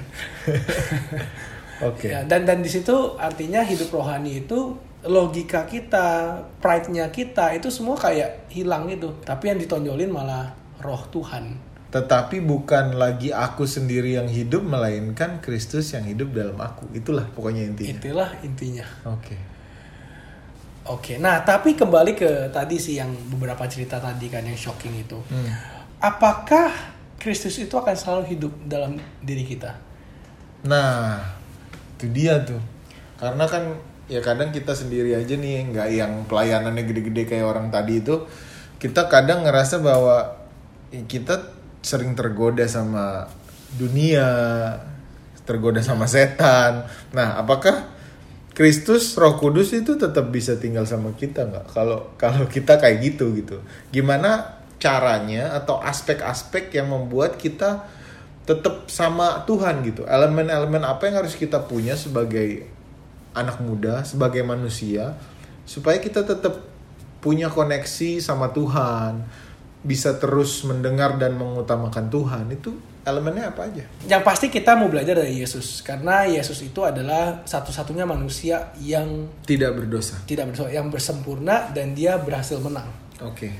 Oke. 1.90 2.12
Ya, 2.12 2.28
dan 2.28 2.44
dan 2.44 2.60
di 2.60 2.72
situ 2.72 3.16
artinya 3.16 3.64
hidup 3.64 3.92
rohani 3.92 4.44
itu 4.44 4.76
logika 5.06 5.68
kita, 5.70 6.40
pride-nya 6.60 7.12
kita 7.14 7.54
itu 7.56 7.72
semua 7.72 7.96
kayak 7.96 8.52
hilang 8.52 8.92
gitu. 8.92 9.16
Tapi 9.24 9.54
yang 9.54 9.60
ditonjolin 9.60 10.12
malah 10.12 10.52
roh 10.84 11.04
Tuhan. 11.12 11.76
Tetapi 11.96 12.44
bukan 12.44 13.00
lagi 13.00 13.32
aku 13.32 13.64
sendiri 13.64 14.20
yang 14.20 14.28
hidup, 14.28 14.68
melainkan 14.68 15.40
Kristus 15.40 15.96
yang 15.96 16.04
hidup 16.04 16.36
dalam 16.36 16.60
aku. 16.60 16.92
Itulah 16.92 17.24
pokoknya 17.32 17.64
intinya. 17.72 17.96
Itulah 17.96 18.30
intinya. 18.44 18.84
Oke. 19.08 19.55
Oke, 20.86 21.17
nah 21.17 21.41
tapi 21.41 21.74
kembali 21.74 22.13
ke 22.13 22.54
tadi 22.54 22.78
sih 22.78 23.02
yang 23.02 23.10
beberapa 23.34 23.65
cerita 23.65 23.98
tadi 23.98 24.30
kan 24.30 24.45
yang 24.45 24.54
shocking 24.54 24.93
itu. 24.93 25.17
Hmm. 25.34 25.50
Apakah 25.98 26.69
Kristus 27.17 27.58
itu 27.58 27.74
akan 27.74 27.98
selalu 27.98 28.38
hidup 28.38 28.54
dalam 28.69 29.02
diri 29.26 29.41
kita? 29.41 29.74
Nah, 30.62 31.26
itu 31.98 32.06
dia 32.13 32.38
tuh. 32.45 32.62
Karena 33.17 33.50
kan 33.50 33.82
ya 34.06 34.21
kadang 34.21 34.54
kita 34.54 34.78
sendiri 34.78 35.17
aja 35.17 35.34
nih, 35.34 35.74
nggak 35.74 35.88
yang 35.89 36.13
pelayanannya 36.30 36.86
gede-gede 36.86 37.34
kayak 37.34 37.50
orang 37.50 37.74
tadi 37.74 38.06
itu. 38.06 38.30
Kita 38.78 39.10
kadang 39.10 39.41
ngerasa 39.41 39.82
bahwa 39.82 40.38
kita 40.93 41.50
sering 41.82 42.13
tergoda 42.13 42.62
sama 42.69 43.26
dunia, 43.74 44.30
tergoda 45.50 45.82
sama 45.82 46.06
setan. 46.06 46.86
Nah, 47.10 47.41
apakah 47.41 47.95
Kristus, 48.56 49.20
Roh 49.20 49.36
Kudus 49.36 49.76
itu 49.76 50.00
tetap 50.00 50.32
bisa 50.32 50.56
tinggal 50.56 50.88
sama 50.88 51.12
kita 51.12 51.44
nggak? 51.44 51.76
Kalau 51.76 52.15
kalau 52.15 52.48
kita 52.48 52.80
kayak 52.80 53.04
gitu 53.04 53.36
gitu, 53.36 53.60
gimana 53.91 54.63
caranya 54.80 55.52
atau 55.60 55.84
aspek-aspek 55.84 56.72
yang 56.72 56.88
membuat 56.88 57.36
kita 57.36 57.84
tetap 58.48 58.88
sama 58.88 59.44
Tuhan 59.44 59.84
gitu? 59.84 60.08
Elemen-elemen 60.08 60.88
apa 60.88 61.12
yang 61.12 61.20
harus 61.20 61.36
kita 61.36 61.68
punya 61.68 62.00
sebagai 62.00 62.63
anak 63.36 63.60
muda, 63.60 64.08
sebagai 64.08 64.48
manusia, 64.48 65.20
supaya 65.68 66.00
kita 66.00 66.24
tetap 66.24 66.63
punya 67.20 67.52
koneksi 67.52 68.24
sama 68.24 68.56
Tuhan, 68.56 69.20
bisa 69.84 70.15
terus 70.15 70.63
mendengar 70.63 71.20
dan 71.20 71.36
mengutamakan 71.36 72.08
Tuhan 72.08 72.56
itu 72.56 72.95
elemennya 73.06 73.54
apa 73.54 73.70
aja? 73.70 73.86
Yang 74.10 74.22
pasti 74.26 74.46
kita 74.50 74.74
mau 74.74 74.89
belajar 74.89 75.22
dari 75.22 75.38
Yesus 75.39 75.86
karena 75.86 76.26
Yesus 76.26 76.60
itu 76.65 76.82
adalah 76.82 77.46
satu-satunya 77.46 78.04
manusia 78.04 78.74
yang 78.82 79.30
Tidak 79.46 79.72
berdosa. 79.78 80.26
tidak 80.26 80.52
berdosa, 80.52 80.74
yang 80.74 80.89
bersempurna 80.89 81.70
dan 81.72 81.94
dia 81.94 82.18
berhasil 82.18 82.58
menang. 82.58 82.89
Oke. 83.22 83.54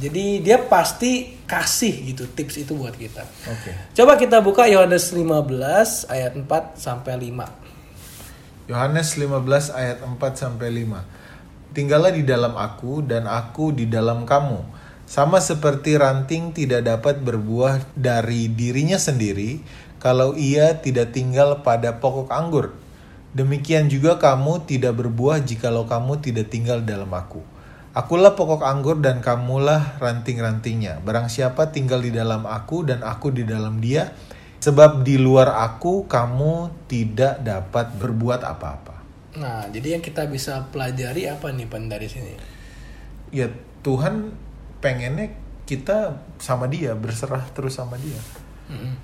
Jadi 0.00 0.40
dia 0.40 0.56
pasti 0.64 1.38
kasih 1.44 2.14
gitu 2.14 2.24
tips 2.32 2.66
itu 2.66 2.72
buat 2.74 2.94
kita. 2.96 3.22
Oke. 3.52 3.94
Coba 3.94 4.16
kita 4.18 4.40
buka 4.42 4.66
Yohanes 4.66 5.12
15 5.12 6.08
ayat 6.10 6.32
4 6.34 6.46
sampai 6.74 7.14
5. 7.30 8.70
Yohanes 8.70 9.08
15 9.18 9.74
ayat 9.76 9.98
4 10.02 10.16
sampai 10.34 10.68
5. 10.72 11.74
Tinggallah 11.74 12.10
di 12.14 12.22
dalam 12.26 12.54
aku 12.58 13.02
dan 13.06 13.30
aku 13.30 13.70
di 13.70 13.86
dalam 13.86 14.26
kamu. 14.26 14.79
Sama 15.10 15.42
seperti 15.42 15.98
ranting 15.98 16.54
tidak 16.54 16.86
dapat 16.86 17.18
berbuah 17.18 17.82
dari 17.98 18.46
dirinya 18.46 18.94
sendiri 18.94 19.58
kalau 19.98 20.38
ia 20.38 20.78
tidak 20.78 21.10
tinggal 21.10 21.66
pada 21.66 21.98
pokok 21.98 22.30
anggur. 22.30 22.78
Demikian 23.34 23.90
juga 23.90 24.22
kamu 24.22 24.70
tidak 24.70 25.02
berbuah 25.02 25.42
jikalau 25.42 25.82
kamu 25.90 26.22
tidak 26.22 26.54
tinggal 26.54 26.78
dalam 26.86 27.10
aku. 27.10 27.42
Akulah 27.90 28.38
pokok 28.38 28.62
anggur 28.62 29.02
dan 29.02 29.18
kamulah 29.18 29.98
ranting-rantingnya. 29.98 31.02
Barang 31.02 31.26
siapa 31.26 31.74
tinggal 31.74 32.06
di 32.06 32.14
dalam 32.14 32.46
aku 32.46 32.86
dan 32.86 33.02
aku 33.02 33.34
di 33.34 33.42
dalam 33.42 33.82
dia, 33.82 34.14
sebab 34.62 35.02
di 35.02 35.18
luar 35.18 35.58
aku 35.58 36.06
kamu 36.06 36.86
tidak 36.86 37.42
dapat 37.42 37.98
berbuat 37.98 38.46
apa-apa. 38.46 39.02
Nah, 39.42 39.66
jadi 39.74 39.98
yang 39.98 40.06
kita 40.06 40.30
bisa 40.30 40.70
pelajari 40.70 41.26
apa 41.26 41.50
nih 41.50 41.66
Pan 41.66 41.90
dari 41.90 42.06
sini? 42.06 42.38
Ya 43.34 43.50
Tuhan 43.82 44.49
pengennya 44.80 45.30
kita 45.68 46.18
sama 46.42 46.66
dia, 46.66 46.96
berserah 46.98 47.46
terus 47.54 47.78
sama 47.78 47.94
dia. 48.00 48.18
Mm-mm. 48.72 48.94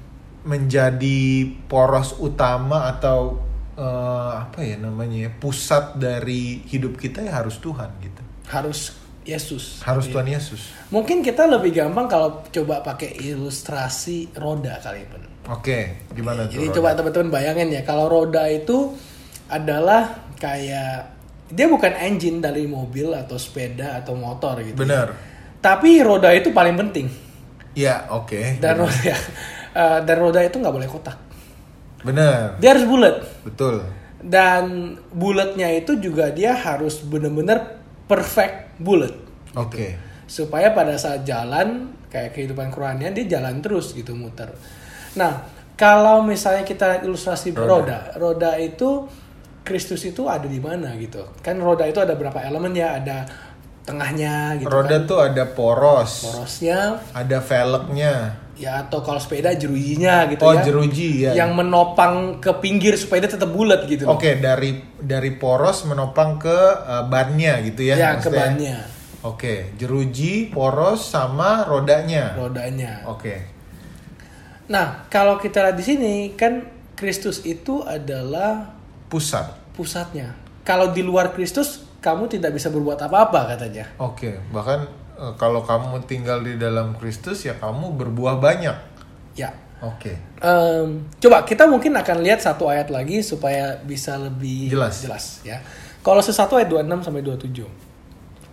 Menjadi 0.47 1.47
poros 1.71 2.19
utama 2.19 2.91
atau 2.91 3.39
eh, 3.79 4.33
apa 4.43 4.65
ya 4.65 4.81
namanya 4.81 5.29
ya, 5.29 5.31
pusat 5.31 5.95
dari 6.01 6.65
hidup 6.67 6.99
kita 6.99 7.23
ya 7.23 7.39
harus 7.39 7.63
Tuhan 7.63 7.91
gitu. 8.03 8.23
Harus 8.51 9.07
Yesus. 9.27 9.83
Harus 9.83 10.07
Iya. 10.07 10.13
Tuhan 10.15 10.29
Yesus. 10.31 10.63
Mungkin 10.95 11.19
kita 11.21 11.51
lebih 11.51 11.75
gampang 11.75 12.07
kalau 12.07 12.47
coba 12.47 12.81
pakai 12.81 13.19
ilustrasi 13.19 14.39
roda 14.39 14.79
kali 14.79 15.03
Pan. 15.11 15.23
Oke, 15.51 16.11
gimana 16.15 16.47
tuh? 16.47 16.59
Jadi 16.59 16.67
Roda? 16.71 16.77
coba 16.79 16.89
teman-teman 16.95 17.31
bayangin 17.31 17.69
ya, 17.75 17.83
kalau 17.87 18.07
roda 18.11 18.47
itu 18.51 18.95
adalah 19.47 20.27
kayak 20.39 21.15
dia 21.47 21.67
bukan 21.71 21.95
engine 22.03 22.43
dari 22.43 22.67
mobil 22.67 23.15
atau 23.15 23.39
sepeda 23.39 24.03
atau 24.03 24.19
motor 24.19 24.59
gitu. 24.67 24.75
ya. 24.83 25.07
Tapi 25.61 26.03
roda 26.03 26.31
itu 26.33 26.53
paling 26.53 26.77
penting. 26.79 27.07
Ya, 27.77 28.09
oke. 28.09 28.57
Dan 28.63 28.81
roda 28.81 29.15
eh, 29.77 29.99
dan 30.05 30.17
roda 30.17 30.41
itu 30.41 30.57
nggak 30.57 30.75
boleh 30.75 30.89
kotak. 30.89 31.19
Bener. 32.05 32.57
Dia 32.63 32.77
harus 32.77 32.87
bulat. 32.87 33.17
Betul. 33.45 33.83
Dan 34.23 34.97
bulatnya 35.13 35.71
itu 35.75 35.99
juga 36.01 36.31
dia 36.33 36.55
harus 36.57 37.03
benar-benar 37.05 37.79
perfect 38.07 38.79
bulat. 38.81 39.13
Oke. 39.57 39.97
supaya 40.27 40.75
pada 40.75 40.99
saat 40.99 41.23
jalan 41.23 41.95
kayak 42.11 42.35
kehidupan 42.35 42.75
kerohanian 42.75 43.15
dia 43.15 43.39
jalan 43.39 43.63
terus 43.63 43.95
gitu 43.95 44.11
muter. 44.19 44.51
Nah 45.15 45.47
kalau 45.79 46.27
misalnya 46.27 46.67
kita 46.67 47.07
ilustrasi 47.07 47.55
Roda. 47.55 47.63
roda, 47.63 47.99
roda, 48.19 48.51
itu 48.59 49.07
Kristus 49.63 50.03
itu 50.03 50.27
ada 50.27 50.51
di 50.51 50.59
mana 50.59 50.99
gitu? 50.99 51.31
Kan 51.47 51.63
roda 51.63 51.87
itu 51.87 52.03
ada 52.03 52.19
berapa 52.19 52.43
elemen 52.43 52.75
ya? 52.75 52.99
Ada 52.99 53.17
tengahnya 53.87 54.59
gitu 54.59 54.67
Roda 54.67 54.99
kan. 54.99 55.07
tuh 55.07 55.19
ada 55.23 55.45
poros, 55.47 56.27
Porosnya 56.27 56.99
ada 57.15 57.39
velgnya. 57.39 58.15
ya 58.57 58.83
atau 58.83 58.99
kalau 59.01 59.17
sepeda 59.17 59.53
jerujinya 59.53 60.27
gitu 60.27 60.43
Oh, 60.43 60.51
ya. 60.51 60.65
jeruji 60.65 61.09
ya. 61.23 61.33
Yang 61.37 61.51
menopang 61.55 62.15
ke 62.37 62.51
pinggir 62.59 62.97
supaya 62.97 63.23
dia 63.23 63.33
tetap 63.33 63.49
bulat 63.49 63.87
gitu. 63.87 64.05
Oke, 64.07 64.37
dari 64.37 64.75
dari 64.99 65.31
poros 65.33 65.85
menopang 65.85 66.37
ke 66.37 66.51
uh, 66.83 67.07
bannya 67.07 67.63
gitu 67.63 67.85
ya. 67.85 67.95
Ya, 67.95 68.11
ke 68.17 68.27
maksudnya. 68.27 68.35
bannya, 68.35 68.77
Oke, 69.23 69.55
jeruji, 69.77 70.51
poros 70.51 71.07
sama 71.07 71.63
rodanya. 71.63 72.35
rodanya. 72.35 73.07
Oke. 73.07 73.55
Nah, 74.67 75.07
kalau 75.07 75.39
kita 75.39 75.63
lihat 75.63 75.77
di 75.79 75.85
sini 75.85 76.15
kan 76.35 76.67
Kristus 76.93 77.45
itu 77.45 77.87
adalah 77.87 78.75
Pusat. 79.07 79.55
pusatnya. 79.73 80.35
Kalau 80.65 80.91
di 80.91 80.99
luar 80.99 81.31
Kristus, 81.31 81.86
kamu 82.07 82.31
tidak 82.31 82.55
bisa 82.55 82.71
berbuat 82.71 83.03
apa-apa 83.03 83.59
katanya. 83.59 83.91
Oke, 83.99 84.39
bahkan 84.55 84.87
uh, 85.19 85.35
kalau 85.35 85.67
kamu 85.67 86.07
tinggal 86.07 86.39
di 86.39 86.55
dalam 86.55 86.95
Kristus 86.95 87.43
ya 87.43 87.59
kamu 87.59 87.99
berbuah 87.99 88.39
banyak. 88.39 88.77
Ya. 89.35 89.51
Oke. 89.85 90.17
Em, 90.41 91.05
coba 91.21 91.45
kita 91.45 91.69
mungkin 91.69 91.93
akan 91.93 92.25
lihat 92.25 92.41
satu 92.41 92.65
ayat 92.65 92.89
lagi 92.89 93.21
supaya 93.21 93.77
bisa 93.85 94.17
lebih 94.17 94.73
Jelas. 94.73 95.45
ya. 95.45 95.61
Kalau 96.01 96.25
sesuatu 96.25 96.57
ayat 96.57 96.71
26 96.71 97.05
sampai 97.05 97.21
27. 97.21 97.67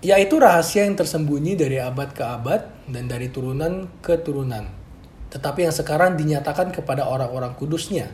Yaitu 0.04 0.36
rahasia 0.36 0.84
yang 0.84 1.00
tersembunyi 1.00 1.56
dari 1.56 1.80
abad 1.80 2.12
ke 2.12 2.26
abad 2.28 2.68
dan 2.92 3.08
dari 3.08 3.32
turunan 3.32 3.88
ke 4.04 4.20
turunan. 4.20 4.68
Tetapi 5.32 5.64
yang 5.64 5.72
sekarang 5.72 6.20
dinyatakan 6.20 6.76
kepada 6.76 7.08
orang-orang 7.08 7.56
kudusnya. 7.56 8.12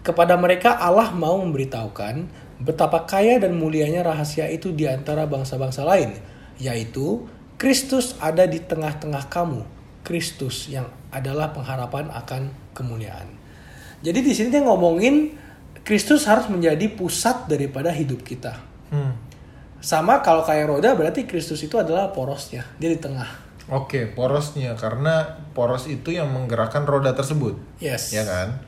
Kepada 0.00 0.40
mereka 0.40 0.80
Allah 0.80 1.12
mau 1.12 1.36
memberitahukan 1.44 2.47
betapa 2.58 3.06
kaya 3.06 3.38
dan 3.38 3.54
mulianya 3.54 4.02
rahasia 4.02 4.50
itu 4.50 4.74
di 4.74 4.90
antara 4.90 5.26
bangsa-bangsa 5.30 5.86
lain, 5.86 6.18
yaitu 6.58 7.26
Kristus 7.58 8.18
ada 8.18 8.46
di 8.46 8.62
tengah-tengah 8.62 9.30
kamu, 9.30 9.62
Kristus 10.02 10.70
yang 10.70 10.86
adalah 11.10 11.50
pengharapan 11.54 12.10
akan 12.10 12.74
kemuliaan. 12.74 13.26
Jadi 13.98 14.20
di 14.22 14.32
sini 14.34 14.48
dia 14.54 14.62
ngomongin 14.62 15.34
Kristus 15.82 16.28
harus 16.28 16.46
menjadi 16.46 16.86
pusat 16.92 17.50
daripada 17.50 17.90
hidup 17.90 18.22
kita. 18.22 18.54
Hmm. 18.94 19.14
Sama 19.78 20.22
kalau 20.26 20.42
kayak 20.42 20.70
roda 20.70 20.94
berarti 20.98 21.26
Kristus 21.26 21.62
itu 21.62 21.78
adalah 21.78 22.10
porosnya, 22.10 22.66
dia 22.82 22.90
di 22.90 22.98
tengah. 22.98 23.26
Oke, 23.68 24.08
porosnya 24.08 24.72
karena 24.74 25.44
poros 25.52 25.86
itu 25.86 26.14
yang 26.14 26.32
menggerakkan 26.32 26.88
roda 26.88 27.12
tersebut. 27.12 27.58
Yes. 27.78 28.10
Ya 28.16 28.24
kan? 28.24 28.64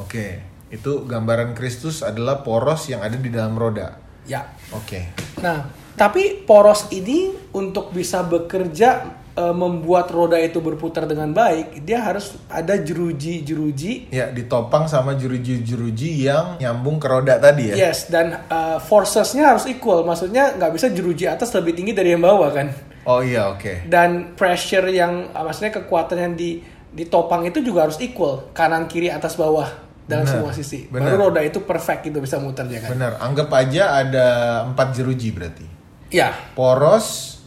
Oke, 0.00 0.40
itu 0.70 1.02
gambaran 1.02 1.52
Kristus 1.58 2.06
adalah 2.06 2.46
poros 2.46 2.86
yang 2.86 3.02
ada 3.02 3.18
di 3.18 3.28
dalam 3.28 3.58
roda. 3.58 3.98
Ya. 4.30 4.46
Oke. 4.70 5.10
Nah, 5.42 5.66
tapi 5.98 6.46
poros 6.46 6.86
ini 6.94 7.34
untuk 7.50 7.90
bisa 7.90 8.22
bekerja 8.22 9.10
e, 9.34 9.44
membuat 9.50 10.14
roda 10.14 10.38
itu 10.38 10.62
berputar 10.62 11.10
dengan 11.10 11.34
baik, 11.34 11.82
dia 11.82 12.06
harus 12.06 12.38
ada 12.46 12.78
jeruji-jeruji. 12.78 14.14
Ya, 14.14 14.30
ditopang 14.30 14.86
sama 14.86 15.18
jeruji-jeruji 15.18 16.30
yang 16.30 16.62
nyambung 16.62 17.02
ke 17.02 17.10
roda 17.10 17.42
tadi 17.42 17.74
ya. 17.74 17.90
Yes, 17.90 18.06
dan 18.06 18.46
e, 18.46 18.78
forcesnya 18.78 19.50
harus 19.50 19.66
equal. 19.66 20.06
Maksudnya 20.06 20.54
nggak 20.54 20.72
bisa 20.78 20.86
jeruji 20.94 21.26
atas 21.26 21.50
lebih 21.50 21.74
tinggi 21.74 21.90
dari 21.90 22.14
yang 22.14 22.22
bawah 22.22 22.54
kan? 22.54 22.70
Oh 23.10 23.18
iya, 23.26 23.50
oke. 23.50 23.90
Dan 23.90 24.38
pressure 24.38 24.86
yang, 24.86 25.34
maksudnya 25.34 25.82
kekuatan 25.82 26.18
yang 26.20 26.34
di 26.38 26.62
ditopang 26.90 27.42
itu 27.46 27.58
juga 27.62 27.90
harus 27.90 27.98
equal, 27.98 28.54
kanan 28.54 28.86
kiri 28.86 29.10
atas 29.10 29.34
bawah 29.38 29.89
dalam 30.10 30.26
Benar, 30.26 30.34
semua 30.34 30.50
sisi. 30.50 30.90
benar. 30.90 31.14
Baru 31.14 31.30
roda 31.30 31.40
itu 31.40 31.62
perfect 31.62 32.10
itu 32.10 32.18
bisa 32.18 32.42
muter 32.42 32.66
ya 32.66 32.82
kan? 32.82 32.90
Benar, 32.98 33.12
anggap 33.22 33.48
aja 33.54 34.02
ada 34.02 34.26
empat 34.66 34.98
jeruji 34.98 35.30
berarti. 35.30 35.66
Ya, 36.10 36.34
Poros 36.58 37.38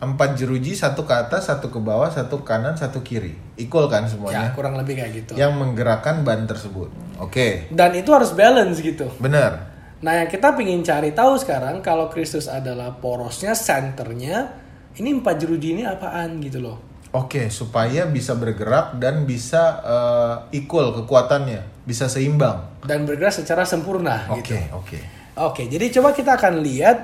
empat 0.00 0.32
jeruji, 0.34 0.72
satu 0.72 1.04
ke 1.04 1.12
atas, 1.12 1.46
satu 1.52 1.68
ke 1.68 1.76
bawah, 1.78 2.08
satu 2.08 2.40
ke 2.40 2.46
kanan, 2.48 2.72
satu 2.74 3.04
kiri. 3.04 3.36
Equal 3.60 3.86
kan 3.86 4.08
ya 4.08 4.10
semuanya? 4.10 4.48
kurang 4.56 4.74
lebih 4.80 4.96
kayak 4.96 5.12
gitu. 5.12 5.32
Yang 5.36 5.52
menggerakkan 5.60 6.24
ban 6.24 6.48
tersebut. 6.48 6.88
Oke, 7.20 7.68
Dan 7.68 7.92
itu 7.92 8.08
harus 8.10 8.32
balance 8.32 8.80
gitu. 8.80 9.12
benar. 9.20 9.70
Nah, 10.00 10.24
yang 10.24 10.32
kita 10.32 10.56
ingin 10.56 10.80
cari 10.80 11.12
tahu 11.12 11.36
sekarang 11.36 11.84
kalau 11.84 12.08
Kristus 12.08 12.48
adalah 12.48 12.96
porosnya, 12.96 13.52
centernya, 13.52 14.48
ini 14.96 15.20
empat 15.20 15.36
jeruji 15.36 15.76
ini 15.76 15.84
apaan 15.84 16.40
gitu 16.40 16.64
loh. 16.64 16.89
Oke, 17.10 17.50
supaya 17.50 18.06
bisa 18.06 18.38
bergerak 18.38 18.94
dan 19.02 19.26
bisa 19.26 19.82
eh, 19.82 20.62
equal 20.62 20.94
kekuatannya, 20.94 21.82
bisa 21.82 22.06
seimbang. 22.06 22.86
Dan 22.86 23.02
bergerak 23.02 23.34
secara 23.34 23.66
sempurna 23.66 24.30
Oke, 24.30 24.54
gitu. 24.54 24.54
oke. 24.70 24.98
Oke, 25.40 25.62
jadi 25.66 25.90
coba 25.98 26.14
kita 26.14 26.38
akan 26.38 26.62
lihat 26.62 26.98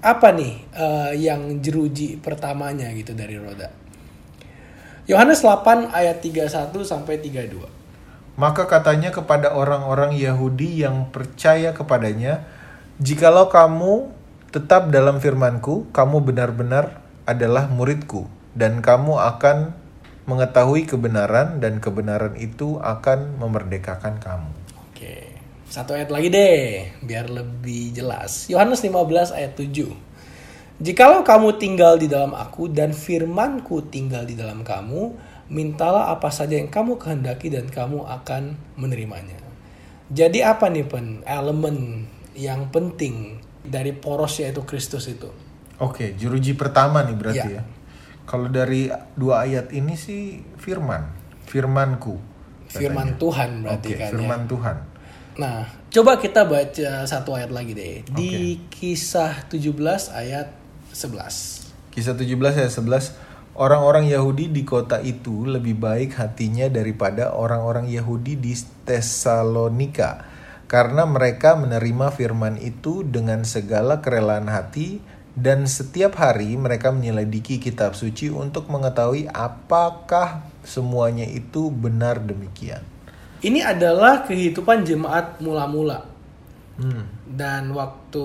apa 0.00 0.32
nih 0.32 0.54
eh, 0.72 1.12
yang 1.28 1.60
jeruji 1.60 2.16
pertamanya 2.16 2.88
gitu 2.96 3.12
dari 3.12 3.36
roda. 3.36 3.68
Yohanes 5.04 5.44
8 5.44 5.92
ayat 5.92 6.24
31 6.24 6.72
sampai 6.88 7.20
32. 7.20 7.68
Maka 8.40 8.64
katanya 8.64 9.12
kepada 9.12 9.52
orang-orang 9.52 10.16
Yahudi 10.16 10.80
yang 10.80 11.12
percaya 11.12 11.76
kepadanya, 11.76 12.48
"Jikalau 12.96 13.52
kamu 13.52 14.08
tetap 14.48 14.88
dalam 14.88 15.20
firman-Ku, 15.20 15.92
kamu 15.92 16.24
benar-benar 16.24 17.04
adalah 17.28 17.68
murid-Ku, 17.68 18.41
dan 18.52 18.84
kamu 18.84 19.16
akan 19.16 19.72
mengetahui 20.28 20.86
kebenaran 20.86 21.58
dan 21.58 21.82
kebenaran 21.82 22.38
itu 22.38 22.78
akan 22.78 23.36
memerdekakan 23.40 24.22
kamu." 24.22 24.50
Oke. 24.92 25.32
Satu 25.72 25.96
ayat 25.96 26.12
lagi 26.12 26.28
deh, 26.28 26.92
biar 27.00 27.32
lebih 27.32 27.96
jelas. 27.96 28.44
Yohanes 28.52 28.84
15 28.84 29.32
ayat 29.32 29.56
7. 29.56 29.88
Jikalau 30.82 31.24
kamu 31.24 31.56
tinggal 31.56 31.96
di 31.96 32.12
dalam 32.12 32.36
aku 32.36 32.68
dan 32.68 32.92
firmanku 32.92 33.88
tinggal 33.88 34.28
di 34.28 34.36
dalam 34.36 34.66
kamu, 34.66 35.16
mintalah 35.48 36.12
apa 36.12 36.28
saja 36.28 36.60
yang 36.60 36.68
kamu 36.68 37.00
kehendaki 37.00 37.48
dan 37.48 37.72
kamu 37.72 38.04
akan 38.04 38.56
menerimanya. 38.76 39.38
Jadi 40.12 40.44
apa 40.44 40.68
nih 40.68 40.84
pen 40.84 41.24
elemen 41.24 42.04
yang 42.36 42.68
penting 42.68 43.40
dari 43.64 43.96
poros 43.96 44.40
yaitu 44.44 44.64
Kristus 44.68 45.08
itu? 45.08 45.32
Oke, 45.80 46.12
juruji 46.18 46.52
pertama 46.52 47.00
nih 47.00 47.16
berarti 47.16 47.48
Ya. 47.48 47.60
ya. 47.60 47.62
Kalau 48.24 48.48
dari 48.48 48.88
dua 49.18 49.46
ayat 49.46 49.74
ini 49.74 49.98
sih 49.98 50.40
firman, 50.56 51.10
firmanku. 51.46 52.16
Firman 52.70 53.12
katanya. 53.12 53.20
Tuhan 53.20 53.50
berarti 53.60 53.88
Oke, 53.92 53.98
kan 53.98 54.08
ya. 54.08 54.12
firman 54.14 54.42
Tuhan. 54.48 54.76
Nah, 55.32 55.58
coba 55.88 56.12
kita 56.20 56.44
baca 56.44 56.90
satu 57.08 57.36
ayat 57.36 57.50
lagi 57.52 57.72
deh. 57.72 58.04
Di 58.08 58.60
kisah 58.68 59.48
17 59.48 60.12
ayat 60.12 60.52
11. 60.92 61.92
Kisah 61.92 62.14
17 62.16 62.56
ayat 62.56 62.72
11 62.72 63.32
Orang-orang 63.52 64.08
Yahudi 64.08 64.48
di 64.48 64.64
kota 64.64 65.04
itu 65.04 65.44
lebih 65.44 65.76
baik 65.76 66.16
hatinya 66.16 66.72
daripada 66.72 67.36
orang-orang 67.36 67.84
Yahudi 67.84 68.40
di 68.40 68.56
Tesalonika 68.88 70.24
karena 70.72 71.04
mereka 71.04 71.52
menerima 71.52 72.16
firman 72.16 72.56
itu 72.56 73.04
dengan 73.04 73.44
segala 73.44 74.00
kerelaan 74.00 74.48
hati 74.48 75.04
dan 75.32 75.64
setiap 75.64 76.20
hari 76.20 76.60
mereka 76.60 76.92
menyelidiki 76.92 77.56
kitab 77.56 77.96
suci 77.96 78.28
untuk 78.28 78.68
mengetahui 78.68 79.32
apakah 79.32 80.44
semuanya 80.60 81.24
itu 81.24 81.72
benar 81.72 82.20
demikian. 82.20 82.84
Ini 83.42 83.64
adalah 83.74 84.22
kehidupan 84.28 84.86
jemaat 84.86 85.40
mula-mula. 85.42 86.06
Hmm. 86.78 87.04
Dan 87.26 87.74
waktu 87.74 88.24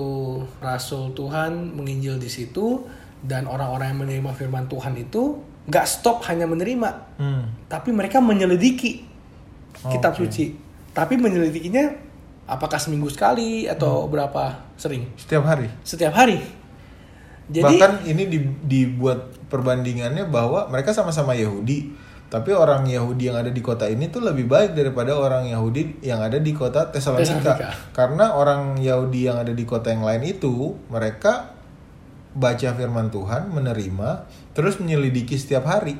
Rasul 0.62 1.12
Tuhan 1.16 1.74
menginjil 1.74 2.20
di 2.20 2.30
situ 2.30 2.86
dan 3.24 3.50
orang-orang 3.50 3.92
yang 3.92 4.00
menerima 4.06 4.30
firman 4.36 4.70
Tuhan 4.70 4.94
itu 4.94 5.42
nggak 5.68 5.84
stop 5.84 6.24
hanya 6.30 6.48
menerima, 6.48 7.20
Hmm. 7.20 7.44
tapi 7.68 7.92
mereka 7.92 8.24
menyelidiki 8.24 9.04
kitab 9.90 10.16
Oke. 10.16 10.24
suci. 10.24 10.44
Tapi 10.96 11.20
menyelidikinya 11.20 11.92
apakah 12.48 12.80
seminggu 12.80 13.12
sekali 13.12 13.68
atau 13.68 14.08
berapa 14.08 14.64
sering? 14.80 15.12
Setiap 15.20 15.44
hari. 15.44 15.68
Setiap 15.84 16.14
hari. 16.16 16.40
Jadi 17.48 17.64
Bahkan 17.64 17.92
ini 18.04 18.22
di- 18.28 18.56
dibuat 18.64 19.48
perbandingannya 19.48 20.28
bahwa 20.28 20.68
mereka 20.68 20.92
sama-sama 20.92 21.32
Yahudi, 21.32 21.96
tapi 22.28 22.52
orang 22.52 22.84
Yahudi 22.84 23.32
yang 23.32 23.40
ada 23.40 23.48
di 23.48 23.64
kota 23.64 23.88
ini 23.88 24.12
tuh 24.12 24.20
lebih 24.20 24.44
baik 24.44 24.76
daripada 24.76 25.16
orang 25.16 25.48
Yahudi 25.48 26.04
yang 26.04 26.20
ada 26.20 26.36
di 26.36 26.52
kota. 26.52 26.92
Tesalonika. 26.92 27.56
Karena 27.96 28.36
orang 28.36 28.76
Yahudi 28.76 29.32
yang 29.32 29.40
ada 29.40 29.56
di 29.56 29.64
kota 29.64 29.88
yang 29.88 30.04
lain 30.04 30.28
itu 30.28 30.76
mereka 30.92 31.56
baca 32.36 32.68
firman 32.76 33.08
Tuhan, 33.08 33.48
menerima, 33.48 34.28
terus 34.52 34.76
menyelidiki 34.76 35.40
setiap 35.40 35.64
hari. 35.64 35.96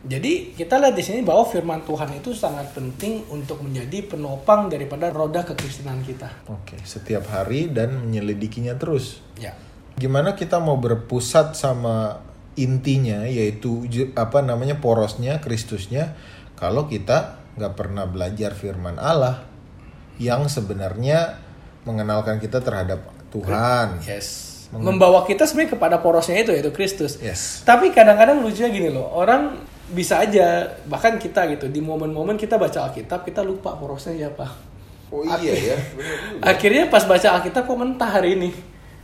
Jadi 0.00 0.56
kita 0.56 0.80
lihat 0.80 0.96
di 0.96 1.04
sini 1.04 1.20
bahwa 1.20 1.44
firman 1.44 1.84
Tuhan 1.84 2.08
itu 2.16 2.32
sangat 2.32 2.72
penting 2.72 3.20
untuk 3.28 3.60
menjadi 3.60 4.08
penopang 4.08 4.72
daripada 4.72 5.12
roda 5.12 5.44
kekristenan 5.44 6.00
kita. 6.02 6.48
Oke, 6.48 6.80
setiap 6.82 7.28
hari 7.28 7.68
dan 7.68 8.08
menyelidikinya 8.08 8.80
terus. 8.80 9.20
Ya. 9.36 9.52
Gimana 10.00 10.32
kita 10.32 10.56
mau 10.56 10.80
berpusat 10.80 11.52
sama 11.52 12.24
intinya 12.56 13.28
yaitu 13.28 13.84
apa 14.16 14.40
namanya 14.40 14.80
porosnya 14.80 15.38
Kristusnya 15.44 16.16
kalau 16.56 16.88
kita 16.88 17.36
nggak 17.60 17.74
pernah 17.76 18.08
belajar 18.08 18.56
firman 18.56 18.96
Allah 18.96 19.44
yang 20.20 20.48
sebenarnya 20.48 21.40
mengenalkan 21.84 22.40
kita 22.40 22.64
terhadap 22.64 23.00
Tuhan. 23.32 24.00
Yes. 24.04 24.68
Membawa 24.70 25.26
kita 25.26 25.44
sebenarnya 25.44 25.74
kepada 25.74 25.96
porosnya 25.98 26.40
itu 26.40 26.52
yaitu 26.54 26.70
Kristus. 26.70 27.18
Yes. 27.20 27.64
Tapi 27.66 27.90
kadang-kadang 27.90 28.40
lucunya 28.40 28.70
gini 28.70 28.88
loh, 28.92 29.08
orang 29.12 29.60
bisa 29.90 30.22
aja 30.22 30.78
bahkan 30.86 31.18
kita 31.18 31.50
gitu 31.50 31.66
di 31.66 31.82
momen-momen 31.82 32.38
kita 32.38 32.54
baca 32.54 32.86
Alkitab 32.86 33.26
kita 33.26 33.42
lupa 33.42 33.74
porosnya 33.74 34.14
siapa. 34.14 34.46
Oh 35.10 35.26
iya 35.42 35.74
ya. 35.74 35.76
Akhirnya 36.38 36.86
pas 36.86 37.02
baca 37.02 37.40
Alkitab 37.40 37.66
kok 37.66 37.78
mentah 37.78 38.10
hari 38.20 38.38
ini. 38.38 38.50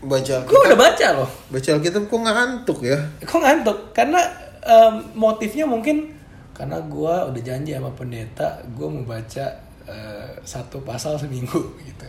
Baca 0.07 0.35
Gue 0.47 0.61
udah 0.63 0.79
baca 0.79 1.07
loh. 1.19 1.29
baca 1.51 1.69
Alkitab 1.75 2.07
kok 2.07 2.21
ngantuk 2.23 2.79
ya? 2.87 2.99
Kok 3.21 3.41
ngantuk? 3.43 3.79
Karena 3.91 4.23
em, 4.63 4.95
motifnya 5.19 5.67
mungkin 5.67 6.15
karena 6.55 6.81
gue 6.87 7.15
udah 7.35 7.43
janji 7.43 7.77
sama 7.77 7.93
pendeta 7.93 8.57
gue 8.73 8.87
mau 8.89 9.05
baca 9.05 9.45
eh, 9.85 10.31
satu 10.41 10.81
pasal 10.81 11.19
seminggu 11.19 11.59
gitu. 11.89 12.07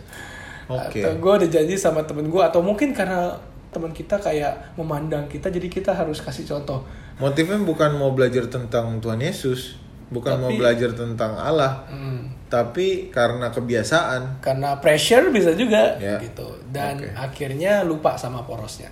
Oke. 0.70 1.02
Atau 1.02 1.18
gue 1.18 1.32
udah 1.44 1.50
janji 1.50 1.74
sama 1.74 2.06
temen 2.06 2.30
gue 2.30 2.42
atau 2.42 2.62
mungkin 2.62 2.94
karena 2.94 3.34
teman 3.68 3.92
kita 3.92 4.16
kayak 4.16 4.78
memandang 4.80 5.28
kita 5.28 5.52
jadi 5.52 5.68
kita 5.68 5.92
harus 5.92 6.24
kasih 6.24 6.48
contoh. 6.48 6.80
Motifnya 7.18 7.58
bukan 7.60 7.98
mau 7.98 8.14
belajar 8.14 8.46
tentang 8.46 9.02
Tuhan 9.02 9.18
Yesus, 9.18 9.76
bukan 10.08 10.40
mau 10.40 10.48
Tapi- 10.48 10.58
belajar 10.58 10.90
tentang 10.92 11.36
Allah, 11.36 11.84
Hmm. 11.88 12.48
tapi 12.48 13.12
karena 13.12 13.52
kebiasaan. 13.52 14.40
Karena 14.40 14.80
pressure 14.80 15.28
bisa 15.28 15.52
juga 15.52 16.00
Ya. 16.00 16.16
gitu 16.18 16.60
dan 16.68 16.96
Oke. 16.98 17.08
akhirnya 17.12 17.84
lupa 17.84 18.16
sama 18.16 18.42
porosnya. 18.42 18.88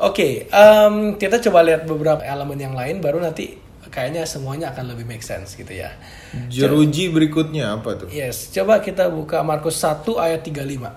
Oke, 0.00 0.48
em, 0.48 0.94
kita 1.14 1.44
coba 1.44 1.60
lihat 1.60 1.84
beberapa 1.84 2.24
elemen 2.24 2.56
yang 2.56 2.72
lain 2.72 3.04
baru 3.04 3.20
nanti 3.20 3.60
kayaknya 3.90 4.24
semuanya 4.24 4.72
akan 4.72 4.94
lebih 4.94 5.04
make 5.04 5.20
sense 5.20 5.58
gitu 5.58 5.76
ya. 5.76 5.92
Jeruji 6.48 7.10
berikutnya 7.10 7.74
apa 7.74 8.00
tuh? 8.00 8.08
Yes, 8.08 8.48
coba 8.48 8.80
kita 8.80 9.10
buka 9.10 9.42
Markus 9.44 9.76
1 9.76 10.16
ayat 10.16 10.40
35. 10.40 10.94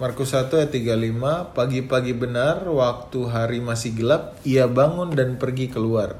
Markus 0.00 0.32
1 0.32 0.58
ayat 0.58 0.72
35, 0.72 1.52
pagi-pagi 1.52 2.16
benar 2.16 2.64
waktu 2.64 3.20
hari 3.28 3.58
masih 3.60 3.94
gelap, 3.94 4.34
ia 4.42 4.64
bangun 4.66 5.12
dan 5.12 5.36
pergi 5.36 5.68
keluar. 5.68 6.16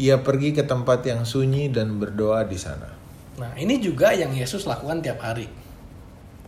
Ia 0.00 0.16
pergi 0.20 0.56
ke 0.56 0.64
tempat 0.64 1.04
yang 1.04 1.28
sunyi 1.28 1.68
dan 1.68 2.00
berdoa 2.00 2.48
di 2.48 2.56
sana. 2.56 2.88
Nah, 3.36 3.52
ini 3.56 3.76
juga 3.76 4.12
yang 4.12 4.32
Yesus 4.32 4.64
lakukan 4.64 5.04
tiap 5.04 5.20
hari. 5.20 5.48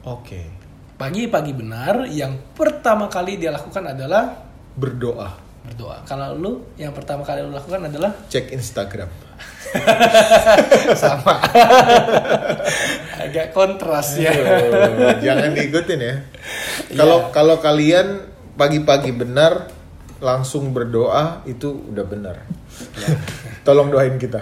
Oke. 0.04 0.48
Pagi-pagi 0.94 1.52
benar, 1.52 2.06
yang 2.08 2.38
pertama 2.54 3.10
kali 3.10 3.36
dia 3.36 3.50
lakukan 3.50 3.82
adalah 3.84 4.46
Berdoa. 4.78 5.32
berdoa. 5.64 5.96
Kalau 6.04 6.36
lu 6.36 6.52
yang 6.76 6.92
pertama 6.92 7.24
kali 7.24 7.40
lu 7.40 7.50
lakukan 7.52 7.88
adalah 7.88 8.12
Cek 8.28 8.52
Instagram. 8.52 9.08
sama. 11.02 11.40
Agak 13.24 13.50
kontras 13.56 14.20
ya. 14.20 14.30
Aduh, 14.30 15.18
Jangan 15.24 15.50
diikutin 15.56 16.00
ya. 16.00 16.14
Kalau 16.94 17.32
kalau 17.32 17.56
kalian 17.58 18.22
pagi-pagi 18.54 19.10
benar 19.10 19.66
langsung 20.24 20.72
berdoa 20.72 21.44
itu 21.44 21.68
udah 21.92 22.04
benar. 22.08 22.36
Tolong 23.68 23.92
doain 23.92 24.16
kita. 24.16 24.40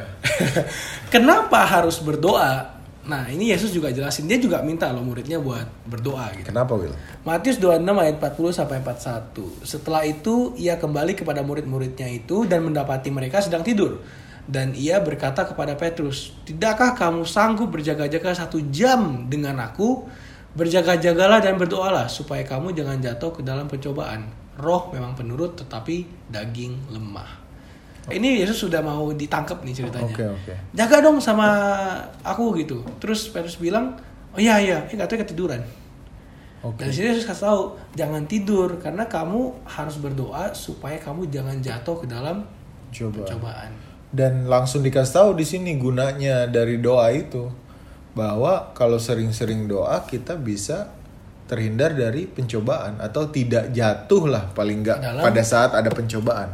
Kenapa 1.15 1.67
harus 1.67 1.99
berdoa? 1.99 2.79
Nah, 3.03 3.27
ini 3.27 3.51
Yesus 3.51 3.75
juga 3.75 3.91
jelasin. 3.91 4.31
Dia 4.31 4.39
juga 4.39 4.63
minta 4.63 4.87
loh 4.95 5.03
muridnya 5.03 5.43
buat 5.43 5.67
berdoa 5.91 6.31
gitu. 6.39 6.47
Kenapa 6.55 6.79
Will? 6.79 6.95
Matius 7.27 7.59
26 7.59 7.83
ayat 7.83 8.15
40 8.23 8.55
sampai 8.55 8.77
41. 8.79 9.67
Setelah 9.67 10.03
itu 10.07 10.55
ia 10.55 10.79
kembali 10.79 11.19
kepada 11.19 11.43
murid-muridnya 11.43 12.07
itu 12.07 12.47
dan 12.47 12.63
mendapati 12.63 13.11
mereka 13.11 13.43
sedang 13.43 13.67
tidur. 13.67 13.99
Dan 14.47 14.75
ia 14.79 15.03
berkata 15.03 15.43
kepada 15.43 15.75
Petrus, 15.75 16.31
"Tidakkah 16.47 16.95
kamu 16.95 17.27
sanggup 17.27 17.75
berjaga-jaga 17.75 18.47
satu 18.47 18.63
jam 18.71 19.27
dengan 19.27 19.59
aku? 19.59 20.07
Berjaga-jagalah 20.55 21.43
dan 21.43 21.59
berdoalah 21.59 22.07
supaya 22.07 22.47
kamu 22.47 22.71
jangan 22.71 23.03
jatuh 23.03 23.35
ke 23.35 23.43
dalam 23.43 23.67
pencobaan. 23.67 24.42
Roh 24.63 24.95
memang 24.95 25.19
penurut 25.19 25.59
tetapi 25.59 26.31
daging 26.31 26.95
lemah." 26.95 27.43
Ini 28.11 28.43
Yesus 28.43 28.67
sudah 28.67 28.83
mau 28.83 29.15
ditangkap 29.15 29.63
nih 29.63 29.79
ceritanya 29.79 30.11
Oke 30.11 30.27
oke. 30.27 30.55
jaga 30.75 31.07
dong 31.07 31.23
sama 31.23 31.47
aku 32.27 32.51
gitu 32.59 32.83
terus 32.99 33.31
Petrus 33.31 33.63
bilang 33.63 33.95
oh 34.35 34.41
iya 34.43 34.59
iya 34.59 34.83
eh 34.91 34.99
katanya 34.99 35.23
ketiduran 35.23 35.63
Oke. 36.67 36.83
dan 36.83 36.91
sini 36.91 37.15
Yesus 37.15 37.31
kasih 37.31 37.47
tahu 37.47 37.61
jangan 37.95 38.27
tidur 38.27 38.75
karena 38.83 39.07
kamu 39.07 39.55
harus 39.71 40.03
berdoa 40.03 40.51
supaya 40.51 40.99
kamu 40.99 41.31
jangan 41.31 41.63
jatuh 41.63 42.03
ke 42.03 42.07
dalam 42.11 42.43
Coba. 42.91 43.23
cobaan 43.23 43.71
Dan 44.13 44.45
langsung 44.51 44.85
dikasih 44.85 45.15
tahu 45.23 45.31
di 45.39 45.47
sini 45.47 45.79
gunanya 45.79 46.45
dari 46.51 46.83
doa 46.83 47.09
itu 47.15 47.49
bahwa 48.13 48.75
kalau 48.77 49.01
sering-sering 49.01 49.65
doa 49.65 50.05
kita 50.05 50.37
bisa 50.37 50.93
terhindar 51.53 51.93
dari 51.93 52.25
pencobaan 52.25 52.97
atau 52.97 53.29
tidak 53.29 53.69
jatuh 53.71 54.25
lah 54.25 54.49
paling 54.49 54.81
nggak 54.81 54.99
Dalam- 54.99 55.21
pada 55.21 55.43
saat 55.45 55.77
ada 55.77 55.93
pencobaan. 55.93 56.49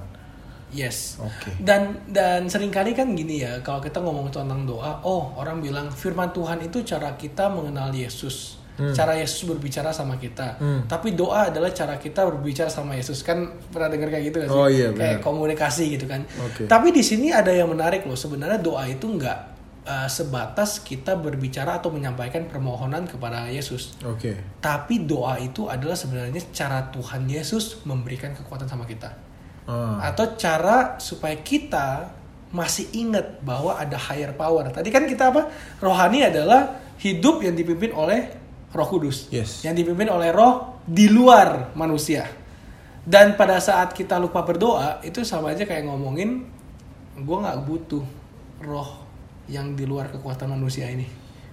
Yes. 0.68 1.16
Oke. 1.16 1.54
Dan 1.56 2.04
dan 2.04 2.44
sering 2.44 2.68
kali 2.68 2.92
kan 2.92 3.14
gini 3.14 3.40
ya, 3.40 3.62
kalau 3.62 3.78
kita 3.78 4.02
ngomong 4.02 4.28
tentang 4.28 4.68
doa, 4.68 5.00
oh 5.00 5.32
orang 5.38 5.62
bilang 5.62 5.88
firman 5.88 6.28
Tuhan 6.28 6.61
itu 6.61 6.84
cara 6.84 7.14
kita 7.14 7.48
mengenal 7.48 7.88
Yesus. 7.88 8.58
Cara 8.78 9.11
Yesus 9.11 9.42
berbicara 9.42 9.90
sama 9.90 10.14
kita. 10.14 10.54
Tapi 10.87 11.11
doa 11.11 11.50
adalah 11.50 11.74
cara 11.74 11.98
kita 11.98 12.22
berbicara 12.22 12.70
sama 12.70 12.94
Yesus. 12.94 13.26
Kan 13.26 13.58
pernah 13.74 13.90
dengar 13.90 14.06
kayak 14.06 14.24
gitu 14.30 14.38
sih? 14.46 14.54
Oh 14.54 14.70
iya, 14.70 14.94
Kayak 14.94 15.18
komunikasi 15.18 15.98
gitu 15.98 16.06
kan. 16.06 16.22
Oke. 16.46 16.70
Tapi 16.70 16.94
di 16.94 17.02
sini 17.02 17.34
ada 17.34 17.50
yang 17.50 17.66
menarik 17.66 18.06
loh. 18.06 18.14
Sebenarnya 18.14 18.62
doa 18.62 18.87
itu 18.87 19.02
nggak 19.02 19.58
uh, 19.88 20.05
sebatas 20.12 20.85
kita 20.85 21.16
berbicara 21.16 21.81
atau 21.81 21.88
menyampaikan 21.88 22.44
permohonan 22.44 23.09
kepada 23.09 23.48
Yesus. 23.48 23.96
Oke. 24.05 24.37
Tapi 24.61 25.09
doa 25.09 25.40
itu 25.40 25.64
adalah 25.72 25.96
sebenarnya 25.96 26.44
cara 26.53 26.92
Tuhan 26.92 27.24
Yesus 27.24 27.81
memberikan 27.88 28.37
kekuatan 28.37 28.68
sama 28.68 28.85
kita 28.85 29.29
Ah, 29.68 30.01
atau 30.01 30.33
cara 30.33 30.96
supaya 30.96 31.37
kita 31.44 32.09
masih 32.57 32.88
ingat 32.96 33.44
bahwa 33.44 33.77
ada 33.77 34.01
higher 34.01 34.33
power. 34.33 34.72
Tadi 34.72 34.88
kan 34.88 35.05
kita 35.05 35.29
apa? 35.29 35.53
Rohani 35.77 36.24
adalah 36.24 36.81
hidup 36.96 37.44
yang 37.44 37.53
dipimpin 37.53 37.92
oleh 37.92 38.33
Roh 38.72 38.88
Kudus. 38.88 39.29
Yes. 39.29 39.61
Yang 39.61 39.85
dipimpin 39.85 40.09
oleh 40.09 40.33
roh 40.33 40.81
di 40.88 41.12
luar 41.12 41.77
manusia. 41.77 42.24
Dan 43.05 43.37
pada 43.37 43.61
saat 43.61 43.92
kita 43.92 44.16
lupa 44.16 44.40
berdoa, 44.40 45.05
itu 45.05 45.20
sama 45.20 45.53
aja 45.53 45.68
kayak 45.68 45.85
ngomongin 45.85 46.48
gue 47.20 47.37
nggak 47.37 47.61
butuh 47.68 48.05
roh 48.64 49.08
yang 49.48 49.74
di 49.74 49.84
luar 49.88 50.12
kekuatan 50.12 50.52
manusia 50.52 50.88
ini. 50.88 51.08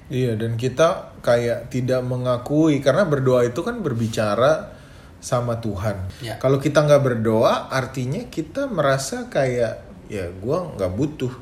Iya 0.05 0.38
dan 0.38 0.53
kita 0.53 1.17
kayak 1.25 1.73
tidak 1.73 2.05
mengakui 2.05 2.77
karena 2.77 3.10
berdoa 3.10 3.41
itu 3.49 3.65
kan 3.65 3.81
berbicara 3.81 4.75
sama 5.17 5.58
Tuhan. 5.58 6.21
Ya. 6.21 6.38
Kalau 6.38 6.62
kita 6.62 6.86
nggak 6.86 7.01
berdoa, 7.01 7.73
artinya 7.73 8.21
kita 8.29 8.69
merasa 8.69 9.25
kayak 9.25 9.81
ya 10.05 10.29
gua 10.38 10.77
nggak 10.77 10.93
butuh 10.93 11.34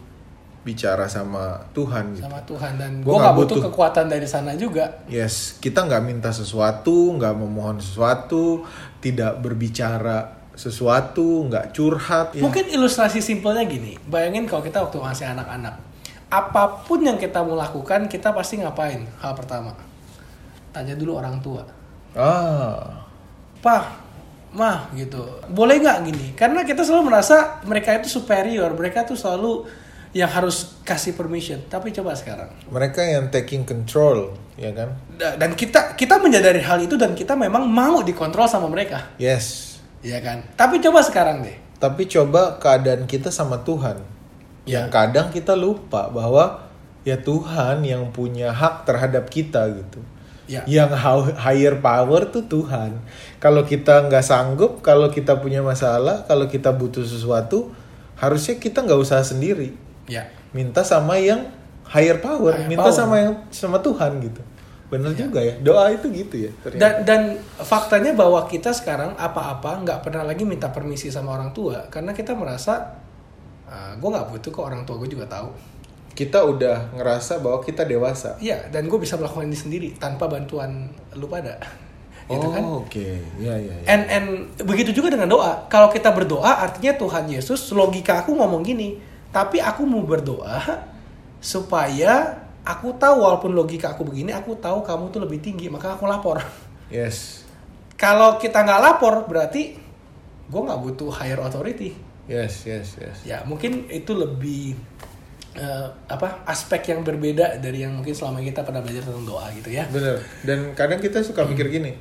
bicara 0.64 1.12
sama 1.12 1.60
Tuhan. 1.76 2.16
Gitu. 2.16 2.24
sama 2.24 2.40
Tuhan 2.48 2.80
dan 2.80 2.92
gue 3.04 3.12
nggak 3.12 3.20
nggak 3.20 3.36
butuh 3.36 3.58
butuh. 3.60 3.68
kekuatan 3.68 4.06
dari 4.08 4.24
sana 4.24 4.56
juga. 4.56 5.04
Yes, 5.12 5.60
kita 5.60 5.84
nggak 5.84 6.04
minta 6.08 6.32
sesuatu, 6.32 7.12
nggak 7.20 7.36
memohon 7.36 7.84
sesuatu, 7.84 8.64
tidak 9.04 9.44
berbicara 9.44 10.48
sesuatu, 10.56 11.52
nggak 11.52 11.76
curhat. 11.76 12.40
Ya. 12.40 12.48
Mungkin 12.48 12.72
ilustrasi 12.72 13.20
simpelnya 13.20 13.68
gini, 13.68 14.00
bayangin 14.08 14.48
kalau 14.48 14.64
kita 14.64 14.80
waktu 14.80 15.04
masih 15.04 15.28
anak-anak, 15.36 15.76
apa 16.34 16.82
pun 16.82 17.06
yang 17.06 17.22
kita 17.22 17.46
mau 17.46 17.54
lakukan, 17.54 18.10
kita 18.10 18.34
pasti 18.34 18.58
ngapain? 18.58 19.06
Hal 19.22 19.38
pertama, 19.38 19.78
tanya 20.74 20.98
dulu 20.98 21.22
orang 21.22 21.38
tua, 21.40 21.62
Ah, 22.14 23.06
Pak, 23.58 23.84
Mah 24.54 24.86
gitu, 24.94 25.18
boleh 25.50 25.82
nggak 25.82 25.98
gini? 26.06 26.28
Karena 26.38 26.62
kita 26.62 26.86
selalu 26.86 27.10
merasa 27.10 27.58
mereka 27.66 27.90
itu 27.98 28.06
superior, 28.06 28.70
mereka 28.74 29.02
tuh 29.02 29.18
selalu 29.18 29.66
yang 30.14 30.30
harus 30.30 30.78
kasih 30.86 31.18
permission. 31.18 31.58
Tapi 31.66 31.90
coba 31.90 32.14
sekarang, 32.14 32.54
mereka 32.70 33.02
yang 33.02 33.34
taking 33.34 33.66
control, 33.66 34.38
ya 34.54 34.70
kan? 34.70 34.94
Da- 35.18 35.42
dan 35.42 35.58
kita 35.58 35.98
kita 35.98 36.22
menyadari 36.22 36.62
hal 36.62 36.78
itu 36.78 36.94
dan 36.94 37.18
kita 37.18 37.34
memang 37.34 37.66
mau 37.66 38.06
dikontrol 38.06 38.46
sama 38.46 38.70
mereka, 38.70 39.10
Yes. 39.18 39.82
ya 40.06 40.22
kan? 40.22 40.46
Tapi 40.54 40.78
coba 40.78 41.02
sekarang 41.02 41.42
deh, 41.42 41.58
Tapi 41.82 42.06
coba 42.06 42.62
keadaan 42.62 43.04
kita 43.04 43.28
sama 43.28 43.58
Tuhan. 43.60 43.98
Yang 44.64 44.88
Ya. 44.88 44.94
kadang 44.94 45.28
kita 45.30 45.54
lupa 45.54 46.08
bahwa 46.08 46.64
ya 47.04 47.20
Tuhan 47.20 47.84
yang 47.84 48.16
punya 48.16 48.52
hak 48.52 48.88
terhadap 48.88 49.28
kita 49.28 49.68
gitu. 49.72 50.00
ya. 50.44 50.60
Yang 50.68 50.92
higher 51.40 51.80
power 51.80 52.28
tuh 52.28 52.44
Tuhan. 52.48 53.00
Kalau 53.40 53.64
kita 53.64 54.08
nggak 54.08 54.24
sanggup, 54.24 54.84
kalau 54.84 55.08
kita 55.08 55.40
punya 55.40 55.64
masalah, 55.64 56.28
kalau 56.28 56.48
kita 56.48 56.72
butuh 56.72 57.04
sesuatu, 57.04 57.72
harusnya 58.20 58.60
kita 58.60 58.84
nggak 58.84 59.00
usah 59.00 59.24
sendiri. 59.24 59.72
Ya. 60.08 60.28
Minta 60.52 60.84
sama 60.84 61.16
yang 61.16 61.48
higher 61.88 62.20
power, 62.20 62.56
Higher 62.60 62.68
minta 62.68 62.88
power. 62.88 62.96
sama 62.96 63.16
yang 63.20 63.34
sama 63.52 63.80
Tuhan 63.80 64.20
gitu. 64.20 64.44
Bener 64.92 65.16
juga 65.16 65.40
ya. 65.40 65.56
Doa 65.64 65.90
itu 65.90 66.12
gitu 66.12 66.36
ya. 66.48 66.52
ternyata. 66.60 66.80
Dan 66.80 66.94
dan 67.08 67.22
faktanya 67.58 68.12
bahwa 68.12 68.44
kita 68.46 68.72
sekarang 68.72 69.16
apa-apa 69.16 69.80
nggak 69.82 70.00
pernah 70.04 70.28
lagi 70.28 70.44
minta 70.44 70.70
permisi 70.70 71.08
sama 71.08 71.34
orang 71.34 71.56
tua 71.56 71.88
karena 71.88 72.12
kita 72.12 72.36
merasa 72.36 73.00
gue 73.98 74.10
nggak 74.10 74.28
butuh 74.30 74.52
kok 74.54 74.66
orang 74.66 74.82
tua 74.86 74.96
gue 75.02 75.10
juga 75.10 75.26
tahu. 75.28 75.50
kita 76.14 76.46
udah 76.46 76.94
ngerasa 76.94 77.42
bahwa 77.42 77.58
kita 77.66 77.90
dewasa. 77.90 78.38
Iya 78.38 78.70
dan 78.70 78.86
gue 78.86 79.00
bisa 79.02 79.18
melakukan 79.18 79.50
ini 79.50 79.58
sendiri 79.58 79.90
tanpa 79.98 80.30
bantuan 80.30 80.94
lu 81.18 81.26
pada. 81.26 81.58
gitu 82.30 82.48
kan? 82.54 82.64
Oh, 82.64 82.86
oke. 82.86 83.08
Ya, 83.42 83.58
ya, 83.58 83.74
ya. 83.74 83.86
And 83.90 84.04
and 84.08 84.28
begitu 84.64 84.96
juga 84.96 85.12
dengan 85.12 85.28
doa. 85.28 85.68
Kalau 85.68 85.92
kita 85.92 86.14
berdoa 86.14 86.64
artinya 86.64 86.96
Tuhan 86.96 87.28
Yesus 87.28 87.60
logika 87.74 88.24
aku 88.24 88.38
ngomong 88.38 88.62
gini. 88.64 88.96
Tapi 89.34 89.58
aku 89.58 89.90
mau 89.90 90.06
berdoa 90.06 90.86
supaya 91.42 92.46
aku 92.64 92.96
tahu 92.96 93.26
walaupun 93.26 93.52
logika 93.52 93.92
aku 93.98 94.06
begini, 94.08 94.32
aku 94.32 94.56
tahu 94.62 94.86
kamu 94.86 95.10
tuh 95.12 95.22
lebih 95.26 95.42
tinggi, 95.42 95.68
maka 95.68 95.98
aku 95.98 96.06
lapor. 96.06 96.40
Yes. 96.94 97.44
Kalau 97.98 98.38
kita 98.38 98.62
nggak 98.62 98.82
lapor 98.82 99.26
berarti 99.26 99.76
gue 100.48 100.62
nggak 100.62 100.80
butuh 100.80 101.10
higher 101.10 101.42
authority. 101.42 102.13
Yes, 102.24 102.64
yes, 102.64 102.96
yes. 103.00 103.18
Ya 103.28 103.44
mungkin 103.44 103.92
itu 103.92 104.16
lebih 104.16 104.80
eh, 105.54 105.88
apa 106.08 106.48
aspek 106.48 106.96
yang 106.96 107.04
berbeda 107.04 107.60
dari 107.60 107.84
yang 107.84 108.00
mungkin 108.00 108.16
selama 108.16 108.40
kita 108.40 108.64
pernah 108.64 108.80
belajar 108.80 109.04
tentang 109.04 109.28
doa 109.28 109.48
gitu 109.52 109.70
ya. 109.70 109.84
Bener. 109.92 110.24
Dan 110.42 110.72
kadang 110.74 111.04
kita 111.04 111.20
suka 111.20 111.44
mikir 111.44 111.68
gini. 111.68 111.94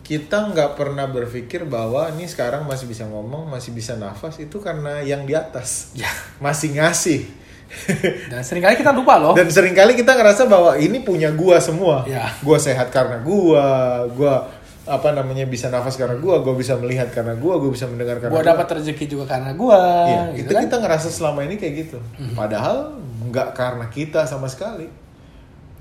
Kita 0.00 0.48
nggak 0.48 0.80
pernah 0.80 1.04
berpikir 1.04 1.68
bahwa 1.68 2.08
ini 2.16 2.24
sekarang 2.24 2.64
masih 2.64 2.88
bisa 2.88 3.04
ngomong, 3.04 3.44
masih 3.52 3.76
bisa 3.76 3.92
nafas 3.92 4.40
itu 4.40 4.56
karena 4.56 5.04
yang 5.04 5.28
di 5.28 5.36
atas 5.36 5.92
Ya. 5.92 6.08
masih 6.40 6.80
ngasih. 6.80 7.28
Dan 8.32 8.40
sering 8.40 8.64
kali 8.64 8.80
kita 8.80 8.96
lupa 8.96 9.20
loh. 9.20 9.36
Dan 9.36 9.52
sering 9.52 9.76
kali 9.76 9.92
kita 9.92 10.16
ngerasa 10.16 10.48
bahwa 10.48 10.80
ini 10.80 11.04
punya 11.04 11.28
gua 11.36 11.60
semua. 11.60 12.08
Ya. 12.08 12.32
Gua 12.40 12.56
sehat 12.56 12.88
karena 12.88 13.20
gua, 13.20 14.08
gua 14.16 14.48
apa 14.88 15.12
namanya 15.12 15.44
bisa 15.44 15.68
nafas 15.68 15.94
karena 15.94 16.16
gua, 16.16 16.40
gua 16.40 16.56
bisa 16.56 16.74
melihat 16.80 17.12
karena 17.12 17.36
gua, 17.36 17.60
gua 17.60 17.70
bisa 17.70 17.84
mendengar 17.84 18.16
karena 18.18 18.32
Gua 18.32 18.42
gua. 18.42 18.50
dapat 18.56 18.66
rezeki 18.80 19.04
juga 19.04 19.24
karena 19.28 19.52
gua. 19.52 19.80
Iya, 20.08 20.22
gitu 20.34 20.40
itu 20.48 20.52
kan? 20.56 20.62
kita 20.64 20.76
ngerasa 20.80 21.08
selama 21.12 21.40
ini 21.44 21.54
kayak 21.60 21.74
gitu. 21.86 21.98
Padahal 22.32 22.96
nggak 23.28 23.48
karena 23.52 23.86
kita 23.92 24.24
sama 24.24 24.48
sekali. 24.48 24.88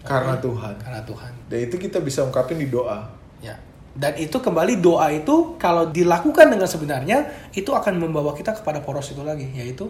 Karena 0.04 0.40
Tuhan. 0.40 0.76
Karena 0.80 1.02
Tuhan. 1.04 1.32
Dan 1.52 1.60
itu 1.68 1.76
kita 1.76 2.00
bisa 2.00 2.24
ungkapin 2.24 2.60
di 2.60 2.68
doa. 2.72 3.08
Ya. 3.44 3.60
Dan 3.92 4.16
itu 4.16 4.40
kembali 4.40 4.80
doa 4.80 5.12
itu 5.12 5.58
kalau 5.60 5.90
dilakukan 5.90 6.48
dengan 6.48 6.70
sebenarnya 6.70 7.50
itu 7.52 7.74
akan 7.74 7.98
membawa 7.98 8.32
kita 8.32 8.56
kepada 8.56 8.80
poros 8.80 9.12
itu 9.12 9.20
lagi 9.26 9.52
yaitu 9.52 9.90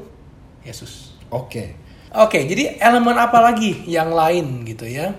Yesus. 0.65 1.13
Oke. 1.30 1.75
Oke, 2.17 2.47
jadi 2.47 2.80
elemen 2.80 3.19
apa 3.19 3.43
lagi 3.43 3.84
yang 3.86 4.15
lain 4.15 4.63
gitu 4.63 4.88
ya? 4.88 5.12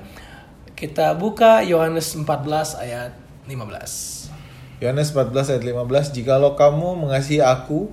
Kita 0.72 1.12
buka 1.14 1.60
Yohanes 1.60 2.16
14 2.16 2.80
ayat 2.80 3.12
15. 3.48 4.28
Yohanes 4.78 5.10
14 5.10 5.50
ayat 5.50 5.64
15, 5.64 6.12
"Jikalau 6.14 6.54
kamu 6.54 7.08
mengasihi 7.08 7.42
aku, 7.42 7.90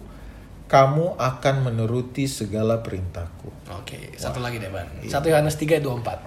kamu 0.66 1.18
akan 1.22 1.56
menuruti 1.72 2.26
segala 2.26 2.82
perintahku. 2.82 3.50
Oke, 3.82 4.18
satu 4.18 4.42
lagi 4.42 4.58
deh, 4.58 4.70
Bang. 4.74 4.90
1 5.06 5.30
Yohanes 5.30 5.56
3 5.62 5.78
24. 5.78 6.26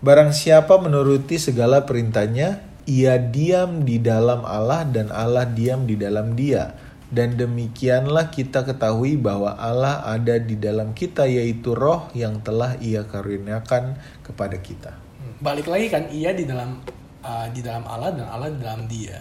Barang 0.00 0.32
siapa 0.32 0.80
menuruti 0.80 1.36
segala 1.36 1.84
perintahnya, 1.84 2.64
ia 2.88 3.20
diam 3.20 3.84
di 3.84 4.00
dalam 4.00 4.44
Allah 4.44 4.88
dan 4.88 5.12
Allah 5.12 5.44
diam 5.44 5.84
di 5.84 6.00
dalam 6.00 6.32
dia. 6.36 6.76
Dan 7.06 7.38
demikianlah 7.38 8.34
kita 8.34 8.66
ketahui 8.66 9.14
bahwa 9.14 9.54
Allah 9.54 10.02
ada 10.02 10.42
di 10.42 10.58
dalam 10.58 10.90
kita 10.90 11.30
yaitu 11.30 11.70
roh 11.70 12.10
yang 12.18 12.42
telah 12.42 12.74
ia 12.82 13.06
karuniakan 13.06 13.94
kepada 14.26 14.58
kita. 14.58 14.90
Hmm, 14.90 15.38
Balik 15.38 15.70
lagi 15.70 15.86
kan 15.86 16.10
ia 16.10 16.34
di 16.34 16.42
dalam 16.42 16.82
uh, 17.26 17.46
di 17.50 17.60
dalam 17.60 17.82
Allah 17.90 18.14
dan 18.14 18.26
Allah 18.30 18.48
di 18.54 18.58
dalam 18.62 18.86
dia. 18.86 19.18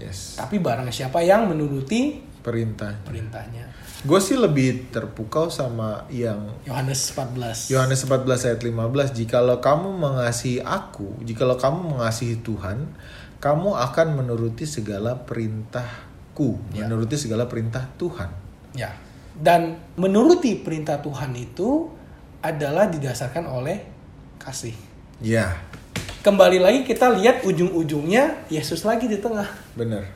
Yes. 0.00 0.40
Tapi 0.40 0.58
barang 0.58 0.88
siapa 0.90 1.20
yang 1.22 1.46
menuruti 1.52 2.32
Perintah. 2.44 2.92
perintahnya. 3.04 3.64
Gue 4.04 4.20
sih 4.20 4.36
lebih 4.36 4.92
terpukau 4.92 5.48
sama 5.48 6.04
yang 6.12 6.60
Yohanes 6.68 7.08
14. 7.16 7.72
Yohanes 7.72 8.04
14 8.04 8.52
ayat 8.52 8.60
15 8.60 9.16
Jikalau 9.16 9.64
kamu 9.64 9.96
mengasihi 9.96 10.60
aku 10.60 11.24
Jikalau 11.24 11.56
kamu 11.56 11.96
mengasihi 11.96 12.44
Tuhan 12.44 12.84
Kamu 13.40 13.80
akan 13.80 14.20
menuruti 14.20 14.68
segala 14.68 15.24
perintahku 15.24 16.76
Ya. 16.76 16.84
Menuruti 16.84 17.16
segala 17.16 17.48
perintah 17.48 17.88
Tuhan 17.96 18.28
Ya. 18.76 18.92
Dan 19.32 19.80
menuruti 19.96 20.60
perintah 20.60 21.00
Tuhan 21.00 21.32
itu 21.32 21.88
adalah 22.44 22.92
didasarkan 22.92 23.48
oleh 23.48 23.80
kasih. 24.36 24.76
Ya 25.24 25.56
Kembali 26.24 26.56
lagi 26.56 26.88
kita 26.88 27.12
lihat 27.20 27.44
ujung-ujungnya 27.44 28.48
Yesus 28.48 28.80
lagi 28.88 29.04
di 29.04 29.20
tengah. 29.20 29.44
benar 29.76 30.08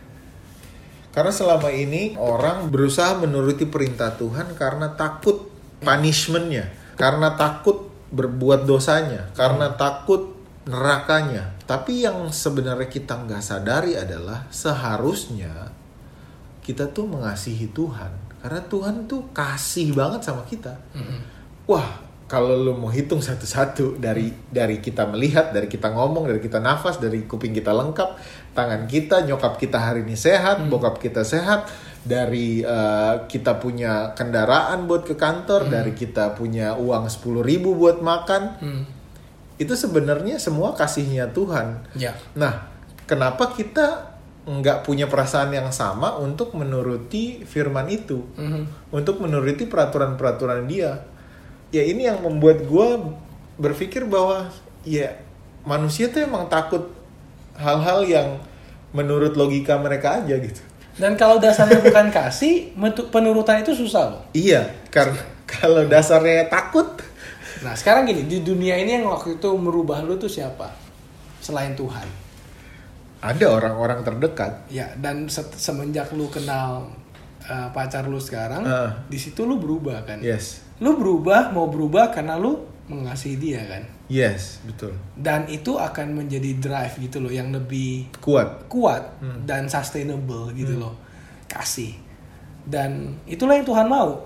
Karena 1.13 1.29
selama 1.29 1.69
ini 1.69 2.17
orang 2.17 2.73
berusaha 2.73 3.13
menuruti 3.21 3.69
perintah 3.69 4.17
Tuhan 4.17 4.57
Karena 4.57 4.89
takut 4.97 5.53
punishmentnya 5.85 6.73
Karena 6.97 7.37
takut 7.37 7.93
berbuat 8.09 8.65
dosanya 8.65 9.29
Karena 9.37 9.69
takut 9.77 10.33
nerakanya 10.65 11.53
Tapi 11.69 12.09
yang 12.09 12.33
sebenarnya 12.33 12.89
kita 12.89 13.29
nggak 13.29 13.45
sadari 13.45 13.93
adalah 13.93 14.49
Seharusnya 14.49 15.77
kita 16.65 16.89
tuh 16.89 17.05
mengasihi 17.05 17.69
Tuhan 17.69 18.41
Karena 18.41 18.65
Tuhan 18.65 19.05
tuh 19.05 19.29
kasih 19.37 19.93
banget 19.93 20.25
sama 20.25 20.47
kita. 20.49 20.73
Wah, 21.69 22.08
kalau 22.29 22.61
lu 22.61 22.76
mau 22.76 22.93
hitung 22.93 23.24
satu-satu 23.24 23.97
dari 23.97 24.29
dari 24.53 24.85
kita 24.85 25.09
melihat, 25.09 25.49
dari 25.49 25.64
kita 25.64 25.89
ngomong, 25.89 26.29
dari 26.29 26.45
kita 26.45 26.61
nafas, 26.61 27.01
dari 27.01 27.24
kuping 27.24 27.57
kita 27.57 27.72
lengkap, 27.72 28.20
tangan 28.53 28.85
kita, 28.85 29.24
nyokap 29.24 29.57
kita 29.57 29.81
hari 29.81 30.05
ini 30.05 30.12
sehat, 30.12 30.61
bokap 30.68 31.01
kita 31.01 31.24
sehat, 31.24 31.72
dari 32.05 32.61
eh, 32.61 33.14
kita 33.24 33.57
punya 33.57 34.12
kendaraan 34.12 34.85
buat 34.85 35.09
ke 35.09 35.16
kantor, 35.16 35.72
dari 35.72 35.97
kita 35.97 36.37
punya 36.37 36.76
uang 36.76 37.09
10.000 37.09 37.41
ribu 37.41 37.72
buat 37.72 38.05
makan, 38.05 38.43
Hmm. 38.61 38.85
itu 39.57 39.72
sebenarnya 39.72 40.37
semua 40.37 40.76
kasihnya 40.76 41.33
Tuhan. 41.33 41.97
Ya. 41.97 42.12
Nah, 42.37 42.68
kenapa 43.09 43.57
kita 43.57 44.14
nggak 44.45 44.85
punya 44.85 45.09
perasaan 45.09 45.53
yang 45.53 45.72
sama 45.72 46.20
untuk 46.20 46.53
menuruti 46.53 47.45
firman 47.49 47.89
itu, 47.89 48.20
Mhm. 48.37 48.93
untuk 48.93 49.20
menuruti 49.24 49.64
peraturan-peraturan 49.64 50.68
dia? 50.68 51.16
Ya 51.69 51.85
ini 51.85 52.09
yang 52.09 52.21
membuat 52.21 52.64
gue 52.64 52.89
berpikir 53.57 54.09
bahwa 54.09 54.49
ya 54.83 55.12
manusia 55.62 56.09
tuh 56.09 56.25
emang 56.25 56.49
takut 56.49 56.89
hal-hal 57.59 58.07
yang 58.07 58.29
menurut 58.95 59.37
logika 59.37 59.77
mereka 59.77 60.23
aja 60.23 60.39
gitu. 60.39 60.62
Dan 60.97 61.14
kalau 61.14 61.39
dasarnya 61.39 61.79
bukan 61.79 62.09
kasih, 62.11 62.75
penurutan 63.12 63.62
itu 63.62 63.71
susah 63.71 64.16
loh. 64.16 64.23
Iya, 64.33 64.66
karena 64.91 65.21
kalau 65.47 65.85
dasarnya 65.87 66.49
takut, 66.49 66.99
Nah 67.59 67.75
sekarang 67.75 68.07
gini, 68.07 68.23
di 68.31 68.47
dunia 68.47 68.79
ini 68.79 68.99
yang 68.99 69.11
waktu 69.11 69.35
itu 69.35 69.51
merubah 69.59 69.99
lu 70.03 70.14
tuh 70.14 70.31
siapa? 70.31 70.71
Selain 71.43 71.75
Tuhan. 71.75 72.07
ada 73.19 73.51
orang-orang 73.51 74.07
terdekat. 74.07 74.71
Ya, 74.71 74.95
dan 74.95 75.27
se- 75.27 75.51
semenjak 75.59 76.07
lu 76.14 76.31
kenal 76.31 76.87
uh, 77.43 77.66
pacar 77.75 78.07
lu 78.07 78.23
sekarang, 78.23 78.62
Ah. 78.62 78.95
di 79.11 79.19
situ 79.19 79.43
lu 79.43 79.59
berubah 79.59 80.07
kan? 80.07 80.23
Yes, 80.23 80.62
Lu 80.79 80.95
berubah, 80.95 81.51
mau 81.51 81.66
berubah 81.66 82.11
karena 82.14 82.39
lu 82.39 82.64
mengasihi 82.89 83.37
dia 83.37 83.62
kan? 83.68 83.85
yes, 84.09 84.64
betul. 84.64 84.97
Dan 85.12 85.45
itu 85.53 85.76
akan 85.76 86.24
menjadi 86.24 86.57
drive 86.57 86.97
gitu 86.97 87.20
loh, 87.20 87.29
yang 87.29 87.53
lebih 87.53 88.09
Kuat. 88.24 88.64
kuat 88.72 89.20
dan 89.45 89.68
sustainable 89.68 90.49
gitu 90.57 90.81
loh. 90.81 90.97
Kasih. 91.45 91.93
Dan 92.64 93.20
itulah 93.29 93.61
yang 93.61 93.68
Tuhan 93.68 93.85
mau. 93.85 94.24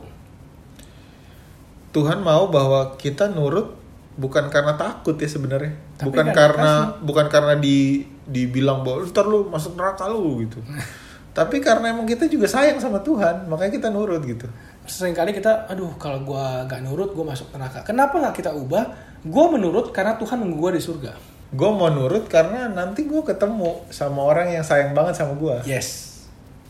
Tuhan 1.92 2.22
mau 2.22 2.48
bahwa 2.48 2.94
kita 2.94 3.28
nurut 3.28 3.82
bukan 4.16 4.53
karena 4.53 4.76
takut 4.76 5.16
ya 5.16 5.28
sebenarnya 5.28 5.72
Tapi 5.96 6.07
bukan 6.09 6.26
kan 6.28 6.36
karena 6.36 6.72
bukan 7.00 7.26
karena 7.32 7.55
di 7.57 8.05
dibilang 8.28 8.84
bahwa 8.84 9.09
ntar 9.09 9.24
lu 9.24 9.48
masuk 9.48 9.72
neraka 9.76 10.05
lu 10.09 10.44
gitu 10.44 10.61
tapi 11.36 11.64
karena 11.64 11.96
emang 11.96 12.05
kita 12.05 12.28
juga 12.28 12.44
sayang 12.44 12.76
sama 12.76 13.00
Tuhan 13.00 13.48
makanya 13.48 13.72
kita 13.72 13.88
nurut 13.88 14.20
gitu 14.28 14.44
Seringkali 14.87 15.30
kita, 15.30 15.70
aduh 15.70 15.95
kalau 16.01 16.22
gua 16.26 16.66
gak 16.66 16.83
nurut, 16.83 17.14
gua 17.14 17.33
masuk 17.35 17.51
neraka. 17.55 17.87
Kenapa 17.87 18.18
nggak 18.18 18.35
kita 18.35 18.51
ubah? 18.51 18.85
Gua 19.22 19.47
menurut 19.55 19.95
karena 19.95 20.18
Tuhan 20.18 20.43
nunggu 20.43 20.59
gua 20.59 20.72
di 20.74 20.83
surga. 20.83 21.12
gue 21.53 21.68
mau 21.68 21.93
nurut 21.93 22.33
karena 22.33 22.64
nanti 22.72 23.05
gue 23.05 23.20
ketemu 23.20 23.85
sama 23.93 24.24
orang 24.24 24.57
yang 24.57 24.64
sayang 24.64 24.97
banget 24.97 25.20
sama 25.20 25.37
gue 25.37 25.68
Yes. 25.68 26.16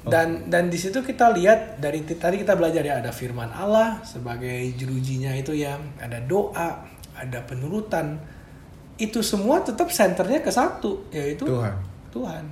Dan 0.03 0.51
dan 0.51 0.67
di 0.67 0.75
situ 0.75 0.99
kita 1.07 1.31
lihat 1.31 1.79
dari 1.79 2.03
tadi 2.03 2.43
kita 2.43 2.59
belajar 2.59 2.83
ya 2.83 2.99
ada 2.99 3.15
firman 3.15 3.55
Allah 3.55 4.03
sebagai 4.03 4.75
jerujinya 4.75 5.31
itu 5.39 5.55
ya, 5.55 5.79
ada 6.03 6.19
doa, 6.27 6.83
ada 7.15 7.39
penurutan. 7.47 8.19
Itu 8.99 9.23
semua 9.23 9.63
tetap 9.63 9.95
senternya 9.95 10.43
ke 10.43 10.51
satu 10.51 11.07
yaitu 11.15 11.47
Tuhan 11.47 11.79
Tuhan. 12.11 12.45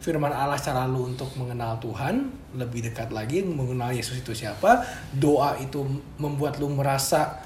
Firman 0.00 0.32
Allah 0.32 0.56
cara 0.56 0.88
lu 0.88 1.04
untuk 1.06 1.28
mengenal 1.36 1.76
Tuhan 1.76 2.14
lebih 2.56 2.88
dekat 2.88 3.12
lagi 3.12 3.44
mengenal 3.44 3.92
Yesus 3.92 4.16
itu 4.16 4.32
siapa. 4.32 4.80
Doa 5.12 5.60
itu 5.60 5.84
membuat 6.16 6.56
lu 6.56 6.72
merasa 6.72 7.36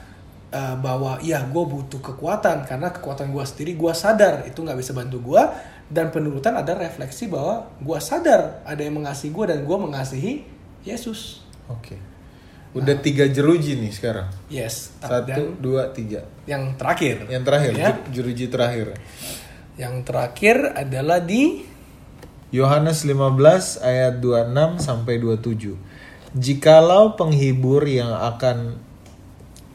uh, 0.49 0.79
bahwa 0.79 1.19
ya 1.19 1.43
gue 1.43 1.65
butuh 1.67 1.99
kekuatan 1.99 2.63
karena 2.63 2.95
kekuatan 2.95 3.35
gue 3.35 3.43
sendiri 3.43 3.75
gue 3.75 3.91
sadar 3.91 4.47
itu 4.47 4.63
nggak 4.63 4.79
bisa 4.79 4.95
bantu 4.95 5.19
gue 5.21 5.43
dan 5.85 6.09
penurutan 6.09 6.55
ada 6.55 6.73
refleksi 6.73 7.27
bahwa 7.27 7.75
gue 7.77 7.99
sadar 7.99 8.63
ada 8.63 8.81
yang 8.81 8.97
mengasihi 8.97 9.35
gue 9.35 9.45
dan 9.51 9.59
gue 9.61 9.77
mengasihi 9.77 10.33
Yesus. 10.81 11.43
oke 11.67 11.97
udah 12.75 12.97
tiga 12.99 13.27
jeruji 13.27 13.79
nih 13.79 13.93
sekarang 13.93 14.27
Yes. 14.47 14.95
satu 14.99 15.31
Dan 15.31 15.63
dua 15.63 15.91
tiga 15.91 16.27
yang 16.45 16.75
terakhir. 16.75 17.27
yang 17.29 17.43
terakhir 17.43 17.73
Ya. 17.75 17.91
jeruji 18.11 18.47
terakhir 18.49 18.95
Yang 19.75 19.95
terakhir 20.07 20.57
adalah 20.73 21.19
di 21.19 21.67
Yohanes 22.55 23.03
15 23.03 23.83
ayat 23.83 24.23
26 24.23 24.79
sampai 24.79 25.19
27. 25.19 25.75
Jikalau 26.39 27.19
penghibur 27.19 27.83
yang 27.83 28.15
akan 28.15 28.79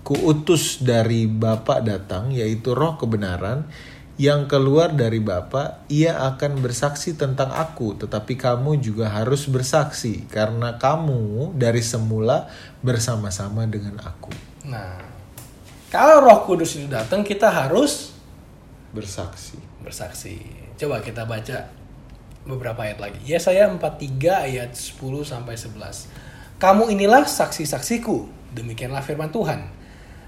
kuutus 0.07 0.79
dari 0.79 1.27
Bapa 1.27 1.83
datang 1.83 2.31
yaitu 2.31 2.71
Roh 2.71 2.95
kebenaran 2.95 3.67
yang 4.19 4.47
keluar 4.51 4.95
dari 4.95 5.19
Bapa, 5.19 5.83
ia 5.87 6.19
akan 6.27 6.59
bersaksi 6.59 7.15
tentang 7.15 7.55
aku, 7.55 7.95
tetapi 7.99 8.35
kamu 8.35 8.79
juga 8.83 9.07
harus 9.07 9.47
bersaksi 9.47 10.27
karena 10.27 10.75
kamu 10.75 11.55
dari 11.55 11.79
semula 11.79 12.51
bersama-sama 12.83 13.63
dengan 13.63 13.95
aku. 14.03 14.31
Nah, 14.67 14.99
kalau 15.87 16.19
Roh 16.19 16.43
Kudus 16.43 16.75
itu 16.75 16.91
datang 16.91 17.23
kita 17.23 17.47
harus 17.47 18.11
Bersaksi. 18.91 19.55
bersaksi. 19.79 20.35
Coba 20.75 20.99
kita 20.99 21.23
baca 21.23 21.78
beberapa 22.49 22.81
ayat 22.81 22.97
lagi. 22.97 23.21
Yesaya 23.21 23.69
43 23.69 24.49
ayat 24.49 24.73
10 24.73 24.97
sampai 25.21 25.53
11. 25.53 26.09
Kamu 26.57 26.89
inilah 26.89 27.23
saksi-saksiku, 27.29 28.25
demikianlah 28.57 29.05
firman 29.05 29.29
Tuhan. 29.29 29.69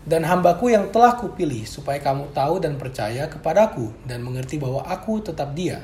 Dan 0.02 0.26
hambaku 0.26 0.74
yang 0.74 0.90
telah 0.90 1.18
kupilih 1.18 1.66
supaya 1.66 2.02
kamu 2.02 2.34
tahu 2.34 2.58
dan 2.62 2.78
percaya 2.78 3.30
kepadaku 3.30 3.94
dan 4.06 4.22
mengerti 4.26 4.58
bahwa 4.58 4.82
aku 4.86 5.22
tetap 5.22 5.54
dia. 5.54 5.82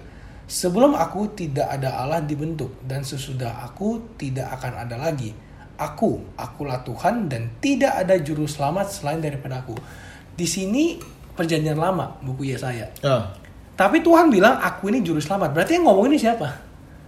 Sebelum 0.47 0.95
aku 0.95 1.35
tidak 1.35 1.67
ada 1.67 1.99
Allah 1.99 2.23
dibentuk 2.23 2.71
dan 2.88 3.03
sesudah 3.03 3.67
aku 3.67 4.15
tidak 4.15 4.47
akan 4.57 4.88
ada 4.88 4.95
lagi. 4.95 5.35
Aku, 5.77 6.23
akulah 6.33 6.81
Tuhan 6.81 7.29
dan 7.29 7.53
tidak 7.61 7.93
ada 7.93 8.17
juru 8.17 8.49
selamat 8.49 8.89
selain 8.89 9.21
daripada 9.21 9.61
aku. 9.61 9.77
Di 10.33 10.47
sini 10.49 10.97
perjanjian 11.38 11.77
lama 11.77 12.17
buku 12.23 12.49
Yesaya. 12.49 12.89
Ah, 13.05 13.38
Tapi 13.78 14.01
Tuhan 14.01 14.34
bilang 14.34 14.57
aku 14.57 14.89
ini 14.89 15.05
juru 15.05 15.21
selamat. 15.21 15.53
Berarti 15.53 15.78
yang 15.78 15.86
ngomong 15.86 16.09
ini 16.09 16.17
siapa? 16.17 16.49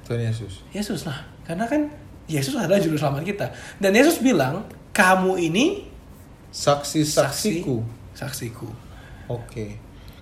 Tuhan 0.06 0.22
Yesus. 0.22 0.62
Yesus 0.70 1.02
lah. 1.10 1.26
Karena 1.42 1.66
kan 1.66 1.90
Yesus 2.30 2.54
adalah 2.54 2.78
juru 2.78 2.94
selamat 2.94 3.26
kita. 3.26 3.50
Dan 3.82 3.98
Yesus 3.98 4.22
bilang, 4.22 4.70
kamu 4.94 5.42
ini 5.50 5.90
Saksi-saksiku. 6.54 7.82
saksiku. 8.14 8.70
Oke. 9.30 9.78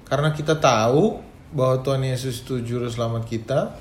Karena 0.08 0.32
kita 0.32 0.56
tahu 0.56 1.20
bahwa 1.52 1.84
Tuhan 1.84 2.04
Yesus 2.04 2.44
itu 2.44 2.64
juru 2.64 2.88
selamat 2.88 3.24
kita 3.28 3.76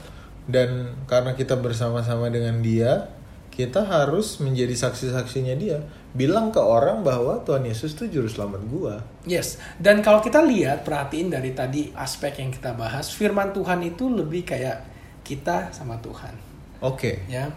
dan 0.47 0.95
karena 1.11 1.35
kita 1.35 1.59
bersama-sama 1.59 2.31
dengan 2.31 2.63
Dia, 2.63 3.11
kita 3.57 3.89
harus 3.89 4.37
menjadi 4.45 4.77
saksi-saksinya 4.77 5.57
Dia. 5.57 5.81
Bilang 6.13 6.53
ke 6.53 6.61
orang 6.61 7.01
bahwa 7.01 7.41
Tuhan 7.41 7.65
Yesus 7.65 7.97
itu 7.97 8.21
juru 8.21 8.29
selamat 8.29 8.61
gua. 8.69 9.01
Yes. 9.25 9.57
Dan 9.81 10.05
kalau 10.05 10.21
kita 10.21 10.45
lihat, 10.45 10.85
perhatiin 10.85 11.33
dari 11.33 11.57
tadi 11.57 11.89
aspek 11.97 12.45
yang 12.45 12.53
kita 12.53 12.77
bahas, 12.77 13.09
firman 13.17 13.57
Tuhan 13.57 13.81
itu 13.81 14.13
lebih 14.13 14.45
kayak 14.45 14.85
kita 15.25 15.73
sama 15.73 15.97
Tuhan. 16.05 16.37
Oke. 16.85 17.25
Ya. 17.33 17.49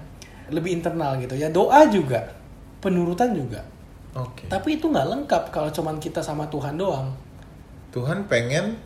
Lebih 0.47 0.79
internal 0.79 1.19
gitu 1.19 1.35
ya. 1.35 1.51
Doa 1.51 1.91
juga. 1.91 2.31
Penurutan 2.79 3.35
juga. 3.35 3.67
Oke. 4.15 4.47
Tapi 4.47 4.79
itu 4.79 4.87
nggak 4.87 5.07
lengkap 5.07 5.43
kalau 5.51 5.67
cuman 5.67 5.99
kita 5.99 6.23
sama 6.23 6.47
Tuhan 6.47 6.79
doang. 6.79 7.11
Tuhan 7.91 8.27
pengen 8.31 8.79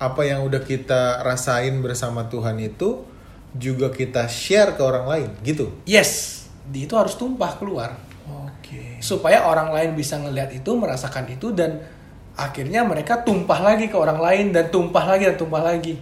apa 0.00 0.24
yang 0.24 0.44
udah 0.44 0.64
kita 0.64 1.20
rasain 1.24 1.80
bersama 1.84 2.26
Tuhan 2.26 2.56
itu 2.60 3.04
juga 3.54 3.88
kita 3.94 4.26
share 4.26 4.74
ke 4.74 4.82
orang 4.82 5.06
lain, 5.06 5.30
gitu. 5.46 5.70
Yes. 5.86 6.43
Di 6.64 6.84
itu 6.84 6.94
harus 6.96 7.14
tumpah 7.14 7.56
keluar. 7.56 7.92
Oke. 8.24 8.96
supaya 9.04 9.44
orang 9.44 9.68
lain 9.68 9.92
bisa 9.92 10.16
ngelihat 10.16 10.48
itu 10.48 10.72
merasakan 10.72 11.28
itu 11.28 11.52
dan 11.52 11.84
akhirnya 12.32 12.80
mereka 12.80 13.20
tumpah 13.20 13.60
lagi 13.60 13.86
ke 13.86 13.96
orang 14.00 14.16
lain 14.16 14.48
dan 14.48 14.72
tumpah 14.72 15.04
lagi 15.04 15.28
dan 15.28 15.36
tumpah 15.36 15.60
lagi 15.60 16.00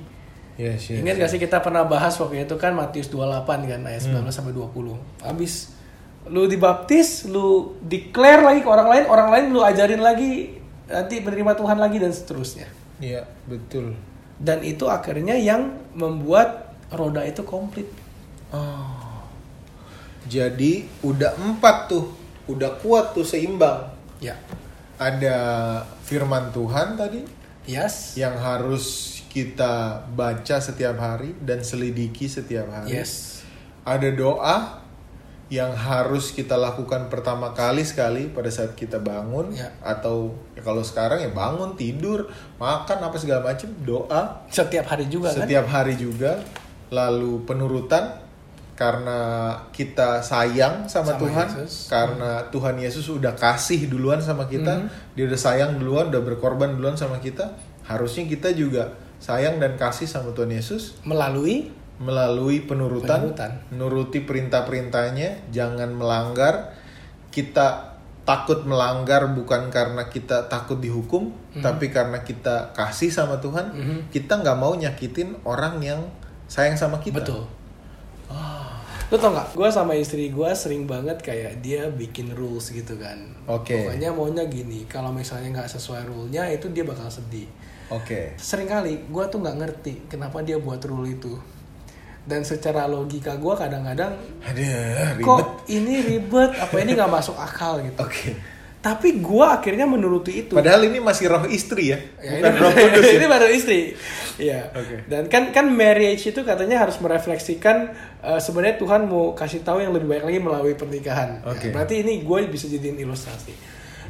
Yes, 0.54 0.86
yes. 0.86 1.02
ingat 1.02 1.18
gak 1.18 1.30
sih 1.34 1.42
kita 1.42 1.58
pernah 1.58 1.82
bahas 1.82 2.14
waktu 2.14 2.46
itu 2.46 2.54
kan 2.54 2.78
Matius 2.78 3.10
28 3.10 3.42
kan 3.66 3.80
ayat 3.82 4.06
19 4.06 4.22
sampai 4.30 4.54
20 4.54 5.26
habis 5.26 5.74
lu 6.30 6.46
dibaptis 6.46 7.26
lu 7.26 7.74
declare 7.82 8.46
lagi 8.46 8.62
ke 8.62 8.70
orang 8.70 8.86
lain 8.86 9.04
orang 9.10 9.28
lain 9.34 9.44
lu 9.50 9.58
ajarin 9.58 9.98
lagi 9.98 10.62
nanti 10.86 11.18
menerima 11.18 11.58
Tuhan 11.58 11.78
lagi 11.82 11.98
dan 11.98 12.14
seterusnya 12.14 12.70
Iya, 13.02 13.26
betul. 13.44 13.98
dan 14.38 14.62
itu 14.62 14.86
akhirnya 14.86 15.34
yang 15.34 15.74
membuat 15.92 16.70
roda 16.88 17.26
itu 17.26 17.42
komplit 17.42 17.90
Oh. 18.52 18.91
Jadi 20.24 20.72
udah 21.00 21.34
empat 21.36 21.88
tuh, 21.88 22.14
udah 22.46 22.78
kuat 22.78 23.10
tuh 23.12 23.22
seimbang. 23.22 23.90
ya 24.18 24.38
Ada 24.96 25.36
firman 26.00 26.50
Tuhan 26.50 26.94
tadi 26.94 27.26
yes 27.64 28.14
yang 28.14 28.34
harus 28.34 29.10
kita 29.26 30.06
baca 30.08 30.56
setiap 30.56 30.94
hari 30.96 31.34
dan 31.38 31.58
selidiki 31.60 32.26
setiap 32.26 32.70
hari. 32.70 32.94
yes 32.94 33.42
Ada 33.82 34.14
doa 34.14 34.78
yang 35.48 35.68
harus 35.70 36.30
kita 36.30 36.54
lakukan 36.54 37.10
pertama 37.10 37.50
kali 37.50 37.82
sekali 37.82 38.24
pada 38.26 38.48
saat 38.48 38.72
kita 38.72 38.96
bangun 38.96 39.50
Ya. 39.52 39.68
atau 39.82 40.32
ya 40.54 40.62
kalau 40.62 40.80
sekarang 40.80 41.18
ya 41.18 41.28
bangun 41.28 41.74
tidur 41.74 42.30
makan 42.56 42.98
apa 43.02 43.16
segala 43.18 43.44
macam 43.44 43.68
doa 43.82 44.46
Setiap 44.48 44.86
hari 44.86 45.10
juga 45.10 45.28
kan? 45.28 45.44
setiap 45.44 45.66
hari 45.66 45.98
juga 45.98 46.40
lalu 46.88 47.42
penurutan 47.42 48.21
karena 48.72 49.20
kita 49.70 50.20
sayang 50.20 50.88
sama, 50.88 51.12
Sama 51.12 51.20
Tuhan 51.20 51.46
Yesus. 51.52 51.72
karena 51.86 52.30
Tuhan 52.48 52.76
Yesus 52.76 53.06
udah 53.06 53.32
kasih 53.32 53.86
duluan 53.86 54.18
sama 54.18 54.44
kita 54.44 54.88
dia 55.12 55.24
udah 55.24 55.36
sayang 55.36 55.76
duluan 55.76 56.08
udah 56.08 56.20
berkorban 56.20 56.72
duluan 56.72 56.94
sama 56.94 57.18
kita 57.18 57.52
harusnya 57.84 58.24
kita 58.26 58.50
juga 58.52 58.96
sayang 59.18 59.56
dan 59.56 59.76
kasih 59.76 60.04
sama 60.04 60.32
Tuhan 60.32 60.50
Yesus 60.50 60.96
Melalui 61.04 61.70
melalui 61.98 62.58
penurutan, 62.60 63.30
Penurutan. 63.30 63.52
menuruti 63.70 64.18
perintah-perintahnya, 64.20 65.54
jangan 65.54 65.94
melanggar. 65.94 66.74
Kita 67.30 67.94
takut 68.22 68.62
melanggar 68.62 69.30
bukan 69.30 69.70
karena 69.70 70.06
kita 70.06 70.46
takut 70.46 70.78
dihukum, 70.78 71.30
Mhm. 71.54 71.62
tapi 71.62 71.88
karena 71.88 72.20
kita 72.20 72.70
kasih 72.72 73.06
sama 73.08 73.38
Tuhan. 73.38 73.70
Kita 74.08 74.34
nggak 74.36 74.58
mau 74.58 74.74
nyakitin 74.74 75.42
orang 75.42 75.78
yang 75.78 76.00
sayang 76.46 76.74
sama 76.74 76.98
kita. 76.98 77.22
Betul. 77.22 77.46
Lo 79.10 79.16
tau 79.18 79.32
gak? 79.34 79.56
Gue 79.56 79.68
sama 79.72 79.96
istri 79.98 80.30
gue 80.30 80.50
sering 80.54 80.86
banget 80.86 81.18
kayak 81.20 81.64
dia 81.64 81.88
bikin 81.88 82.32
rules 82.36 82.70
gitu 82.70 82.94
kan. 83.00 83.18
Oke. 83.50 83.74
Pokoknya 83.74 84.14
maunya 84.14 84.44
gini. 84.46 84.86
Kalau 84.86 85.10
misalnya 85.10 85.60
nggak 85.60 85.70
sesuai 85.72 86.06
rule-nya 86.06 86.46
itu 86.52 86.70
dia 86.70 86.86
bakal 86.86 87.08
sedih. 87.10 87.48
Oke. 87.92 88.38
Sering 88.40 88.68
kali 88.70 89.04
gue 89.04 89.24
tuh 89.28 89.38
nggak 89.42 89.56
ngerti 89.58 89.94
kenapa 90.08 90.40
dia 90.40 90.56
buat 90.56 90.80
rule 90.86 91.08
itu. 91.12 91.34
Dan 92.22 92.46
secara 92.46 92.86
logika 92.86 93.34
gue 93.34 93.54
kadang-kadang 93.58 94.14
Aduh, 94.46 95.18
ribet. 95.18 95.26
kok 95.26 95.46
ini 95.66 95.94
ribet 96.06 96.54
apa 96.54 96.74
ini 96.78 96.94
nggak 96.94 97.10
masuk 97.10 97.34
akal 97.34 97.82
gitu. 97.82 97.98
Oke. 97.98 98.38
Tapi 98.82 99.22
gue 99.22 99.46
akhirnya 99.46 99.86
menuruti 99.86 100.42
itu. 100.42 100.52
Padahal 100.52 100.82
ini 100.82 100.98
masih 100.98 101.30
roh 101.30 101.46
istri 101.46 101.94
ya, 101.94 102.02
Ya, 102.18 102.34
bukan 102.34 102.50
ini, 102.50 102.58
roh 102.58 102.72
kudus 102.74 103.06
ya. 103.06 103.14
ini 103.14 103.26
baru 103.26 103.46
istri. 103.48 103.78
Iya. 104.36 104.60
Oke. 104.72 104.96
Dan 105.06 105.22
kan 105.28 105.42
kan 105.48 105.70
marriage 105.70 106.26
itu 106.26 106.42
katanya 106.42 106.82
harus 106.82 106.98
merefleksikan 106.98 107.94
eh, 108.20 108.36
sebenarnya 108.36 108.76
Tuhan 108.76 109.06
mau 109.06 109.32
kasih 109.32 109.62
tahu 109.62 109.78
yang 109.78 109.90
lebih 109.90 110.10
baik 110.10 110.24
lagi 110.24 110.40
melalui 110.40 110.74
pernikahan. 110.74 111.40
Ya, 111.40 111.48
Oke. 111.48 111.70
berarti 111.70 112.02
ini 112.02 112.20
gue 112.20 112.38
bisa 112.44 112.66
jadiin 112.66 112.98
ilustrasi. 112.98 113.54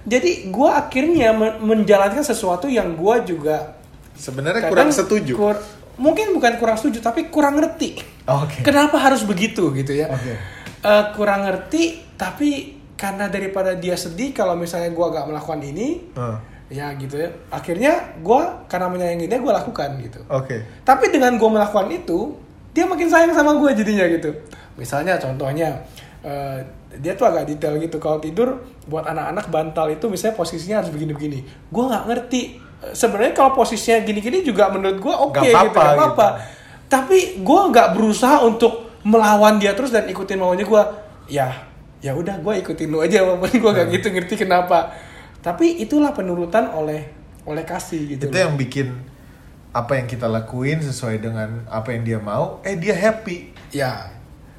Jadi 0.02 0.48
gue 0.48 0.70
akhirnya 0.72 1.30
men- 1.30 1.60
menjalankan 1.60 2.24
sesuatu 2.24 2.64
yang 2.64 2.96
gue 2.96 3.14
juga 3.28 3.76
Sebenarnya 4.12 4.66
kurang 4.66 4.88
setuju. 4.88 5.36
kur- 5.36 5.62
mungkin 5.94 6.32
bukan 6.32 6.56
kurang 6.56 6.74
setuju 6.74 6.98
tapi 7.00 7.28
kurang 7.28 7.54
ngerti. 7.54 8.00
Oke. 8.24 8.64
Kenapa 8.64 8.96
harus 8.96 9.20
begitu 9.22 9.68
gitu 9.70 9.92
ya? 9.92 10.08
Oke. 10.08 10.32
Eh, 10.80 11.04
kurang 11.12 11.44
ngerti 11.44 12.00
tapi 12.14 12.80
karena 13.02 13.26
daripada 13.26 13.74
dia 13.74 13.98
sedih 13.98 14.30
kalau 14.30 14.54
misalnya 14.54 14.88
gue 14.88 15.06
gak 15.08 15.26
melakukan 15.26 15.58
ini 15.60 16.06
Hmm. 16.14 16.38
ya 16.70 16.94
gitu 16.94 17.18
ya 17.18 17.28
akhirnya 17.50 17.92
gue 18.16 18.40
karena 18.64 18.86
menyayangi 18.86 19.26
dia 19.26 19.36
gue 19.36 19.52
lakukan 19.52 19.90
gitu 19.98 20.22
Oke. 20.30 20.62
tapi 20.82 21.10
dengan 21.10 21.34
gue 21.34 21.50
melakukan 21.50 21.90
itu 21.90 22.38
dia 22.70 22.86
makin 22.86 23.10
sayang 23.10 23.34
sama 23.34 23.58
gue 23.58 23.70
jadinya 23.74 24.06
gitu 24.06 24.30
misalnya 24.74 25.18
contohnya 25.18 25.82
eh, 26.22 26.62
dia 26.94 27.12
tuh 27.12 27.26
agak 27.26 27.50
detail 27.50 27.76
gitu 27.76 27.98
kalau 27.98 28.16
tidur 28.16 28.56
buat 28.86 29.02
anak-anak 29.02 29.48
bantal 29.48 29.90
itu 29.90 30.06
misalnya 30.06 30.32
posisinya 30.32 30.76
harus 30.78 30.88
begini-begini 30.88 31.38
gue 31.68 31.84
nggak 31.84 32.04
ngerti 32.06 32.42
Eh, 32.82 32.98
sebenarnya 32.98 33.30
kalau 33.32 33.54
posisinya 33.54 34.02
gini-gini 34.02 34.42
juga 34.42 34.66
menurut 34.66 34.98
gue 34.98 35.14
oke 35.14 35.38
Nggak 35.38 35.44
gitu 35.44 35.54
apa-apa 35.54 35.82
gitu. 35.86 35.94
apa-apa 35.94 36.26
tapi 36.88 37.18
gue 37.38 37.60
nggak 37.70 37.88
berusaha 37.94 38.42
untuk 38.42 38.90
melawan 39.02 39.54
dia 39.56 39.70
terus 39.72 39.90
dan 39.90 40.02
ikutin 40.04 40.34
maunya 40.34 40.66
gue 40.66 40.82
ya 41.30 41.46
ya 42.02 42.12
udah 42.12 42.36
gue 42.36 42.54
ikutin 42.60 42.88
lu 42.88 42.98
aja 42.98 43.22
walaupun 43.22 43.48
gue 43.48 43.62
Hmm. 43.64 43.78
gak 43.78 43.88
gitu 43.92 44.06
ngerti 44.10 44.34
kenapa 44.36 44.90
tapi 45.38 45.78
itulah 45.78 46.10
penurutan 46.10 46.68
oleh 46.68 47.06
oleh 47.42 47.62
kasih 47.62 48.14
gitu 48.14 48.26
Itu 48.26 48.36
yang 48.36 48.54
bikin 48.54 48.90
apa 49.70 49.96
yang 49.96 50.06
kita 50.06 50.26
lakuin 50.26 50.78
sesuai 50.78 51.16
dengan 51.18 51.64
apa 51.64 51.90
yang 51.90 52.04
dia 52.04 52.18
mau, 52.20 52.60
eh 52.60 52.76
dia 52.76 52.92
happy. 52.92 53.56
ya 53.72 54.04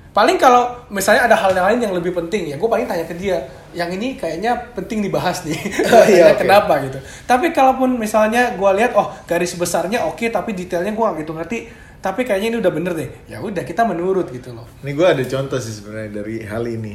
paling 0.10 0.38
kalau 0.38 0.74
misalnya 0.88 1.26
ada 1.26 1.34
hal 1.34 1.52
lain 1.52 1.80
yang 1.80 1.90
lebih 1.92 2.14
penting 2.14 2.46
ya 2.46 2.56
gue 2.56 2.66
paling 2.66 2.86
tanya 2.86 3.02
ke 3.04 3.14
dia 3.14 3.42
yang 3.72 3.90
ini 3.90 4.14
kayaknya 4.14 4.54
penting 4.72 5.02
dibahas 5.02 5.42
nih 5.42 5.58
Oh, 5.90 6.06
iya, 6.06 6.30
oke. 6.30 6.42
kenapa 6.42 6.78
gitu 6.82 6.98
tapi 7.26 7.50
kalaupun 7.50 7.98
misalnya 7.98 8.54
gue 8.54 8.72
lihat 8.74 8.94
oh 8.94 9.10
garis 9.26 9.54
besarnya 9.54 10.06
oke 10.06 10.22
tapi 10.30 10.54
detailnya 10.54 10.94
gue 10.94 11.02
gak 11.04 11.18
gitu 11.18 11.34
ngerti 11.34 11.58
tapi 11.98 12.22
kayaknya 12.24 12.48
ini 12.48 12.58
udah 12.60 12.72
bener 12.72 12.94
deh 12.94 13.10
ya 13.26 13.42
udah 13.42 13.64
kita 13.64 13.82
menurut 13.84 14.30
gitu 14.30 14.54
loh 14.54 14.70
Ini 14.82 14.92
gue 14.92 15.08
ada 15.08 15.24
contoh 15.24 15.58
sih 15.58 15.74
sebenarnya 15.74 16.10
dari 16.16 16.36
hal 16.44 16.62
ini. 16.68 16.94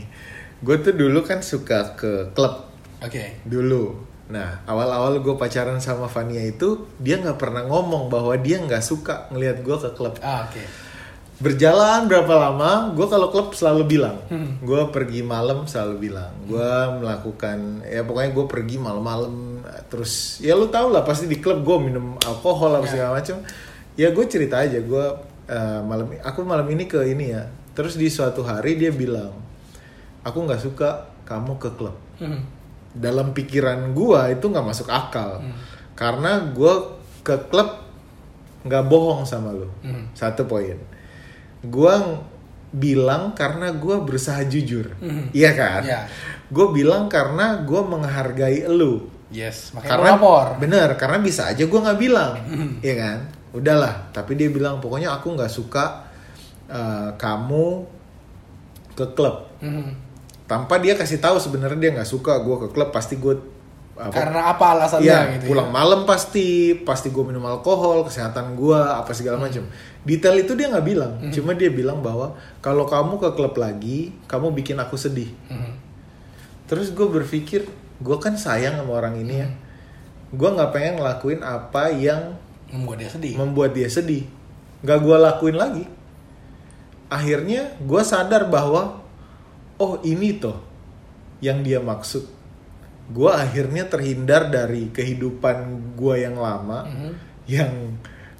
Gue 0.58 0.76
tuh 0.78 0.90
dulu 0.92 1.22
kan 1.22 1.38
suka 1.38 1.94
ke 1.94 2.32
klub 2.32 2.66
oke 2.98 3.24
dulu. 3.44 3.94
Nah 4.28 4.60
awal-awal 4.64 5.18
gue 5.18 5.34
pacaran 5.34 5.78
sama 5.78 6.04
Vania 6.06 6.42
itu 6.42 6.68
dia 6.96 7.16
nggak 7.16 7.36
pernah 7.36 7.62
ngomong 7.62 8.08
bahwa 8.08 8.34
dia 8.36 8.58
nggak 8.58 8.82
suka 8.82 9.30
ngelihat 9.30 9.62
gue 9.62 9.76
ke 9.78 9.90
klub. 9.92 10.18
ah 10.20 10.44
oke 10.44 10.88
Berjalan 11.38 12.10
berapa 12.10 12.34
lama, 12.34 12.90
gue 12.90 13.06
kalau 13.06 13.30
klub 13.30 13.54
selalu 13.54 13.86
bilang, 13.88 14.18
Hmm. 14.26 14.58
gue 14.58 14.82
pergi 14.90 15.22
malam 15.22 15.70
selalu 15.70 16.10
bilang, 16.10 16.34
gue 16.42 16.70
melakukan 16.98 17.86
ya 17.86 18.02
pokoknya 18.02 18.34
gue 18.34 18.46
pergi 18.50 18.76
malam-malam 18.76 19.62
terus 19.86 20.42
ya 20.42 20.52
lu 20.52 20.66
tau 20.66 20.90
lah 20.90 21.06
pasti 21.06 21.24
di 21.24 21.38
klub 21.38 21.62
gue 21.62 21.78
minum 21.78 22.18
alkohol 22.20 22.74
apa 22.74 22.84
Ya. 22.84 22.90
segala 22.90 23.10
macam. 23.14 23.36
Ya 23.94 24.10
gue 24.10 24.24
cerita 24.26 24.58
aja 24.58 24.82
gue 24.82 25.04
eh, 25.46 25.80
malam 25.80 26.10
aku 26.18 26.42
malam 26.42 26.66
ini 26.66 26.84
ke 26.84 27.06
ini 27.06 27.30
ya. 27.30 27.46
Terus 27.70 27.94
di 27.94 28.10
suatu 28.10 28.42
hari 28.42 28.74
dia 28.74 28.90
bilang, 28.90 29.30
aku 30.20 30.38
nggak 30.40 30.60
suka 30.60 30.88
kamu 31.22 31.56
ke 31.56 31.70
klub. 31.72 31.96
Hmm. 32.16 32.42
Dalam 32.90 33.30
pikiran 33.30 33.92
gue 33.92 34.20
itu 34.32 34.44
nggak 34.44 34.66
masuk 34.66 34.88
akal, 34.88 35.44
karena 35.92 36.40
gue 36.48 36.74
ke 37.20 37.36
klub 37.46 37.68
nggak 38.60 38.84
bohong 38.84 39.22
sama 39.22 39.50
lu. 39.50 39.68
Hmm. 39.80 40.08
Satu 40.12 40.44
poin 40.44 40.76
gue 41.58 41.94
bilang 42.68 43.34
karena 43.34 43.72
gue 43.72 43.96
berusaha 43.98 44.38
jujur 44.44 44.94
Mhm. 44.94 45.32
iya 45.32 45.50
kan 45.52 45.82
Iya. 45.82 46.06
gue 46.46 46.66
bilang 46.70 47.08
karena 47.08 47.58
gue 47.58 47.80
menghargai 47.82 48.62
lu 48.68 49.10
yes 49.26 49.72
makanya 49.72 49.90
karena 49.90 50.10
lapor 50.14 50.46
bener 50.56 50.88
karena 50.94 51.18
bisa 51.18 51.48
aja 51.48 51.58
gue 51.58 51.80
nggak 51.80 51.98
bilang 51.98 52.38
Mhm. 52.38 52.70
iya 52.78 52.94
kan 52.94 53.18
udahlah 53.50 54.12
tapi 54.12 54.36
dia 54.36 54.46
bilang 54.48 54.78
pokoknya 54.78 55.18
aku 55.18 55.34
nggak 55.34 55.50
suka 55.50 56.06
uh, 56.68 57.10
kamu 57.16 57.82
ke 58.94 59.06
klub 59.12 59.50
Hmm. 59.58 59.90
Tanpa 60.48 60.80
dia 60.80 60.96
kasih 60.96 61.20
tahu 61.20 61.36
sebenarnya 61.36 61.78
dia 61.78 61.90
nggak 61.94 62.08
suka 62.08 62.40
gue 62.40 62.56
ke 62.66 62.68
klub 62.72 62.88
pasti 62.90 63.20
gue 63.20 63.36
apa, 63.98 64.14
karena 64.14 64.40
apa 64.54 64.64
alasannya 64.78 65.10
Iya, 65.10 65.20
gitu 65.36 65.50
pulang 65.50 65.68
ya? 65.68 65.74
malam 65.74 66.00
pasti, 66.06 66.70
pasti 66.86 67.10
gue 67.10 67.24
minum 67.26 67.42
alkohol, 67.50 68.06
kesehatan 68.06 68.54
gue, 68.54 68.78
apa 68.78 69.10
segala 69.10 69.42
macam. 69.42 69.66
Detail 70.06 70.38
itu 70.38 70.54
dia 70.54 70.70
nggak 70.70 70.86
bilang, 70.86 71.18
cuma 71.34 71.50
dia 71.58 71.66
bilang 71.66 71.98
bahwa 71.98 72.38
kalau 72.62 72.86
kamu 72.86 73.18
ke 73.18 73.28
klub 73.34 73.58
lagi, 73.58 74.14
kamu 74.30 74.54
bikin 74.54 74.78
aku 74.78 74.94
sedih. 74.94 75.34
Hmm. 75.50 75.74
Terus 76.70 76.94
gue 76.94 77.10
berpikir, 77.10 77.66
gue 77.98 78.16
kan 78.22 78.38
sayang 78.38 78.78
sama 78.78 79.02
orang 79.02 79.18
ini 79.18 79.42
ya, 79.42 79.48
gue 80.30 80.46
nggak 80.48 80.70
pengen 80.70 81.02
ngelakuin 81.02 81.42
apa 81.42 81.90
yang 81.90 82.38
membuat 82.70 83.02
dia 83.02 83.10
sedih 83.10 83.34
membuat 83.34 83.70
dia 83.74 83.88
sedih, 83.90 84.24
nggak 84.86 84.98
gue 85.02 85.16
lakuin 85.18 85.56
lagi. 85.58 85.84
Akhirnya 87.10 87.74
gue 87.82 88.02
sadar 88.06 88.46
bahwa, 88.46 89.02
oh 89.78 90.02
ini 90.02 90.36
toh 90.36 90.58
yang 91.38 91.62
dia 91.62 91.78
maksud. 91.78 92.26
Gue 93.08 93.30
akhirnya 93.32 93.88
terhindar 93.88 94.52
dari 94.52 94.92
kehidupan 94.92 95.56
gue 95.96 96.14
yang 96.20 96.36
lama, 96.36 96.84
Mhm. 96.84 97.10
yang 97.48 97.72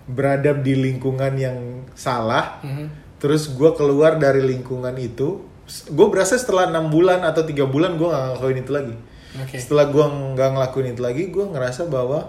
berada 0.04 0.52
di 0.52 0.76
lingkungan 0.76 1.34
yang 1.36 1.58
salah. 1.94 2.60
Mhm. 2.60 2.86
Terus 3.18 3.48
gue 3.50 3.70
keluar 3.74 4.20
dari 4.20 4.44
lingkungan 4.44 4.94
itu, 4.94 5.42
gue 5.88 6.06
berasa 6.12 6.36
setelah 6.36 6.68
enam 6.68 6.92
bulan 6.92 7.24
atau 7.24 7.42
tiga 7.42 7.64
bulan 7.64 7.96
gue 7.96 8.06
nggak 8.06 8.24
ngelakuin 8.28 8.60
itu 8.60 8.72
lagi. 8.72 8.94
Oke. 9.40 9.56
Setelah 9.56 9.86
gue 9.88 10.04
nggak 10.04 10.50
ngelakuin 10.54 10.88
itu 10.92 11.02
lagi, 11.02 11.22
gue 11.28 11.44
ngerasa 11.44 11.88
bahwa 11.88 12.28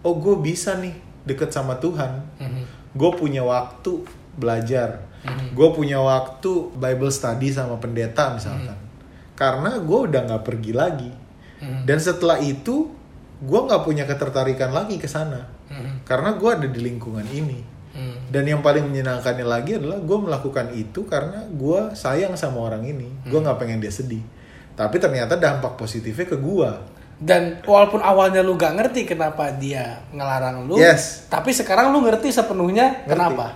oh 0.00 0.14
gue 0.16 0.36
bisa 0.40 0.78
nih 0.78 0.94
deket 1.26 1.50
sama 1.50 1.76
Tuhan. 1.76 2.22
Mhm. 2.38 2.62
Gue 2.94 3.10
punya 3.14 3.42
waktu 3.42 4.06
belajar. 4.34 5.09
Mhm. 5.20 5.52
Gue 5.52 5.68
punya 5.70 6.00
waktu 6.00 6.50
Bible 6.72 7.12
study 7.12 7.52
sama 7.52 7.76
pendeta 7.76 8.32
misalkan. 8.32 8.76
Karena 9.34 9.76
gue 9.76 9.98
udah 10.08 10.20
nggak 10.26 10.44
pergi 10.44 10.72
lagi. 10.72 11.10
Mhm. 11.60 11.84
Dan 11.84 11.98
setelah 12.00 12.40
itu, 12.40 12.88
gue 13.40 13.60
nggak 13.60 13.82
punya 13.84 14.04
ketertarikan 14.04 14.72
lagi 14.72 14.96
ke 14.96 15.08
sana. 15.08 15.44
Mhm. 15.68 16.04
Karena 16.04 16.36
gue 16.36 16.50
ada 16.50 16.68
di 16.68 16.80
lingkungan 16.80 17.24
ini. 17.28 17.60
Mhm. 17.90 18.32
Dan 18.32 18.44
yang 18.46 18.60
paling 18.60 18.86
menyenangkannya 18.86 19.44
lagi 19.44 19.76
adalah 19.76 19.98
gue 19.98 20.18
melakukan 20.20 20.72
itu 20.72 21.04
karena 21.04 21.44
gue 21.46 21.92
sayang 21.92 22.32
sama 22.34 22.62
orang 22.62 22.84
ini. 22.84 23.08
Gue 23.26 23.40
Hmm. 23.40 23.44
nggak 23.44 23.58
pengen 23.58 23.80
dia 23.80 23.90
sedih. 23.90 24.22
Tapi 24.72 24.96
ternyata 24.96 25.36
dampak 25.36 25.76
positifnya 25.76 26.24
ke 26.24 26.40
gue. 26.40 26.70
Dan 27.20 27.60
walaupun 27.60 28.00
awalnya 28.00 28.40
lu 28.40 28.56
gak 28.56 28.80
ngerti 28.80 29.04
kenapa 29.04 29.52
dia 29.52 30.00
ngelarang 30.08 30.64
lu, 30.64 30.80
Yes. 30.80 31.28
tapi 31.28 31.52
sekarang 31.52 31.92
lu 31.92 32.00
ngerti 32.00 32.32
sepenuhnya 32.32 33.04
Ngerti? 33.04 33.12
kenapa. 33.12 33.46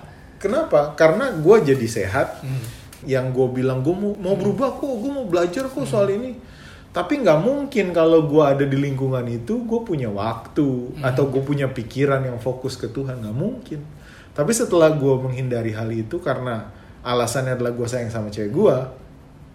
Kenapa? 0.44 0.92
Karena 0.92 1.32
gue 1.32 1.56
jadi 1.64 1.86
sehat. 1.88 2.44
Hmm. 2.44 2.84
yang 3.04 3.36
gue 3.36 3.48
bilang 3.52 3.84
gue 3.84 3.92
mau 3.92 4.16
mau 4.16 4.32
berubah 4.32 4.80
kok 4.80 4.88
gue 4.96 5.12
mau 5.12 5.28
belajar 5.28 5.68
kok 5.68 5.84
soal 5.84 6.08
ini 6.08 6.40
tapi 6.88 7.20
nggak 7.20 7.36
mungkin 7.36 7.92
kalau 7.92 8.24
gue 8.24 8.40
ada 8.40 8.64
di 8.64 8.80
lingkungan 8.80 9.28
itu 9.28 9.60
gue 9.60 9.80
punya 9.84 10.08
waktu 10.08 10.96
atau 11.04 11.28
gue 11.28 11.44
punya 11.44 11.68
pikiran 11.68 12.24
yang 12.24 12.40
fokus 12.40 12.80
ke 12.80 12.88
Tuhan 12.88 13.20
nggak 13.20 13.36
mungkin 13.36 13.84
tapi 14.32 14.56
setelah 14.56 14.88
gue 14.96 15.14
menghindari 15.20 15.76
hal 15.76 15.84
itu 15.92 16.16
karena 16.16 16.72
alasannya 17.04 17.60
adalah 17.60 17.76
gue 17.76 17.84
sayang 17.84 18.08
sama 18.08 18.32
cewek 18.32 18.56
gue 18.56 18.76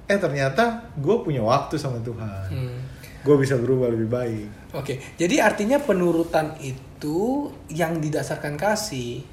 eh 0.06 0.20
ternyata 0.22 0.94
gue 0.94 1.16
punya 1.26 1.42
waktu 1.42 1.82
sama 1.82 1.98
Tuhan 2.06 2.54
Hmm. 2.54 2.78
gue 3.26 3.36
bisa 3.42 3.58
berubah 3.58 3.90
lebih 3.90 4.14
baik 4.14 4.78
Oke, 4.78 5.02
jadi 5.18 5.42
artinya 5.42 5.82
penurutan 5.82 6.54
itu 6.62 7.50
yang 7.74 7.98
didasarkan 7.98 8.62
kasih 8.62 9.26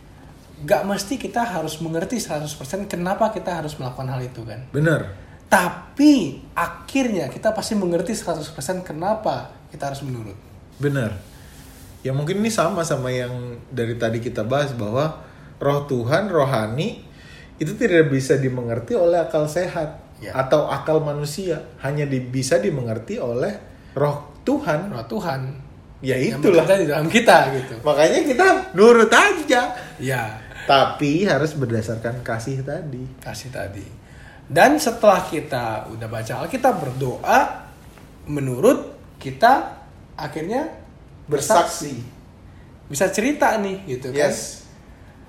gak 0.59 0.83
mesti 0.83 1.15
kita 1.17 1.43
harus 1.43 1.77
mengerti 1.79 2.17
100% 2.17 2.49
kenapa 2.87 3.29
kita 3.29 3.61
harus 3.61 3.77
melakukan 3.77 4.09
hal 4.09 4.21
itu 4.21 4.41
kan. 4.41 4.65
bener 4.71 5.13
Tapi 5.47 6.43
akhirnya 6.53 7.29
kita 7.29 7.51
pasti 7.51 7.75
mengerti 7.75 8.13
100% 8.13 8.51
kenapa 8.83 9.53
kita 9.69 9.87
harus 9.87 10.03
menurut. 10.03 10.35
Benar. 10.77 11.15
Ya 12.01 12.11
mungkin 12.11 12.39
ini 12.39 12.49
sama 12.49 12.83
sama 12.83 13.09
yang 13.09 13.31
dari 13.69 13.95
tadi 13.95 14.19
kita 14.19 14.43
bahas 14.43 14.73
bahwa 14.73 15.23
roh 15.57 15.85
Tuhan 15.85 16.27
rohani 16.27 17.03
itu 17.57 17.73
tidak 17.75 18.09
bisa 18.09 18.37
dimengerti 18.37 18.93
oleh 18.93 19.19
akal 19.19 19.47
sehat 19.47 20.03
Ya. 20.17 20.33
atau 20.33 20.65
akal 20.67 20.99
manusia, 20.99 21.61
hanya 21.79 22.05
di- 22.05 22.25
bisa 22.25 22.57
dimengerti 22.57 23.21
oleh 23.21 23.53
roh 23.93 24.33
Tuhan. 24.43 24.89
Roh 24.89 25.05
Tuhan 25.05 25.41
Ya 26.01 26.17
yang 26.17 26.41
itulah. 26.41 26.65
bekerja 26.65 26.81
di 26.81 26.87
dalam 26.89 27.05
kita 27.07 27.37
gitu. 27.53 27.75
Makanya 27.85 28.21
kita 28.25 28.47
nurut 28.73 29.09
aja. 29.09 29.77
Ya, 29.97 30.25
Tapi 30.67 31.25
harus 31.25 31.55
berdasarkan 31.55 32.27
kasih 32.27 32.67
tadi. 32.67 33.03
kasih 33.23 33.51
tadi. 33.55 33.87
Dan 34.47 34.79
setelah 34.79 35.27
kita 35.27 35.91
udah 35.91 36.07
baca 36.07 36.47
Alkitab 36.47 36.75
berdoa 36.79 37.67
menurut 38.31 38.95
kita 39.19 39.83
akhirnya 40.15 40.71
bersaksi. 41.27 41.99
Bisa 42.87 43.11
cerita 43.11 43.55
nih 43.59 43.83
gitu 43.87 44.15
kan. 44.15 44.31
Yes. 44.31 44.67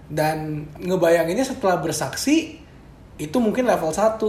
Dan 0.08 0.70
ngebayanginnya 0.78 1.46
setelah 1.46 1.82
bersaksi 1.82 2.62
itu 3.18 3.38
mungkin 3.42 3.66
level 3.66 3.90
1. 3.90 4.22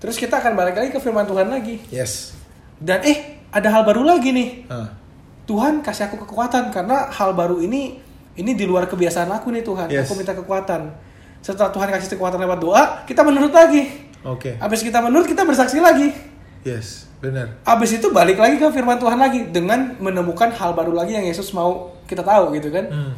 Terus 0.00 0.16
kita 0.16 0.40
akan 0.40 0.56
balik 0.56 0.80
lagi 0.80 0.90
ke 0.92 1.00
firman 1.00 1.28
Tuhan 1.28 1.52
lagi. 1.52 1.76
Yes. 1.92 2.32
Dan 2.80 3.04
eh 3.04 3.44
ada 3.52 3.68
hal 3.68 3.84
baru 3.84 4.00
lagi 4.00 4.32
nih. 4.32 4.50
Ah, 4.72 4.88
Tuhan 5.44 5.84
kasih 5.84 6.08
aku 6.08 6.24
kekuatan 6.24 6.72
karena 6.72 7.12
hal 7.12 7.36
baru 7.36 7.60
ini 7.60 8.00
ini 8.40 8.56
di 8.56 8.64
luar 8.64 8.88
kebiasaan 8.88 9.28
aku 9.28 9.52
nih 9.52 9.60
Tuhan. 9.60 9.92
Yes. 9.92 10.08
Aku 10.08 10.16
minta 10.16 10.32
kekuatan. 10.32 10.88
Setelah 11.44 11.68
Tuhan 11.68 11.88
kasih 11.92 12.16
kekuatan 12.16 12.40
lewat 12.40 12.58
doa, 12.60 12.82
kita 13.04 13.20
menurut 13.20 13.52
lagi. 13.52 14.08
Oke. 14.24 14.56
Habis 14.56 14.80
kita 14.84 15.00
menurut, 15.00 15.28
kita 15.28 15.44
bersaksi 15.44 15.80
lagi. 15.80 16.12
Yes, 16.60 17.08
benar. 17.24 17.56
Habis 17.64 17.96
itu 17.96 18.12
balik 18.12 18.36
lagi 18.36 18.60
ke 18.60 18.68
firman 18.68 19.00
Tuhan 19.00 19.16
lagi 19.16 19.48
dengan 19.48 19.96
menemukan 19.96 20.52
hal 20.52 20.76
baru 20.76 20.92
lagi 20.92 21.16
yang 21.16 21.24
Yesus 21.24 21.52
mau 21.56 21.96
kita 22.04 22.20
tahu 22.20 22.52
gitu 22.56 22.68
kan. 22.68 22.84
Hmm. 22.88 23.12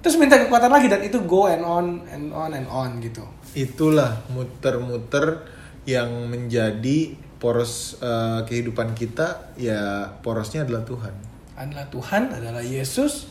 Terus 0.00 0.16
minta 0.16 0.40
kekuatan 0.40 0.70
lagi 0.72 0.86
dan 0.88 1.04
itu 1.04 1.20
go 1.28 1.50
and 1.50 1.60
on 1.60 2.00
and 2.08 2.32
on 2.32 2.54
and 2.56 2.68
on 2.70 3.02
gitu. 3.02 3.24
itulah 3.56 4.22
muter-muter 4.28 5.48
yang 5.88 6.28
menjadi 6.28 7.16
poros 7.40 7.96
eh, 7.98 8.44
kehidupan 8.44 8.92
kita 8.92 9.56
ya 9.56 10.12
porosnya 10.20 10.68
adalah 10.68 10.84
Tuhan 10.84 11.14
Adalah 11.58 11.86
Tuhan, 11.90 12.22
adalah 12.30 12.62
Yesus 12.62 13.26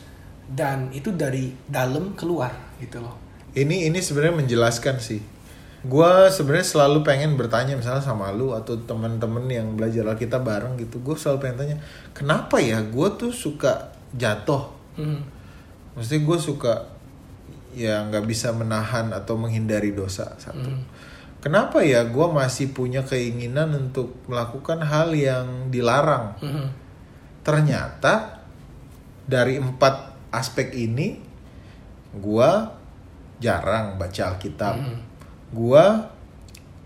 dan 0.47 0.91
itu 0.95 1.11
dari 1.11 1.51
dalam 1.67 2.15
keluar 2.15 2.55
gitu 2.79 3.03
loh. 3.03 3.15
ini 3.55 3.87
ini 3.87 3.99
sebenarnya 3.99 4.43
menjelaskan 4.43 4.97
sih 4.99 5.21
Gua 5.87 6.27
sebenarnya 6.33 6.67
selalu 6.67 7.05
pengen 7.05 7.37
bertanya 7.37 7.77
misalnya 7.77 8.01
sama 8.01 8.33
lu 8.33 8.51
atau 8.51 8.81
teman-teman 8.81 9.45
yang 9.45 9.77
belajar 9.77 10.09
kita 10.17 10.41
bareng 10.41 10.73
gitu 10.81 10.99
gue 10.99 11.13
selalu 11.15 11.37
pengen 11.37 11.57
tanya 11.63 11.77
kenapa 12.17 12.57
ya 12.57 12.81
gue 12.81 13.07
tuh 13.13 13.29
suka 13.29 13.93
jatuh 14.11 14.77
Hmm. 14.97 15.21
Maksudnya 15.93 16.21
gue 16.25 16.37
suka 16.41 16.73
ya 17.77 18.01
nggak 18.09 18.25
bisa 18.25 18.49
menahan 18.51 19.13
atau 19.13 19.37
menghindari 19.37 19.93
dosa 19.93 20.33
satu. 20.41 20.73
Kenapa 21.37 21.85
ya 21.85 22.01
gue 22.09 22.27
masih 22.33 22.73
punya 22.73 23.05
keinginan 23.05 23.69
untuk 23.77 24.17
melakukan 24.25 24.81
hal 24.81 25.13
yang 25.13 25.69
dilarang? 25.69 26.33
Hmm. 26.41 26.73
Ternyata 27.45 28.41
dari 29.29 29.61
empat 29.61 30.16
aspek 30.29 30.73
ini 30.73 31.19
gue 32.11 32.49
jarang 33.37 33.95
baca 33.95 34.33
Alkitab. 34.33 34.75
Gue 35.49 35.83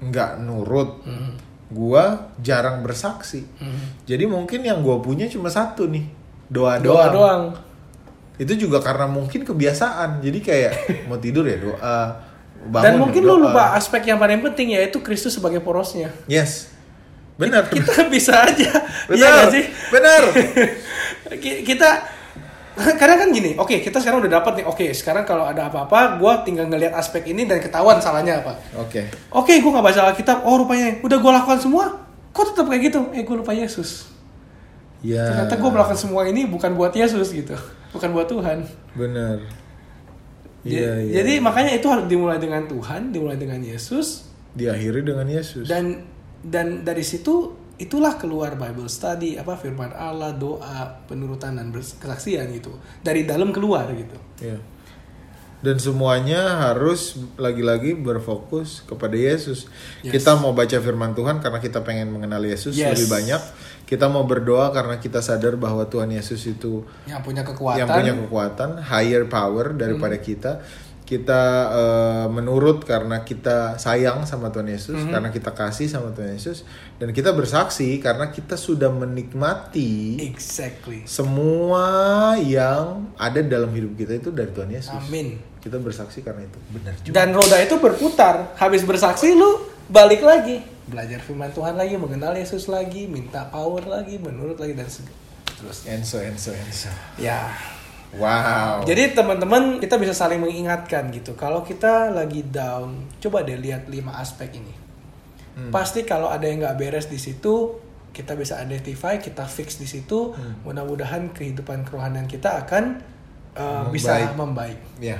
nggak 0.01 0.31
nurut. 0.39 1.01
Hmm. 1.01 1.37
Gue 1.67 2.03
jarang 2.37 2.81
bersaksi. 2.81 3.47
Hmm. 3.55 4.01
Jadi 4.03 4.25
mungkin 4.25 4.59
yang 4.59 4.79
gue 4.79 4.97
punya 4.99 5.25
cuma 5.25 5.47
satu 5.47 5.85
nih 5.85 6.03
doa 6.45 6.75
Doa 6.75 6.83
doang 6.83 7.13
doang. 7.13 7.43
itu 8.35 8.53
juga 8.59 8.81
karena 8.81 9.05
mungkin 9.05 9.41
kebiasaan 9.41 10.19
jadi 10.19 10.39
kayak 10.41 10.73
mau 11.07 11.15
tidur 11.15 11.45
ya 11.45 11.55
doa 11.55 11.99
bangun 12.65 12.83
Dan 12.83 12.93
ya 12.93 12.99
mungkin 12.99 13.21
lu 13.21 13.35
doa. 13.37 13.43
lupa 13.47 13.63
aspek 13.71 14.03
yang 14.03 14.17
paling 14.17 14.41
penting 14.41 14.75
yaitu 14.75 14.99
Kristus 14.99 15.31
sebagai 15.31 15.57
porosnya. 15.59 16.11
yes 16.25 16.67
benar 17.33 17.65
Kita 17.65 18.03
bisa 18.05 18.43
aja. 18.43 18.67
Benar 19.07 19.31
nggak 19.31 19.47
sih? 19.49 19.63
benar 19.87 20.21
Ki- 21.39 21.63
kita 21.63 21.89
karena 22.99 23.15
kan 23.19 23.27
gini, 23.35 23.59
oke 23.59 23.83
kita 23.83 23.99
sekarang 23.99 24.23
udah 24.23 24.41
dapat 24.41 24.61
nih, 24.61 24.65
oke 24.65 24.85
sekarang 24.95 25.23
kalau 25.27 25.43
ada 25.43 25.67
apa-apa, 25.67 26.17
gue 26.17 26.33
tinggal 26.47 26.65
ngelihat 26.71 26.95
aspek 26.95 27.27
ini 27.31 27.43
dan 27.43 27.59
ketahuan 27.59 27.99
salahnya 27.99 28.39
apa. 28.39 28.55
oke 28.79 29.01
Oke, 29.35 29.59
gue 29.59 29.71
nggak 29.71 29.85
baca 29.85 30.01
Alkitab, 30.11 30.37
oh 30.47 30.55
rupanya 30.63 30.99
udah 31.03 31.17
gue 31.19 31.31
lakukan 31.31 31.59
semua, 31.59 31.83
kok 32.31 32.55
tetap 32.55 32.71
kayak 32.71 32.81
gitu? 32.91 32.99
Eh 33.11 33.27
gue 33.27 33.35
lupa 33.35 33.51
Yesus. 33.51 34.07
ya 35.03 35.25
Ternyata 35.27 35.57
gue 35.59 35.69
melakukan 35.73 35.99
semua 35.99 36.21
ini 36.29 36.47
bukan 36.47 36.71
buat 36.77 36.95
Yesus 36.95 37.33
gitu, 37.35 37.55
bukan 37.91 38.09
buat 38.15 38.27
Tuhan. 38.31 38.63
benar 38.95 39.39
Jadi, 40.61 40.77
iya 40.77 40.93
iya 41.01 41.13
jadi 41.23 41.41
makanya 41.41 41.73
itu 41.73 41.87
harus 41.89 42.05
dimulai 42.05 42.37
dengan 42.37 42.69
Tuhan, 42.69 43.09
dimulai 43.09 43.33
dengan 43.39 43.59
Yesus, 43.65 44.29
diakhiri 44.53 45.01
dengan 45.01 45.27
Yesus 45.27 45.65
dan 45.67 46.05
dan 46.43 46.83
dari 46.83 47.05
situ 47.05 47.53
itulah 47.81 48.13
keluar 48.21 48.53
Bible 48.53 48.85
study 48.85 49.41
apa 49.41 49.57
firman 49.57 49.89
Allah 49.89 50.37
doa 50.37 51.01
penurutan 51.09 51.57
dan 51.57 51.73
kesaksian 51.73 52.53
gitu 52.53 52.69
dari 53.01 53.25
dalam 53.25 53.49
keluar 53.49 53.89
gitu 53.97 54.17
Iya. 54.41 54.61
Dan 55.61 55.77
semuanya 55.77 56.57
harus 56.73 57.21
lagi-lagi 57.37 57.93
berfokus 57.93 58.81
kepada 58.81 59.13
Yesus. 59.13 59.69
Yes. 60.01 60.17
Kita 60.17 60.33
mau 60.41 60.57
baca 60.57 60.73
firman 60.73 61.13
Tuhan 61.13 61.37
karena 61.37 61.61
kita 61.61 61.85
pengen 61.85 62.09
mengenal 62.09 62.41
Yesus 62.41 62.73
Yes. 62.73 62.97
lebih 62.97 63.13
banyak. 63.13 63.41
Kita 63.85 64.09
mau 64.09 64.25
berdoa 64.25 64.73
karena 64.73 64.97
kita 64.97 65.21
sadar 65.21 65.61
bahwa 65.61 65.85
Tuhan 65.85 66.09
Yesus 66.09 66.49
itu 66.49 66.81
yang 67.05 67.21
punya 67.21 67.45
kekuatan 67.45 67.77
yang 67.77 67.89
punya 67.93 68.13
kekuatan, 68.25 68.69
higher 68.81 69.29
power 69.29 69.77
daripada 69.77 70.17
kita. 70.17 70.65
Kita 71.11 71.43
eh, 71.75 72.27
menurut 72.31 72.87
karena 72.87 73.27
kita 73.27 73.75
sayang 73.75 74.23
sama 74.23 74.47
Tuhan 74.47 74.71
Yesus, 74.71 74.95
karena 75.11 75.27
kita 75.27 75.51
kasih 75.51 75.91
sama 75.91 76.15
Tuhan 76.15 76.39
Yesus, 76.39 76.63
dan 77.03 77.11
kita 77.11 77.35
bersaksi 77.35 77.99
karena 77.99 78.31
kita 78.31 78.55
sudah 78.55 78.87
menikmati 78.87 80.23
exactly 80.23 81.03
semua 81.03 81.83
yang 82.39 83.11
ada 83.19 83.43
dalam 83.43 83.75
hidup 83.75 83.99
kita 83.99 84.23
itu 84.23 84.31
dari 84.31 84.55
Tuhan 84.55 84.71
Yesus. 84.71 84.95
amin 84.95 85.35
Kita 85.59 85.77
bersaksi 85.77 86.23
karena 86.23 86.47
itu. 86.47 86.57
Benar 86.71 86.93
juga. 87.03 87.13
dan 87.13 87.27
roda 87.35 87.57
itu 87.59 87.75
berputar 87.75 88.55
habis 88.55 88.87
bersaksi 88.87 89.35
lu 89.35 89.67
balik 89.91 90.23
lagi 90.23 90.63
belajar 90.87 91.19
firman 91.19 91.51
Tuhan 91.51 91.75
lagi 91.75 91.99
mengenal 91.99 92.31
Yesus 92.39 92.71
lagi 92.71 93.11
minta 93.11 93.51
power 93.51 93.83
lagi 93.83 94.15
menurut 94.15 94.55
lagi 94.55 94.73
dan 94.79 94.87
terus 94.87 95.83
Enso, 95.85 96.17
Enso, 96.23 96.55
Enso. 96.55 96.89
ya 97.19 97.51
Wow. 98.11 98.83
Jadi 98.83 99.15
teman-teman 99.15 99.79
kita 99.79 99.95
bisa 99.95 100.11
saling 100.11 100.43
mengingatkan 100.43 101.07
gitu. 101.15 101.31
Kalau 101.39 101.63
kita 101.63 102.11
lagi 102.11 102.43
down, 102.43 103.07
coba 103.23 103.47
deh 103.47 103.55
lihat 103.55 103.87
lima 103.87 104.19
aspek 104.19 104.51
ini. 104.59 104.75
Hmm. 105.55 105.71
Pasti 105.71 106.03
kalau 106.03 106.27
ada 106.27 106.43
yang 106.43 106.59
nggak 106.63 106.75
beres 106.75 107.07
di 107.07 107.15
situ, 107.15 107.79
kita 108.11 108.35
bisa 108.35 108.59
identify, 108.59 109.15
kita 109.15 109.47
fix 109.47 109.79
di 109.79 109.87
situ. 109.87 110.35
Hmm. 110.35 110.59
Mudah-mudahan 110.67 111.31
kehidupan 111.31 111.87
kerohanian 111.87 112.27
kita 112.27 112.67
akan 112.67 112.99
uh, 113.55 113.87
Membaik. 113.87 113.95
bisa 113.95 114.11
membaik. 114.35 114.79
ya. 114.99 115.19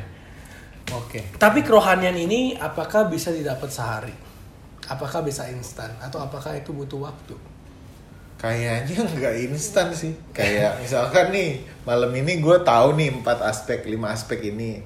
Oke. 0.92 1.24
Tapi 1.40 1.64
kerohanian 1.64 2.16
ini 2.20 2.60
apakah 2.60 3.08
bisa 3.08 3.32
didapat 3.32 3.72
sehari? 3.72 4.16
Apakah 4.92 5.24
bisa 5.24 5.48
instan? 5.48 5.96
Atau 6.04 6.20
apakah 6.20 6.52
itu 6.60 6.76
butuh 6.76 7.08
waktu? 7.08 7.36
Kayaknya 8.42 9.06
nggak 9.22 9.36
instan 9.46 9.94
sih. 9.94 10.18
Kayak 10.34 10.82
misalkan 10.82 11.30
nih 11.30 11.62
malam 11.86 12.10
ini 12.18 12.42
gue 12.42 12.58
tahu 12.66 12.98
nih 12.98 13.22
empat 13.22 13.46
aspek, 13.46 13.86
lima 13.86 14.10
aspek 14.10 14.50
ini. 14.50 14.82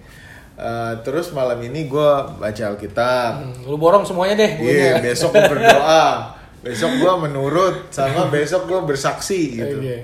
Eh, 0.55 0.93
terus 1.03 1.35
malam 1.35 1.59
ini 1.63 1.87
gue 1.87 2.09
baca 2.39 2.63
Alkitab. 2.71 3.31
Hmm, 3.39 3.55
lu 3.67 3.75
borong 3.79 4.03
semuanya 4.03 4.39
deh. 4.39 4.51
Iya, 4.59 4.99
pokoknya. 4.99 5.03
besok 5.03 5.29
gue 5.31 5.45
berdoa. 5.51 6.07
Besok 6.65 6.97
gue 6.97 7.13
menurut, 7.29 7.93
sama 7.93 8.25
besok 8.33 8.65
gue 8.65 8.81
bersaksi 8.89 9.53
gitu. 9.53 9.85
Oke. 9.85 10.01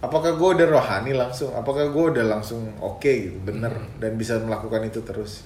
Apakah 0.00 0.32
gue 0.32 0.48
udah 0.56 0.66
rohani 0.72 1.12
langsung? 1.12 1.52
Apakah 1.52 1.92
gue 1.92 2.04
udah 2.16 2.24
langsung 2.24 2.72
oke 2.80 3.04
gitu, 3.04 3.36
bener 3.44 3.68
dan 4.00 4.16
bisa 4.16 4.40
melakukan 4.40 4.80
itu 4.88 5.04
terus? 5.04 5.44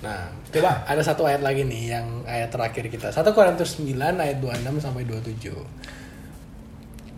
Nah, 0.00 0.32
coba 0.48 0.88
ada 0.88 1.04
satu 1.04 1.28
ayat 1.28 1.44
lagi 1.44 1.68
nih 1.68 2.00
yang 2.00 2.24
ayat 2.24 2.48
terakhir 2.48 2.88
kita. 2.88 3.12
1 3.12 3.20
Korintus 3.36 3.76
9 3.76 3.92
ayat 4.16 4.40
26 4.40 4.80
sampai 4.80 5.04
27. 5.04 5.52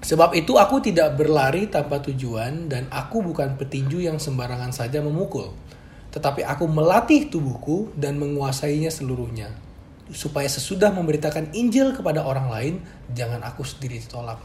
Sebab 0.00 0.32
itu 0.32 0.56
aku 0.56 0.80
tidak 0.80 1.20
berlari 1.20 1.68
tanpa 1.68 2.00
tujuan 2.00 2.72
dan 2.72 2.88
aku 2.88 3.20
bukan 3.20 3.60
petinju 3.60 4.00
yang 4.00 4.16
sembarangan 4.16 4.72
saja 4.72 5.04
memukul. 5.04 5.52
Tetapi 6.10 6.42
aku 6.42 6.64
melatih 6.66 7.28
tubuhku 7.28 7.92
dan 7.94 8.16
menguasainya 8.16 8.88
seluruhnya. 8.88 9.52
Supaya 10.10 10.48
sesudah 10.50 10.90
memberitakan 10.90 11.54
Injil 11.54 11.94
kepada 11.94 12.26
orang 12.26 12.50
lain, 12.50 12.74
jangan 13.14 13.44
aku 13.46 13.62
sendiri 13.62 14.02
ditolak. 14.02 14.40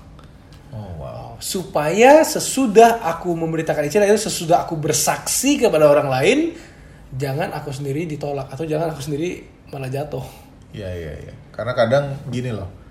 Oh 0.75 0.91
wow. 0.99 1.39
Supaya 1.39 2.21
sesudah 2.21 3.01
aku 3.01 3.33
memberitakan 3.33 3.87
Injil, 3.87 4.05
itu 4.05 4.27
sesudah 4.27 4.67
aku 4.67 4.77
bersaksi 4.77 5.57
kepada 5.57 5.87
orang 5.87 6.11
lain, 6.11 6.37
jangan 7.15 7.49
aku 7.55 7.71
sendiri 7.71 8.05
ditolak 8.05 8.51
atau 8.51 8.67
jangan 8.67 8.91
aku 8.93 9.01
sendiri 9.01 9.47
malah 9.71 9.89
jatuh. 9.89 10.21
Iya 10.75 10.91
iya 10.91 11.13
iya. 11.25 11.33
Karena 11.55 11.71
kadang 11.73 12.05
gini 12.27 12.51
loh. 12.51 12.84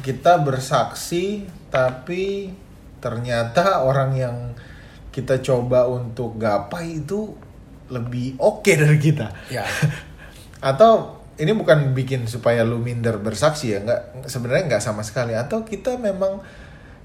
Kita 0.00 0.40
bersaksi 0.40 1.44
tapi 1.68 2.52
ternyata 2.98 3.84
orang 3.84 4.10
yang 4.16 4.36
kita 5.14 5.42
coba 5.42 5.86
untuk 5.90 6.38
gapai 6.38 7.02
itu 7.02 7.34
lebih 7.88 8.36
oke 8.38 8.68
dari 8.68 8.98
kita. 9.00 9.32
Ya. 9.48 9.64
Atau 10.70 11.18
ini 11.38 11.54
bukan 11.54 11.94
bikin 11.94 12.26
supaya 12.26 12.66
lu 12.66 12.82
minder 12.82 13.18
bersaksi 13.18 13.74
ya, 13.74 13.78
nggak 13.82 14.30
sebenarnya 14.30 14.64
nggak 14.74 14.84
sama 14.84 15.02
sekali. 15.06 15.34
Atau 15.34 15.62
kita 15.64 15.96
memang 15.96 16.42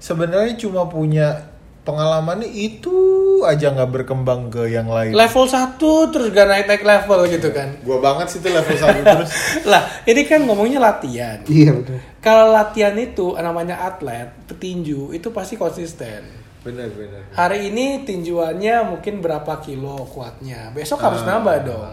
sebenarnya 0.02 0.58
cuma 0.58 0.86
punya 0.90 1.53
pengalamannya 1.84 2.48
itu 2.48 2.96
aja 3.44 3.68
nggak 3.70 3.92
berkembang 3.92 4.48
ke 4.48 4.66
yang 4.66 4.88
lain. 4.88 5.12
Level 5.12 5.44
1 5.44 5.76
terus 6.08 6.32
gak 6.32 6.48
naik-naik 6.48 6.80
level 6.80 7.20
gitu 7.28 7.48
kan. 7.52 7.76
Gua 7.84 8.00
banget 8.00 8.32
sih 8.32 8.38
itu 8.40 8.48
level 8.48 8.72
satu 8.74 9.00
terus. 9.04 9.30
lah, 9.70 9.84
ini 10.02 10.24
kan 10.24 10.40
ngomongnya 10.42 10.80
latihan. 10.80 11.44
Iya 11.44 11.76
betul. 11.76 12.00
Kalau 12.18 12.48
latihan 12.50 12.96
itu 12.96 13.36
namanya 13.36 13.84
atlet, 13.84 14.32
petinju 14.48 15.12
itu 15.12 15.28
pasti 15.28 15.54
konsisten. 15.54 16.24
Bener 16.64 16.88
bener. 16.88 17.28
Hari 17.36 17.68
ini 17.68 18.02
tinjuannya 18.02 18.88
mungkin 18.88 19.20
berapa 19.20 19.60
kilo 19.60 20.08
kuatnya. 20.08 20.72
Besok 20.72 21.04
harus 21.04 21.20
Ah. 21.20 21.36
nambah 21.36 21.56
dong. 21.62 21.92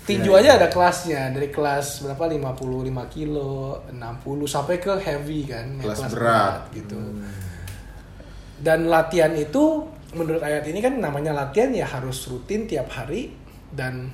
Tinju 0.00 0.30
Iya, 0.32 0.38
aja 0.40 0.50
ada 0.62 0.68
kelasnya 0.68 1.30
dari 1.30 1.50
kelas 1.50 2.02
berapa 2.02 2.24
55 2.26 3.06
kilo, 3.06 3.82
60 3.90 4.46
sampai 4.46 4.78
ke 4.78 4.94
heavy 4.96 5.44
kan, 5.44 5.66
yang 5.76 5.90
Kelas 5.90 6.10
berat. 6.10 6.66
gitu. 6.70 6.94
Hmm. 6.98 7.49
Dan 8.60 8.92
latihan 8.92 9.32
itu 9.32 9.88
menurut 10.12 10.42
ayat 10.44 10.66
ini 10.68 10.84
kan 10.84 11.00
namanya 11.00 11.32
latihan 11.32 11.72
ya 11.72 11.86
harus 11.88 12.28
rutin 12.28 12.68
tiap 12.68 12.92
hari 12.92 13.32
dan 13.72 14.10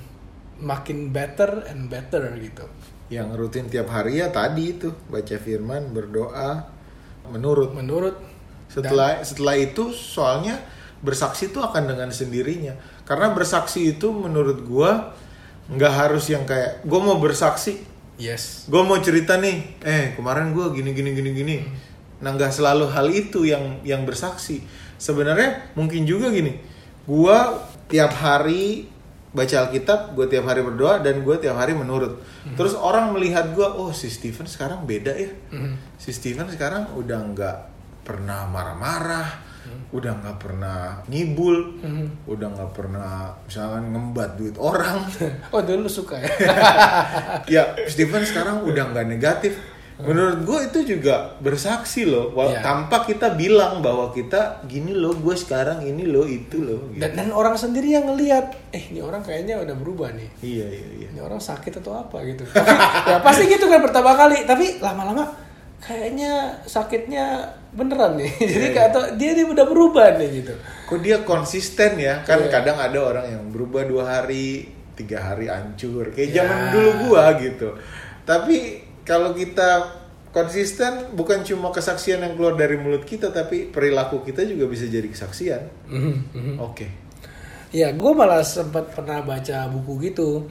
makin 0.60 1.10
better 1.12 1.66
and 1.68 1.90
better 1.90 2.32
gitu. 2.40 2.64
Yang 3.10 3.28
rutin 3.38 3.66
tiap 3.70 3.90
hari 3.90 4.22
ya 4.22 4.30
tadi 4.30 4.78
itu 4.78 4.94
baca 5.10 5.36
firman, 5.38 5.90
berdoa, 5.94 6.66
menurut. 7.30 7.74
Menurut 7.74 8.16
Setelah 8.66 9.22
setelah 9.22 9.54
itu 9.54 9.94
soalnya 9.94 10.58
bersaksi 11.00 11.54
itu 11.54 11.62
akan 11.62 11.86
dengan 11.86 12.10
sendirinya. 12.10 12.74
Karena 13.06 13.30
bersaksi 13.30 13.94
itu 13.94 14.10
menurut 14.10 14.66
gua 14.66 15.14
nggak 15.70 15.92
harus 15.94 16.26
yang 16.30 16.42
kayak 16.42 16.82
gua 16.82 17.00
mau 17.02 17.18
bersaksi, 17.22 17.78
yes. 18.18 18.66
gua 18.66 18.82
mau 18.82 18.98
cerita 18.98 19.38
nih, 19.38 19.78
eh 19.86 20.04
kemarin 20.18 20.50
gua 20.50 20.74
gini 20.74 20.90
gini 20.90 21.14
gini 21.14 21.30
gini. 21.30 21.56
Nah 22.20 22.30
nggak 22.32 22.52
selalu 22.52 22.88
hal 22.92 23.06
itu 23.12 23.44
yang 23.44 23.80
yang 23.84 24.04
bersaksi. 24.08 24.64
Sebenarnya 24.96 25.72
mungkin 25.76 26.08
juga 26.08 26.32
gini, 26.32 26.56
gua 27.04 27.60
tiap 27.86 28.16
hari 28.16 28.88
baca 29.36 29.68
Alkitab, 29.68 30.16
gue 30.16 30.32
tiap 30.32 30.48
hari 30.48 30.64
berdoa 30.64 31.04
dan 31.04 31.20
gue 31.20 31.36
tiap 31.36 31.60
hari 31.60 31.76
menurut. 31.76 32.24
Terus 32.56 32.72
orang 32.72 33.12
melihat 33.12 33.52
gua, 33.52 33.76
oh 33.76 33.92
si 33.92 34.08
Steven 34.08 34.48
sekarang 34.48 34.88
beda 34.88 35.12
ya. 35.12 35.28
Si 36.00 36.08
Steven 36.08 36.48
sekarang 36.48 36.96
udah 36.96 37.20
nggak 37.36 37.56
pernah 38.00 38.48
marah-marah, 38.48 39.28
udah 39.92 40.12
nggak 40.24 40.36
pernah 40.40 41.04
ngibul, 41.12 41.84
udah 42.24 42.48
nggak 42.48 42.72
pernah 42.72 43.36
misalkan 43.44 43.92
ngembat 43.92 44.30
duit 44.40 44.56
orang. 44.56 45.04
Oh 45.52 45.60
dulu 45.60 45.84
suka 45.84 46.16
ya. 46.16 46.32
ya 47.60 47.62
Steven 47.84 48.24
sekarang 48.24 48.64
udah 48.64 48.88
nggak 48.96 49.04
negatif. 49.04 49.52
Menurut 49.96 50.44
gue 50.44 50.58
itu 50.66 50.78
juga 50.92 51.40
bersaksi 51.40 52.04
loh, 52.04 52.28
Iya. 52.36 52.60
tanpa 52.60 53.00
kita 53.02 53.32
bilang 53.32 53.80
bahwa 53.80 54.12
kita 54.12 54.60
gini 54.64 54.92
loh, 54.92 55.16
gue 55.16 55.32
sekarang 55.32 55.80
ini 55.80 56.04
loh 56.04 56.28
itu 56.28 56.60
loh. 56.60 56.92
Gitu. 56.92 57.00
dan, 57.00 57.16
dan 57.16 57.28
orang 57.32 57.56
sendiri 57.56 57.96
yang 57.96 58.04
ngelihat, 58.04 58.52
eh 58.70 58.92
ini 58.92 59.00
orang 59.00 59.24
kayaknya 59.24 59.56
udah 59.56 59.72
berubah 59.72 60.12
nih. 60.12 60.28
Iya 60.44 60.66
iya 60.68 60.88
iya. 61.00 61.08
Ini 61.10 61.20
orang 61.20 61.40
sakit 61.40 61.80
atau 61.80 61.96
apa 61.96 62.20
gitu. 62.28 62.44
Tapi 62.44 62.76
ya 63.08 63.16
pasti 63.24 63.48
gitu 63.48 63.64
kan 63.66 63.80
pertama 63.80 64.12
kali, 64.12 64.44
tapi 64.44 64.76
lama-lama 64.78 65.32
kayaknya 65.78 66.32
sakitnya 66.64 67.48
beneran 67.72 68.20
nih. 68.20 68.32
Jadi 68.52 68.66
kayak 68.72 68.88
atau 68.92 69.02
dia 69.16 69.32
dia 69.32 69.48
udah 69.48 69.64
berubah 69.64 70.20
nih 70.20 70.44
gitu. 70.44 70.52
Kok 70.86 71.00
dia 71.00 71.24
konsisten 71.24 71.96
ya? 71.96 72.20
Kan 72.20 72.44
Iya. 72.44 72.52
kadang 72.52 72.76
ada 72.76 72.98
orang 73.00 73.26
yang 73.28 73.42
berubah 73.48 73.80
dua 73.84 74.04
hari, 74.20 74.68
tiga 74.92 75.24
hari 75.24 75.48
hancur. 75.48 76.12
Kayak 76.12 76.28
Ya. 76.32 76.44
zaman 76.44 76.60
dulu 76.68 76.90
gua 77.08 77.32
gitu. 77.40 77.72
Tapi 78.24 78.84
kalau 79.06 79.32
kita 79.32 80.02
konsisten 80.34 81.16
bukan 81.16 81.40
cuma 81.46 81.72
kesaksian 81.72 82.20
yang 82.20 82.36
keluar 82.36 82.58
dari 82.58 82.76
mulut 82.76 83.08
kita 83.08 83.32
tapi 83.32 83.70
perilaku 83.72 84.20
kita 84.20 84.44
juga 84.44 84.68
bisa 84.68 84.84
jadi 84.84 85.08
kesaksian. 85.08 85.62
Oke. 86.60 87.06
Ya, 87.74 87.90
gue 87.92 88.12
malah 88.14 88.44
sempat 88.46 88.92
pernah 88.94 89.24
baca 89.24 89.66
buku 89.72 90.12
gitu. 90.12 90.44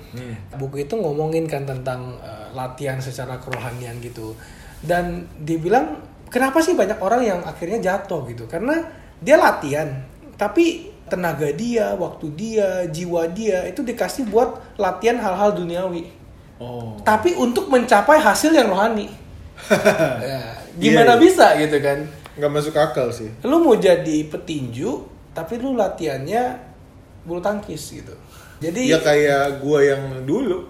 Buku 0.57 0.87
itu 0.87 0.95
ngomongin 0.97 1.45
kan 1.45 1.67
tentang 1.67 2.17
eh, 2.23 2.47
latihan 2.57 2.97
secara 2.97 3.37
kerohanian 3.37 4.01
gitu. 4.01 4.33
Dan 4.81 5.29
dibilang 5.37 6.01
kenapa 6.31 6.63
sih 6.65 6.73
banyak 6.73 6.99
orang 6.99 7.21
yang 7.23 7.39
akhirnya 7.45 7.79
jatuh 7.81 8.25
gitu? 8.29 8.49
Karena 8.49 8.83
dia 9.21 9.39
latihan, 9.39 10.05
tapi 10.35 10.91
tenaga 11.05 11.49
dia, 11.53 11.93
waktu 11.95 12.27
dia, 12.33 12.89
jiwa 12.89 13.29
dia 13.29 13.69
itu 13.69 13.85
dikasih 13.85 14.27
buat 14.27 14.77
latihan 14.81 15.21
hal-hal 15.21 15.53
duniawi. 15.55 16.09
Oh. 16.59 16.95
Tapi 17.03 17.35
untuk 17.35 17.67
mencapai 17.67 18.19
hasil 18.19 18.51
yang 18.55 18.71
rohani. 18.71 19.11
ya, 20.23 20.55
gimana 20.75 21.15
Iya, 21.15 21.19
iya. 21.19 21.23
bisa 21.23 21.45
gitu 21.59 21.77
kan? 21.79 21.99
nggak 22.35 22.51
masuk 22.51 22.75
akal 22.75 23.07
sih. 23.15 23.31
lu 23.47 23.63
mau 23.63 23.79
jadi 23.79 24.27
petinju 24.27 25.07
tapi 25.31 25.55
lu 25.55 25.71
latihannya 25.79 26.59
bulu 27.23 27.39
tangkis 27.39 27.95
gitu 27.95 28.11
jadi 28.59 28.81
Ya 28.95 28.99
kayak 29.03 29.59
gua 29.59 29.83
yang 29.83 30.23
dulu, 30.23 30.63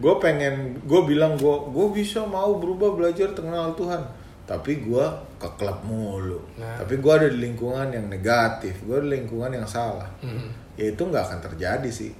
gue 0.00 0.14
pengen, 0.16 0.80
gue 0.88 1.00
bilang 1.04 1.36
gue 1.36 1.56
gue 1.68 1.86
bisa 1.92 2.24
mau 2.24 2.56
berubah 2.56 2.96
belajar 2.96 3.36
kenal 3.36 3.76
Tuhan, 3.76 4.00
tapi 4.48 4.80
gua 4.80 5.12
ke 5.36 5.48
klub 5.60 5.84
mulu. 5.84 6.40
Nah. 6.56 6.80
Tapi 6.80 6.96
gua 6.98 7.20
ada 7.20 7.28
di 7.28 7.38
lingkungan 7.44 7.92
yang 7.92 8.08
negatif, 8.08 8.80
gue 8.80 8.98
di 9.04 9.08
lingkungan 9.20 9.52
yang 9.52 9.68
salah. 9.68 10.08
Hmm. 10.24 10.48
Ya 10.80 10.88
itu 10.88 11.02
nggak 11.04 11.24
akan 11.28 11.40
terjadi 11.52 11.90
sih. 11.92 12.12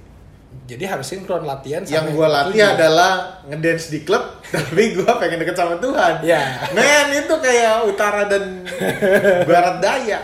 Jadi 0.69 0.85
harus 0.85 1.09
sinkron 1.09 1.45
latihan 1.49 1.81
yang 1.85 2.13
gue 2.13 2.27
latih 2.29 2.61
adalah 2.61 3.41
ngedance 3.49 3.89
di 3.89 4.05
klub, 4.05 4.21
tapi 4.53 4.93
gue 4.97 5.11
pengen 5.17 5.41
deket 5.41 5.57
sama 5.57 5.77
Tuhan. 5.81 6.21
Ya. 6.21 6.41
Men 6.73 7.09
itu 7.13 7.33
kayak 7.41 7.89
utara 7.89 8.29
dan 8.29 8.65
barat 9.49 9.77
daya. 9.81 10.19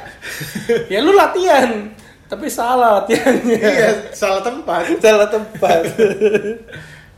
ya 0.89 0.99
lu 1.01 1.13
latihan 1.13 1.93
tapi 2.25 2.49
salah 2.49 3.01
latihannya 3.01 3.59
iya, 3.61 3.89
salah 4.09 4.41
tempat. 4.41 4.81
salah 5.03 5.29
tempat 5.29 5.81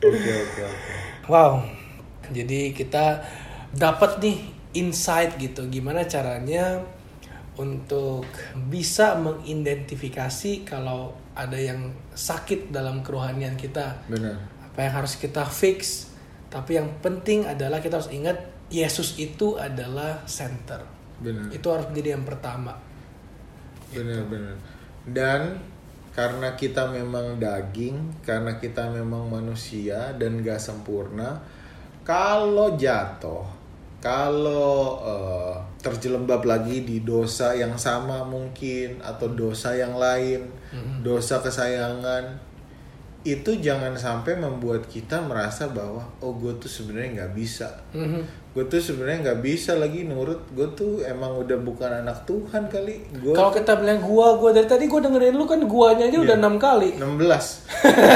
Oke 0.03 0.31
oke 0.35 0.61
oke. 0.67 0.93
wow 1.31 1.63
jadi 2.27 2.75
kita 2.75 3.23
dapat 3.71 4.19
nih 4.19 4.37
insight 4.75 5.39
gitu 5.39 5.63
gimana 5.71 6.03
caranya 6.03 6.83
untuk 7.55 8.27
bisa 8.67 9.15
mengidentifikasi 9.17 10.67
kalau 10.67 11.15
ada 11.37 11.55
yang 11.55 11.93
sakit 12.17 12.73
dalam 12.73 13.05
kerohanian 13.05 13.53
kita 13.53 14.01
Benar. 14.09 14.41
apa 14.73 14.79
yang 14.81 14.93
harus 15.05 15.13
kita 15.21 15.45
fix 15.45 16.09
tapi 16.49 16.81
yang 16.81 16.89
penting 16.99 17.45
adalah 17.45 17.77
kita 17.77 18.01
harus 18.01 18.09
ingat 18.09 18.37
Yesus 18.73 19.15
itu 19.21 19.55
adalah 19.55 20.25
center 20.25 20.81
Benar. 21.21 21.53
itu 21.53 21.67
harus 21.69 21.85
menjadi 21.93 22.17
yang 22.17 22.25
pertama 22.25 22.87
Benar 23.91 24.27
benar. 24.27 24.55
Dan 25.07 25.41
karena 26.11 26.57
kita 26.57 26.89
memang 26.91 27.37
daging, 27.37 28.25
karena 28.25 28.57
kita 28.57 28.89
memang 28.91 29.29
manusia 29.29 30.11
dan 30.17 30.41
gak 30.41 30.59
sempurna, 30.59 31.39
kalau 32.03 32.75
jatuh, 32.75 33.45
kalau 34.01 34.99
eh, 35.05 35.55
terjelembab 35.79 36.43
lagi 36.43 36.83
di 36.83 37.05
dosa 37.05 37.53
yang 37.53 37.77
sama 37.79 38.25
mungkin 38.25 38.99
atau 38.99 39.29
dosa 39.31 39.77
yang 39.77 39.95
lain, 39.95 40.49
dosa 40.99 41.39
kesayangan, 41.39 42.45
itu 43.23 43.51
jangan 43.57 43.91
sampai 43.91 44.35
membuat 44.35 44.85
kita 44.85 45.19
merasa 45.19 45.67
bahwa 45.67 45.99
oh 46.17 46.31
gue 46.33 46.55
tuh 46.55 46.67
sebenarnya 46.67 47.09
nggak 47.17 47.33
bisa, 47.33 47.67
Mhm. 47.91 48.23
gue 48.51 48.63
tuh 48.65 48.79
sebenarnya 48.79 49.19
nggak 49.21 49.41
bisa 49.43 49.75
lagi 49.75 50.01
nurut 50.01 50.47
gue 50.49 50.63
tuh 50.73 51.03
emang 51.03 51.35
udah 51.37 51.59
bukan 51.59 51.91
anak 51.99 52.23
Tuhan 52.23 52.65
kali 52.65 53.03
gue 53.13 53.29
Kalau 53.31 53.51
kita 53.51 53.75
bilang 53.75 53.99
gua, 53.99 54.33
gua 54.33 54.49
dari 54.49 54.65
tadi 54.65 54.87
gua 54.87 54.97
dengerin 54.99 55.35
lu 55.35 55.43
kan 55.43 55.59
guanya 55.61 56.07
aja 56.07 56.17
udah 56.17 56.33
Iya. 56.33 56.41
enam 56.41 56.55
kali. 56.57 56.89
16 56.95 57.67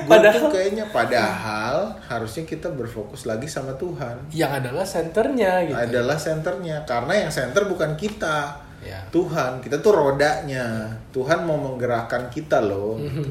gue 0.00 0.08
Padahal- 0.08 0.40
tuh 0.40 0.50
kayaknya 0.50 0.84
padahal 0.88 1.76
harusnya 2.02 2.42
kita 2.44 2.68
berfokus 2.70 3.22
lagi 3.24 3.46
sama 3.46 3.70
Tuhan 3.74 4.32
Yang 4.32 4.52
adalah 4.58 4.86
senternya 4.86 5.52
gitu. 5.62 5.76
adalah 5.76 6.16
senternya 6.16 6.76
karena 6.82 7.12
yang 7.18 7.30
center 7.30 7.62
bukan 7.64 7.94
kita 7.94 8.64
Ya. 8.78 9.02
Tuhan 9.10 9.58
kita 9.58 9.78
tuh 9.78 9.90
rodanya 9.90 10.86
Tuhan 11.10 11.42
mau 11.42 11.58
menggerakkan 11.58 12.30
kita 12.30 12.62
loh 12.62 12.94
Mhm. 12.94 13.04
gitu. 13.10 13.30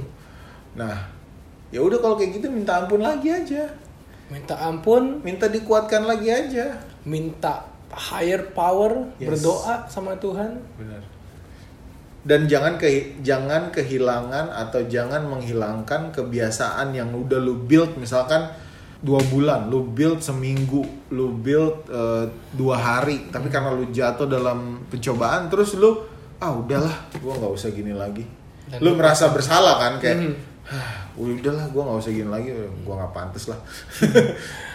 nah 0.76 1.08
ya 1.70 1.80
udah 1.80 1.98
kalau 1.98 2.16
kayak 2.16 2.36
gitu 2.36 2.48
minta 2.48 2.84
ampun 2.84 3.00
lagi 3.00 3.32
aja 3.32 3.64
Minta 4.28 4.60
ampun, 4.60 5.24
minta 5.24 5.48
dikuatkan 5.48 6.04
lagi 6.04 6.28
aja 6.28 6.76
minta 7.08 7.64
higher 7.88 8.52
power, 8.52 8.92
Yes. 9.16 9.40
berdoa 9.40 9.88
sama 9.88 10.12
Tuhan. 10.20 10.60
benar 10.76 11.00
dan 12.28 12.44
jangan 12.44 12.76
ke 12.76 13.16
jangan 13.24 13.72
kehilangan 13.72 14.52
atau 14.52 14.84
jangan 14.84 15.24
menghilangkan 15.24 16.12
kebiasaan 16.12 16.92
yang 16.92 17.08
udah 17.16 17.40
lu 17.40 17.64
build 17.64 17.96
misalkan 17.96 18.52
dua 19.00 19.22
bulan 19.24 19.66
lu 19.66 19.86
build 19.86 20.20
seminggu 20.20 20.82
lu 21.10 21.30
build 21.32 21.86
eh, 21.86 22.26
dua 22.52 22.76
hari 22.76 23.28
tapi 23.28 23.48
karena 23.48 23.70
lu 23.72 23.88
jatuh 23.88 24.26
dalam 24.26 24.84
pencobaan 24.86 25.48
terus 25.48 25.74
lu 25.74 26.02
ah 26.38 26.52
udahlah 26.52 26.94
gua 27.18 27.34
nggak 27.36 27.52
usah 27.52 27.70
gini 27.70 27.92
lagi 27.92 28.26
Dan 28.66 28.80
lu 28.80 28.94
merasa 28.94 29.30
bersalah 29.30 29.78
kan 29.78 29.94
kayak 29.98 30.18
Mhm. 30.20 30.34
"Hah, 30.66 30.90
udahlah 31.16 31.66
gua 31.68 31.82
nggak 31.86 32.00
usah 32.00 32.12
gini 32.12 32.28
lagi 32.28 32.50
gua 32.82 32.94
nggak 33.00 33.14
pantas 33.14 33.48
lah 33.48 33.60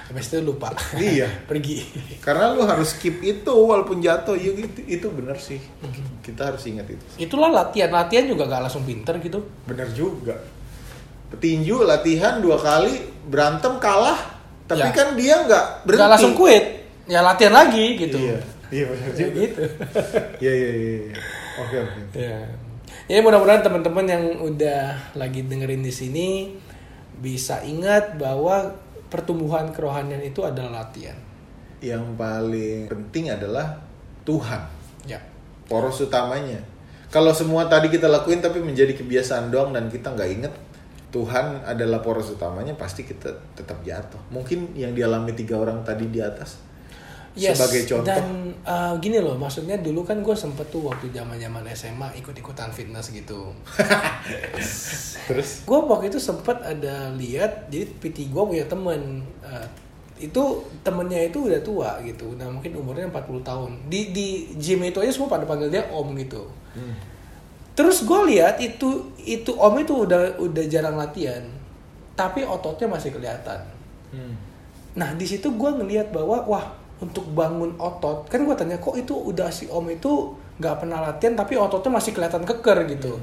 Habis 0.04 0.28
itu 0.28 0.38
lupa. 0.42 0.68
iya 0.94 1.24
Pergi. 1.48 1.80
karena 2.20 2.52
lu 2.52 2.62
harus 2.62 2.92
keep 2.94 3.20
itu 3.20 3.48
walaupun 3.48 3.96
jatuh 3.98 4.34
ya 4.34 4.52
itu 4.52 4.80
itu 4.86 5.06
bener 5.08 5.34
sih 5.36 5.56
Mhm. 5.56 6.20
kita 6.20 6.48
harus 6.48 6.62
ingat 6.64 6.86
itu 6.86 7.04
Itulah 7.18 7.50
latihan. 7.50 7.90
Latihan 7.90 8.24
juga 8.24 8.44
gak 8.46 8.62
langsung 8.62 8.82
pinter 8.82 9.16
gitu. 9.18 9.40
Bener 9.64 9.88
juga. 9.90 10.36
Petinju 11.32 11.82
latihan 11.82 12.38
dua 12.38 12.60
kali 12.60 12.92
berantem 13.24 13.80
kalah, 13.80 14.18
tapi 14.68 14.84
Ya. 14.84 14.92
kan 14.92 15.16
dia 15.16 15.34
nggak 15.42 15.64
berhenti. 15.88 16.02
Gak 16.04 16.12
langsung 16.12 16.34
quit. 16.36 16.64
Ya 17.08 17.20
latihan 17.24 17.54
lagi 17.56 17.96
gitu. 17.98 18.18
Iya, 18.20 18.38
iya 18.70 18.84
benar 18.86 19.08
Ya 19.10 19.26
gitu. 19.32 19.60
Iya 20.38 20.52
iya 20.52 20.70
iya. 20.70 20.96
iya. 21.08 21.14
Oke 21.58 21.76
oke. 21.80 22.00
Ya. 22.14 22.38
Jadi 23.08 23.20
mudah-mudahan 23.20 23.60
teman-teman 23.60 24.06
yang 24.06 24.24
udah 24.40 24.82
lagi 25.18 25.42
dengerin 25.44 25.82
di 25.82 25.90
sini 25.90 26.28
bisa 27.18 27.60
ingat 27.62 28.16
bahwa 28.16 28.72
pertumbuhan 29.08 29.74
kerohanian 29.74 30.22
itu 30.22 30.40
adalah 30.40 30.84
latihan. 30.84 31.18
Yang 31.82 32.04
paling 32.14 32.80
penting 32.88 33.24
adalah 33.28 33.82
Tuhan, 34.22 34.62
Ya. 35.04 35.18
poros 35.66 35.98
utamanya. 35.98 36.62
Kalau 37.10 37.34
semua 37.34 37.66
tadi 37.66 37.90
kita 37.90 38.06
lakuin 38.08 38.40
tapi 38.40 38.62
menjadi 38.62 38.94
kebiasaan 38.96 39.50
doang 39.52 39.74
dan 39.74 39.90
kita 39.90 40.14
nggak 40.14 40.30
inget 40.30 40.54
Tuhan 41.12 41.68
adalah 41.68 42.00
poros 42.00 42.32
utamanya, 42.32 42.72
pasti 42.72 43.04
kita 43.04 43.28
tetap 43.52 43.84
jatuh. 43.84 44.18
Mungkin 44.32 44.72
yang 44.72 44.96
dialami 44.96 45.36
tiga 45.36 45.60
orang 45.60 45.84
tadi 45.84 46.08
di 46.08 46.24
atas 46.24 46.72
Yes, 47.32 47.56
sebagai 47.56 47.88
contoh. 47.88 48.12
Dan 48.12 48.52
uh, 48.60 48.92
gini 49.00 49.16
loh, 49.16 49.40
maksudnya 49.40 49.80
dulu 49.80 50.04
kan 50.04 50.20
gue 50.20 50.36
sempet 50.36 50.68
tuh 50.68 50.84
waktu 50.84 51.08
zaman 51.16 51.40
zaman 51.40 51.64
SMA 51.72 52.08
ikut-ikutan 52.20 52.68
fitness 52.68 53.08
gitu. 53.08 53.56
Terus? 55.32 55.64
gue 55.64 55.78
waktu 55.80 56.12
itu 56.12 56.20
sempet 56.20 56.60
ada 56.60 57.08
lihat, 57.16 57.72
jadi 57.72 57.88
PT 57.88 58.28
gue 58.28 58.42
punya 58.44 58.68
temen. 58.68 59.24
uh, 59.40 59.64
itu 60.22 60.38
temennya 60.86 61.18
itu 61.34 61.50
udah 61.50 61.60
tua 61.66 61.90
gitu, 62.06 62.38
udah 62.38 62.46
mungkin 62.46 62.78
umurnya 62.78 63.10
40 63.10 63.42
tahun. 63.42 63.70
Di 63.88 64.14
di 64.14 64.52
gym 64.60 64.84
itu 64.84 65.00
aja 65.02 65.10
semua 65.10 65.32
pada 65.32 65.48
panggil 65.48 65.72
dia 65.72 65.88
om 65.88 66.12
gitu. 66.14 66.46
Hmm. 66.76 66.94
Terus 67.82 68.06
gue 68.06 68.20
lihat 68.30 68.62
itu 68.62 69.10
itu 69.26 69.50
om 69.58 69.74
itu 69.74 70.06
udah 70.06 70.38
udah 70.38 70.64
jarang 70.70 70.94
latihan, 70.94 71.42
tapi 72.14 72.46
ototnya 72.46 72.86
masih 72.86 73.10
kelihatan. 73.10 73.58
Hmm. 74.14 74.38
Nah 74.94 75.10
di 75.18 75.26
situ 75.26 75.50
gue 75.50 75.70
ngelihat 75.82 76.14
bahwa 76.14 76.46
wah 76.46 76.78
untuk 77.02 77.26
bangun 77.34 77.74
otot 77.82 78.30
kan 78.30 78.46
gue 78.46 78.54
tanya 78.54 78.78
kok 78.78 78.94
itu 78.94 79.10
udah 79.10 79.50
si 79.50 79.66
om 79.66 79.82
itu 79.90 80.30
nggak 80.62 80.86
pernah 80.86 81.02
latihan 81.02 81.34
tapi 81.34 81.58
ototnya 81.58 81.98
masih 81.98 82.14
kelihatan 82.14 82.46
keker 82.46 82.86
gitu. 82.86 83.18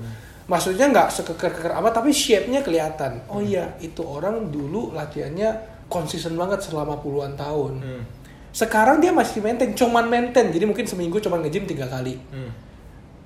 Maksudnya 0.51 0.91
nggak 0.91 1.07
sekeker-keker 1.07 1.72
apa 1.72 1.95
tapi 1.95 2.12
shape-nya 2.12 2.60
kelihatan. 2.60 3.24
Oh 3.32 3.39
iya 3.39 3.80
itu 3.80 4.03
orang 4.03 4.51
dulu 4.51 4.91
latihannya 4.91 5.55
konsisten 5.88 6.36
banget 6.36 6.68
selama 6.68 6.99
puluhan 6.99 7.39
tahun. 7.39 7.80
Hmm. 7.80 8.03
Sekarang 8.51 8.99
dia 8.99 9.16
masih 9.16 9.39
maintain, 9.39 9.72
cuman 9.72 10.10
maintain. 10.10 10.51
Jadi 10.51 10.66
mungkin 10.68 10.84
seminggu 10.84 11.22
cuman 11.24 11.45
nge-gym 11.47 11.64
tiga 11.64 11.88
kali. 11.88 12.20
Hmm. 12.34 12.51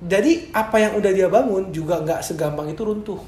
Jadi 0.04 0.52
apa 0.52 0.76
yang 0.84 1.00
udah 1.00 1.12
dia 1.16 1.32
bangun 1.32 1.72
juga 1.72 2.04
nggak 2.04 2.20
segampang 2.20 2.68
itu 2.68 2.84
runtuh 2.84 3.22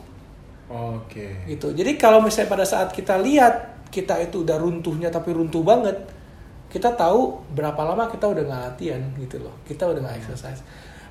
Oke. 0.68 1.48
gitu. 1.48 1.72
Jadi 1.72 1.96
kalau 1.96 2.20
misalnya 2.20 2.52
pada 2.52 2.66
saat 2.68 2.92
kita 2.92 3.16
lihat 3.22 3.88
kita 3.94 4.20
itu 4.20 4.44
udah 4.44 4.60
runtuhnya 4.60 5.08
tapi 5.08 5.32
runtuh 5.32 5.64
banget, 5.64 5.96
kita 6.68 6.92
tahu 7.00 7.40
berapa 7.56 7.80
lama 7.80 8.12
kita 8.12 8.28
udah 8.28 8.44
nggak 8.44 8.62
latihan 8.74 9.02
gitu 9.16 9.40
loh. 9.40 9.56
Kita 9.64 9.88
udah 9.88 10.04
nggak 10.04 10.18
exercise. 10.20 10.60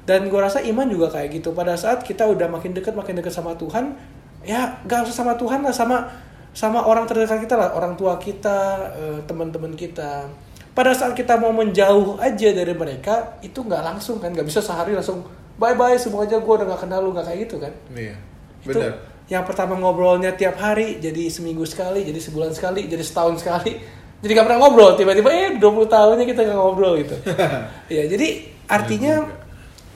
Dan 0.05 0.29
gue 0.29 0.37
rasa 0.37 0.61
iman 0.61 0.85
juga 0.85 1.09
kayak 1.09 1.41
gitu. 1.41 1.57
Pada 1.57 1.81
saat 1.81 2.05
kita 2.05 2.29
udah 2.29 2.45
makin 2.53 2.77
deket 2.77 2.93
makin 2.93 3.17
deket 3.17 3.33
sama 3.33 3.57
Tuhan, 3.57 3.97
ya 4.45 4.85
gak 4.85 5.09
usah 5.09 5.25
sama 5.25 5.33
Tuhan 5.41 5.65
lah 5.65 5.73
sama 5.73 6.13
sama 6.55 6.85
orang 6.85 7.09
terdekat 7.09 7.41
kita 7.49 7.57
lah, 7.57 7.75
orang 7.75 7.97
tua 7.99 8.21
kita, 8.21 8.93
eh, 8.95 9.19
teman-teman 9.25 9.73
kita. 9.75 10.29
Pada 10.77 10.93
saat 10.95 11.17
kita 11.17 11.41
mau 11.41 11.51
menjauh 11.51 12.21
aja 12.21 12.49
dari 12.53 12.75
mereka, 12.77 13.39
itu 13.43 13.63
nggak 13.63 13.83
langsung 13.83 14.21
kan, 14.23 14.31
nggak 14.31 14.47
bisa 14.47 14.61
sehari 14.63 14.95
langsung 14.95 15.23
bye 15.57 15.73
bye 15.73 15.95
semuanya 15.95 16.37
gue 16.37 16.53
udah 16.53 16.67
gak 16.67 16.83
kenal 16.83 17.01
lu 17.01 17.11
nggak 17.11 17.25
kayak 17.25 17.41
gitu 17.43 17.57
kan 17.59 17.73
Iya. 17.91 18.17
itu 18.63 18.75
Benar. 18.75 18.95
yang 19.27 19.43
pertama 19.43 19.75
ngobrolnya 19.75 20.33
tiap 20.33 20.57
hari 20.57 20.99
jadi 20.99 21.29
seminggu 21.29 21.65
sekali 21.65 22.03
jadi 22.03 22.19
sebulan 22.19 22.51
sekali 22.51 22.85
jadi 22.85 23.01
setahun 23.01 23.39
sekali 23.39 23.73
jadi 24.19 24.33
gak 24.33 24.47
pernah 24.47 24.61
ngobrol 24.61 24.95
tiba-tiba 24.95 25.29
eh 25.29 25.51
20 25.55 25.63
tahunnya 25.87 26.25
kita 26.25 26.41
gak 26.43 26.57
ngobrol 26.57 26.97
gitu 26.97 27.17
ya 27.97 28.03
jadi 28.05 28.29
artinya 28.67 29.15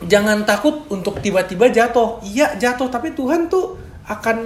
jangan 0.01 0.45
takut 0.45 0.87
untuk 0.89 1.19
tiba-tiba 1.19 1.67
jatuh 1.69 2.23
iya 2.23 2.55
jatuh 2.55 2.87
tapi 2.87 3.11
Tuhan 3.11 3.49
tuh 3.49 3.75
akan 4.05 4.37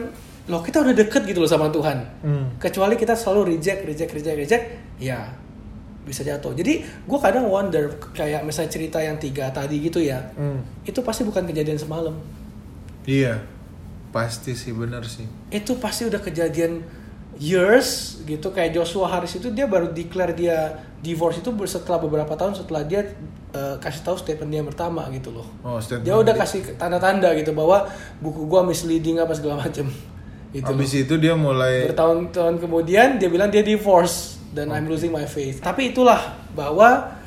loh 0.45 0.59
kita 0.59 0.81
udah 0.81 0.95
deket 0.97 1.23
gitu 1.25 1.39
loh 1.39 1.47
sama 1.47 1.69
Tuhan 1.69 1.99
Hmm. 2.19 2.45
kecuali 2.57 2.95
kita 2.95 3.13
selalu 3.13 3.53
reject 3.53 3.85
reject 3.85 4.11
reject 4.11 4.37
reject 4.39 4.65
ya 4.97 5.29
bisa 6.03 6.20
jatuh 6.20 6.50
jadi 6.53 6.78
gue 6.82 7.18
kadang 7.18 7.46
wonder 7.46 7.88
kayak 8.11 8.42
misalnya 8.42 8.70
cerita 8.70 8.98
yang 8.98 9.16
tiga 9.16 9.48
tadi 9.48 9.78
gitu 9.80 9.98
ya 9.98 10.18
Hmm. 10.32 10.59
itu 10.82 10.98
pasti 10.98 11.22
bukan 11.22 11.44
kejadian 11.44 11.76
semalam 11.76 12.14
Iya. 13.03 13.42
Pasti 14.09 14.53
sih 14.53 14.70
benar 14.70 15.03
sih. 15.03 15.24
itu 15.48 15.72
pasti 15.76 16.05
udah 16.05 16.18
kejadian 16.18 16.84
years 17.36 18.20
gitu 18.22 18.50
kayak 18.50 18.72
Joshua 18.72 19.09
Harris 19.09 19.34
itu 19.34 19.48
dia 19.48 19.64
baru 19.64 19.88
declare 19.88 20.30
dia 20.32 20.70
divorce 21.00 21.38
itu 21.38 21.50
setelah 21.66 21.98
beberapa 21.98 22.30
tahun 22.32 22.55
setelah 22.55 22.84
dia 22.84 23.09
eh, 23.50 23.76
kasih 23.78 24.03
tahu 24.03 24.16
statement 24.16 24.48
dia 24.48 24.61
yang 24.61 24.68
pertama 24.68 25.09
gitu 25.09 25.32
loh 25.32 25.48
Oh, 25.61 25.78
statement 25.78 26.05
dia 26.05 26.14
udah 26.14 26.30
dia. 26.30 26.42
kasih 26.42 26.61
tanda-tanda 26.76 27.32
gitu 27.34 27.50
bahwa 27.53 27.88
buku 28.18 28.44
gua 28.44 28.62
misleading 28.62 29.16
apa 29.16 29.32
segala 29.32 29.59
macem 29.59 29.88
gitu 30.53 30.62
loh. 30.62 30.76
Habis 30.76 30.92
itu 30.94 31.14
dia 31.16 31.32
mulai 31.34 31.88
bertahun-tahun 31.88 32.61
kemudian 32.61 33.16
dia 33.16 33.26
bilang 33.26 33.48
dia 33.48 33.64
divorce 33.64 34.36
dan 34.53 34.68
I'm 34.68 34.86
losing 34.86 35.11
my 35.11 35.24
faith 35.24 35.59
tapi 35.59 35.90
itulah 35.90 36.20
bahwa 36.53 37.18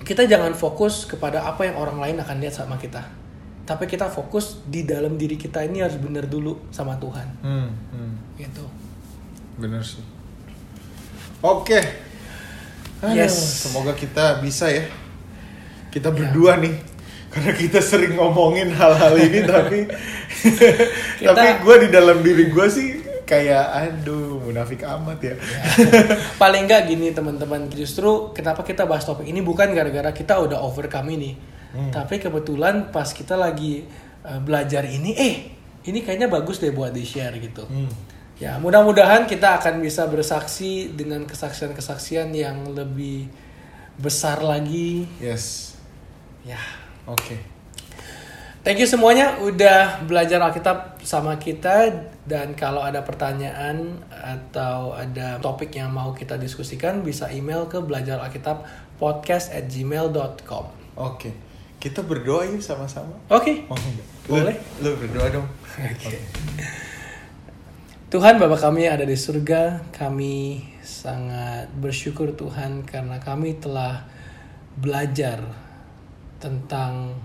kita 0.00 0.24
jangan 0.24 0.52
fokus 0.52 1.04
kepada 1.04 1.44
apa 1.44 1.64
yang 1.64 1.76
orang 1.76 1.96
lain 1.96 2.16
akan 2.18 2.36
lihat 2.40 2.56
sama 2.56 2.74
kita 2.74 3.04
tapi 3.62 3.84
kita 3.84 4.08
fokus 4.08 4.58
di 4.64 4.82
dalam 4.82 5.14
diri 5.14 5.36
kita 5.36 5.62
ini 5.62 5.78
harus 5.78 5.94
benar 5.94 6.24
dulu 6.24 6.58
sama 6.68 6.96
Tuhan 6.96 7.28
Hmm, 7.40 7.68
hmm. 7.92 8.12
gitu 8.36 8.64
Bener 9.54 9.84
sih. 9.84 10.00
Oke. 11.40 11.76
Aduh, 13.00 13.12
Yes. 13.12 13.60
Semoga 13.60 13.92
kita 13.92 14.40
bisa 14.40 14.68
ya. 14.68 14.88
Kita 15.88 16.08
berdua 16.08 16.56
nih. 16.56 16.72
Karena 17.28 17.52
kita 17.52 17.76
sering 17.78 18.16
ngomongin 18.16 18.72
hal-hal 18.72 19.14
ini 19.14 19.44
tapi 19.52 19.84
Kita- 21.20 21.30
tapi 21.30 21.46
gue 21.60 21.76
di 21.76 21.88
dalam 21.88 22.20
diri 22.20 22.48
gue 22.48 22.66
sih 22.66 22.99
kayak 23.30 23.62
aduh 23.70 24.42
munafik 24.42 24.82
amat 24.82 25.18
ya. 25.22 25.34
paling 26.42 26.66
nggak 26.66 26.82
gini 26.84 27.14
teman-teman 27.14 27.70
justru 27.70 28.34
kenapa 28.34 28.60
kita 28.60 28.82
bahas 28.82 29.06
topik 29.06 29.22
ini 29.24 29.38
bukan 29.38 29.70
gara-gara 29.70 30.10
kita 30.10 30.34
udah 30.36 30.58
overcome 30.58 31.14
ini 31.14 31.32
tapi 31.70 32.18
kebetulan 32.18 32.90
pas 32.90 33.06
kita 33.06 33.38
lagi 33.38 33.86
uh, 34.26 34.42
belajar 34.42 34.82
ini 34.82 35.14
eh 35.14 35.34
ini 35.80 36.02
kayaknya 36.02 36.26
bagus 36.26 36.58
deh 36.58 36.74
buat 36.74 36.90
di 36.90 37.06
share 37.06 37.38
gitu 37.38 37.62
Hmm. 37.62 37.86
ya 38.36 38.58
mudah-mudahan 38.58 39.24
kita 39.24 39.62
akan 39.62 39.78
bisa 39.78 40.04
bersaksi 40.04 40.90
dengan 40.90 41.22
kesaksian-kesaksian 41.22 42.34
yang 42.34 42.74
lebih 42.74 43.30
besar 43.94 44.42
lagi 44.42 45.06
Yes. 45.22 45.78
ya 46.42 46.58
Oke. 47.06 47.59
Thank 48.60 48.76
you 48.76 48.84
semuanya 48.84 49.40
udah 49.40 50.04
belajar 50.04 50.36
Alkitab 50.36 51.00
sama 51.00 51.40
kita 51.40 51.96
dan 52.28 52.52
kalau 52.52 52.84
ada 52.84 53.00
pertanyaan 53.00 54.04
atau 54.12 54.92
ada 54.92 55.40
topik 55.40 55.72
yang 55.72 55.88
mau 55.88 56.12
kita 56.12 56.36
diskusikan 56.36 57.00
bisa 57.00 57.32
email 57.32 57.72
ke 57.72 57.80
belajar 57.80 58.20
Alkitab 58.20 58.68
podcast 59.00 59.48
at 59.56 59.64
gmail.com 59.64 60.76
Oke, 61.00 61.32
kita 61.80 62.04
berdoa 62.04 62.44
yuk 62.52 62.60
sama-sama. 62.60 63.16
Oke, 63.32 63.64
nggak? 63.64 64.06
Boleh. 64.28 64.56
Lu, 64.84 64.92
lu 64.92 65.08
berdoa 65.08 65.40
dong. 65.40 65.48
Tuhan 68.12 68.36
Bapa 68.36 68.60
kami 68.60 68.84
yang 68.84 69.00
ada 69.00 69.08
di 69.08 69.16
surga, 69.16 69.88
kami 69.88 70.60
sangat 70.84 71.72
bersyukur 71.80 72.36
Tuhan 72.36 72.84
karena 72.84 73.16
kami 73.16 73.56
telah 73.56 74.04
belajar 74.76 75.40
tentang 76.36 77.16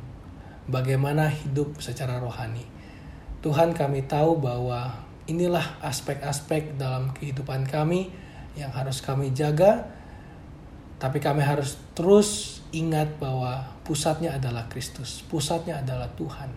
bagaimana 0.66 1.30
hidup 1.30 1.78
secara 1.82 2.18
rohani. 2.18 2.66
Tuhan 3.46 3.78
kami 3.78 4.10
tahu 4.10 4.42
bahwa 4.42 5.06
inilah 5.30 5.82
aspek-aspek 5.82 6.78
dalam 6.78 7.14
kehidupan 7.14 7.66
kami 7.70 8.10
yang 8.58 8.74
harus 8.74 9.02
kami 9.02 9.34
jaga, 9.34 9.86
tapi 10.98 11.22
kami 11.22 11.46
harus 11.46 11.78
terus 11.94 12.62
ingat 12.74 13.22
bahwa 13.22 13.62
pusatnya 13.86 14.34
adalah 14.34 14.66
Kristus, 14.72 15.22
pusatnya 15.28 15.82
adalah 15.84 16.10
Tuhan. 16.18 16.50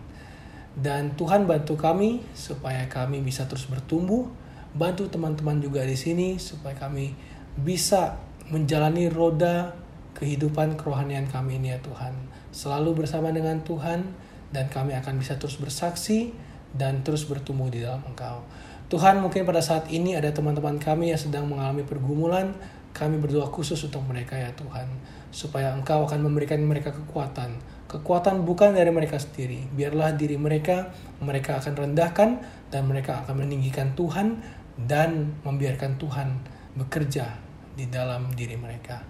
Dan 0.73 1.13
Tuhan 1.13 1.43
bantu 1.43 1.75
kami 1.75 2.23
supaya 2.33 2.87
kami 2.87 3.19
bisa 3.19 3.45
terus 3.45 3.67
bertumbuh, 3.67 4.25
bantu 4.73 5.09
teman-teman 5.09 5.59
juga 5.59 5.83
di 5.83 5.97
sini 5.97 6.37
supaya 6.37 6.77
kami 6.77 7.13
bisa 7.59 8.17
menjalani 8.49 9.11
roda 9.11 9.75
kehidupan 10.19 10.75
kerohanian 10.75 11.25
kami 11.31 11.57
ini 11.57 11.73
ya 11.73 11.79
Tuhan. 11.79 12.13
Selalu 12.51 13.03
bersama 13.03 13.31
dengan 13.31 13.63
Tuhan 13.63 14.03
dan 14.51 14.67
kami 14.67 14.93
akan 14.99 15.17
bisa 15.17 15.39
terus 15.39 15.57
bersaksi 15.57 16.35
dan 16.75 17.01
terus 17.01 17.25
bertumbuh 17.25 17.71
di 17.71 17.81
dalam 17.81 18.03
Engkau. 18.05 18.43
Tuhan 18.89 19.21
mungkin 19.21 19.45
pada 19.45 19.61
saat 19.61 19.85
ini 19.93 20.17
ada 20.17 20.33
teman-teman 20.33 20.81
kami 20.81 21.13
yang 21.13 21.21
sedang 21.21 21.45
mengalami 21.45 21.85
pergumulan, 21.85 22.57
kami 22.89 23.21
berdoa 23.21 23.45
khusus 23.45 23.77
untuk 23.85 24.01
mereka 24.09 24.33
ya 24.33 24.49
Tuhan, 24.57 24.89
supaya 25.29 25.73
Engkau 25.77 26.09
akan 26.09 26.25
memberikan 26.25 26.57
mereka 26.65 26.89
kekuatan. 26.89 27.61
Kekuatan 27.89 28.45
bukan 28.45 28.73
dari 28.73 28.89
mereka 28.89 29.17
sendiri, 29.21 29.65
biarlah 29.73 30.13
diri 30.17 30.37
mereka, 30.37 30.93
mereka 31.21 31.61
akan 31.61 31.73
rendahkan 31.73 32.29
dan 32.69 32.81
mereka 32.85 33.25
akan 33.25 33.45
meninggikan 33.45 33.93
Tuhan 33.93 34.41
dan 34.77 35.37
membiarkan 35.45 35.97
Tuhan 36.01 36.37
bekerja 36.77 37.29
di 37.77 37.89
dalam 37.89 38.33
diri 38.33 38.57
mereka. 38.57 39.01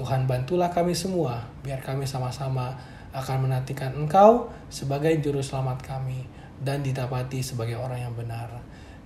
Tuhan 0.00 0.24
bantulah 0.24 0.72
kami 0.72 0.96
semua, 0.96 1.44
biar 1.60 1.84
kami 1.84 2.08
sama-sama 2.08 2.72
akan 3.12 3.44
menantikan 3.44 3.92
Engkau 3.92 4.48
sebagai 4.72 5.12
juru 5.20 5.44
selamat 5.44 5.84
kami 5.84 6.24
dan 6.56 6.80
didapati 6.80 7.44
sebagai 7.44 7.76
orang 7.76 8.08
yang 8.08 8.16
benar. 8.16 8.48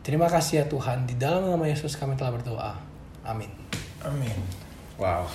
Terima 0.06 0.30
kasih 0.30 0.62
ya 0.62 0.64
Tuhan, 0.70 1.02
di 1.10 1.18
dalam 1.18 1.50
nama 1.50 1.66
Yesus 1.66 1.98
kami 1.98 2.14
telah 2.14 2.30
berdoa. 2.38 2.78
Amin. 3.26 3.50
Amin. 4.06 4.38
Wow. 4.94 5.26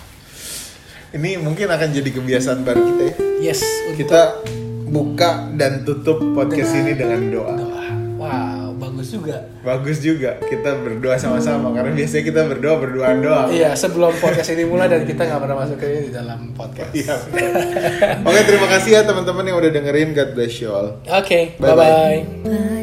Ini 1.11 1.43
mungkin 1.43 1.67
akan 1.67 1.91
jadi 1.91 2.07
kebiasaan 2.07 2.63
baru 2.63 2.79
kita 2.79 3.03
ya. 3.03 3.15
Yes, 3.51 3.59
untuk 3.91 4.07
Kita 4.07 4.39
buka 4.87 5.51
dan 5.59 5.83
tutup 5.83 6.23
podcast 6.31 6.71
ini 6.71 6.95
dengan 6.95 7.19
doa. 7.35 7.51
doa. 7.59 7.78
Bagus 8.99 9.15
juga. 9.15 9.35
Bagus 9.63 9.97
juga 10.03 10.31
kita 10.43 10.75
berdoa 10.75 11.15
sama-sama 11.15 11.71
karena 11.71 11.95
biasanya 11.95 12.23
kita 12.27 12.41
berdoa 12.51 12.75
berduaan 12.83 13.23
doang. 13.23 13.47
Iya, 13.47 13.71
sebelum 13.79 14.11
podcast 14.19 14.51
ini 14.51 14.67
mulai 14.67 14.91
dan 14.91 15.07
kita 15.07 15.23
nggak 15.23 15.39
pernah 15.39 15.55
masuk 15.55 15.79
ke 15.79 15.85
ini 15.87 16.01
di 16.07 16.11
dalam 16.11 16.51
podcast. 16.51 16.91
Iya. 16.91 17.15
Oke, 18.27 18.41
terima 18.43 18.67
kasih 18.67 18.91
ya 18.99 19.01
teman-teman 19.07 19.47
yang 19.47 19.55
udah 19.55 19.71
dengerin. 19.71 20.11
God 20.11 20.35
bless 20.35 20.59
you 20.59 20.67
all. 20.67 20.99
Oke, 21.07 21.55
Bye-bye. 21.55 21.79
bye-bye. 21.79 22.17
Banyak 22.43 22.71
yang 22.75 22.78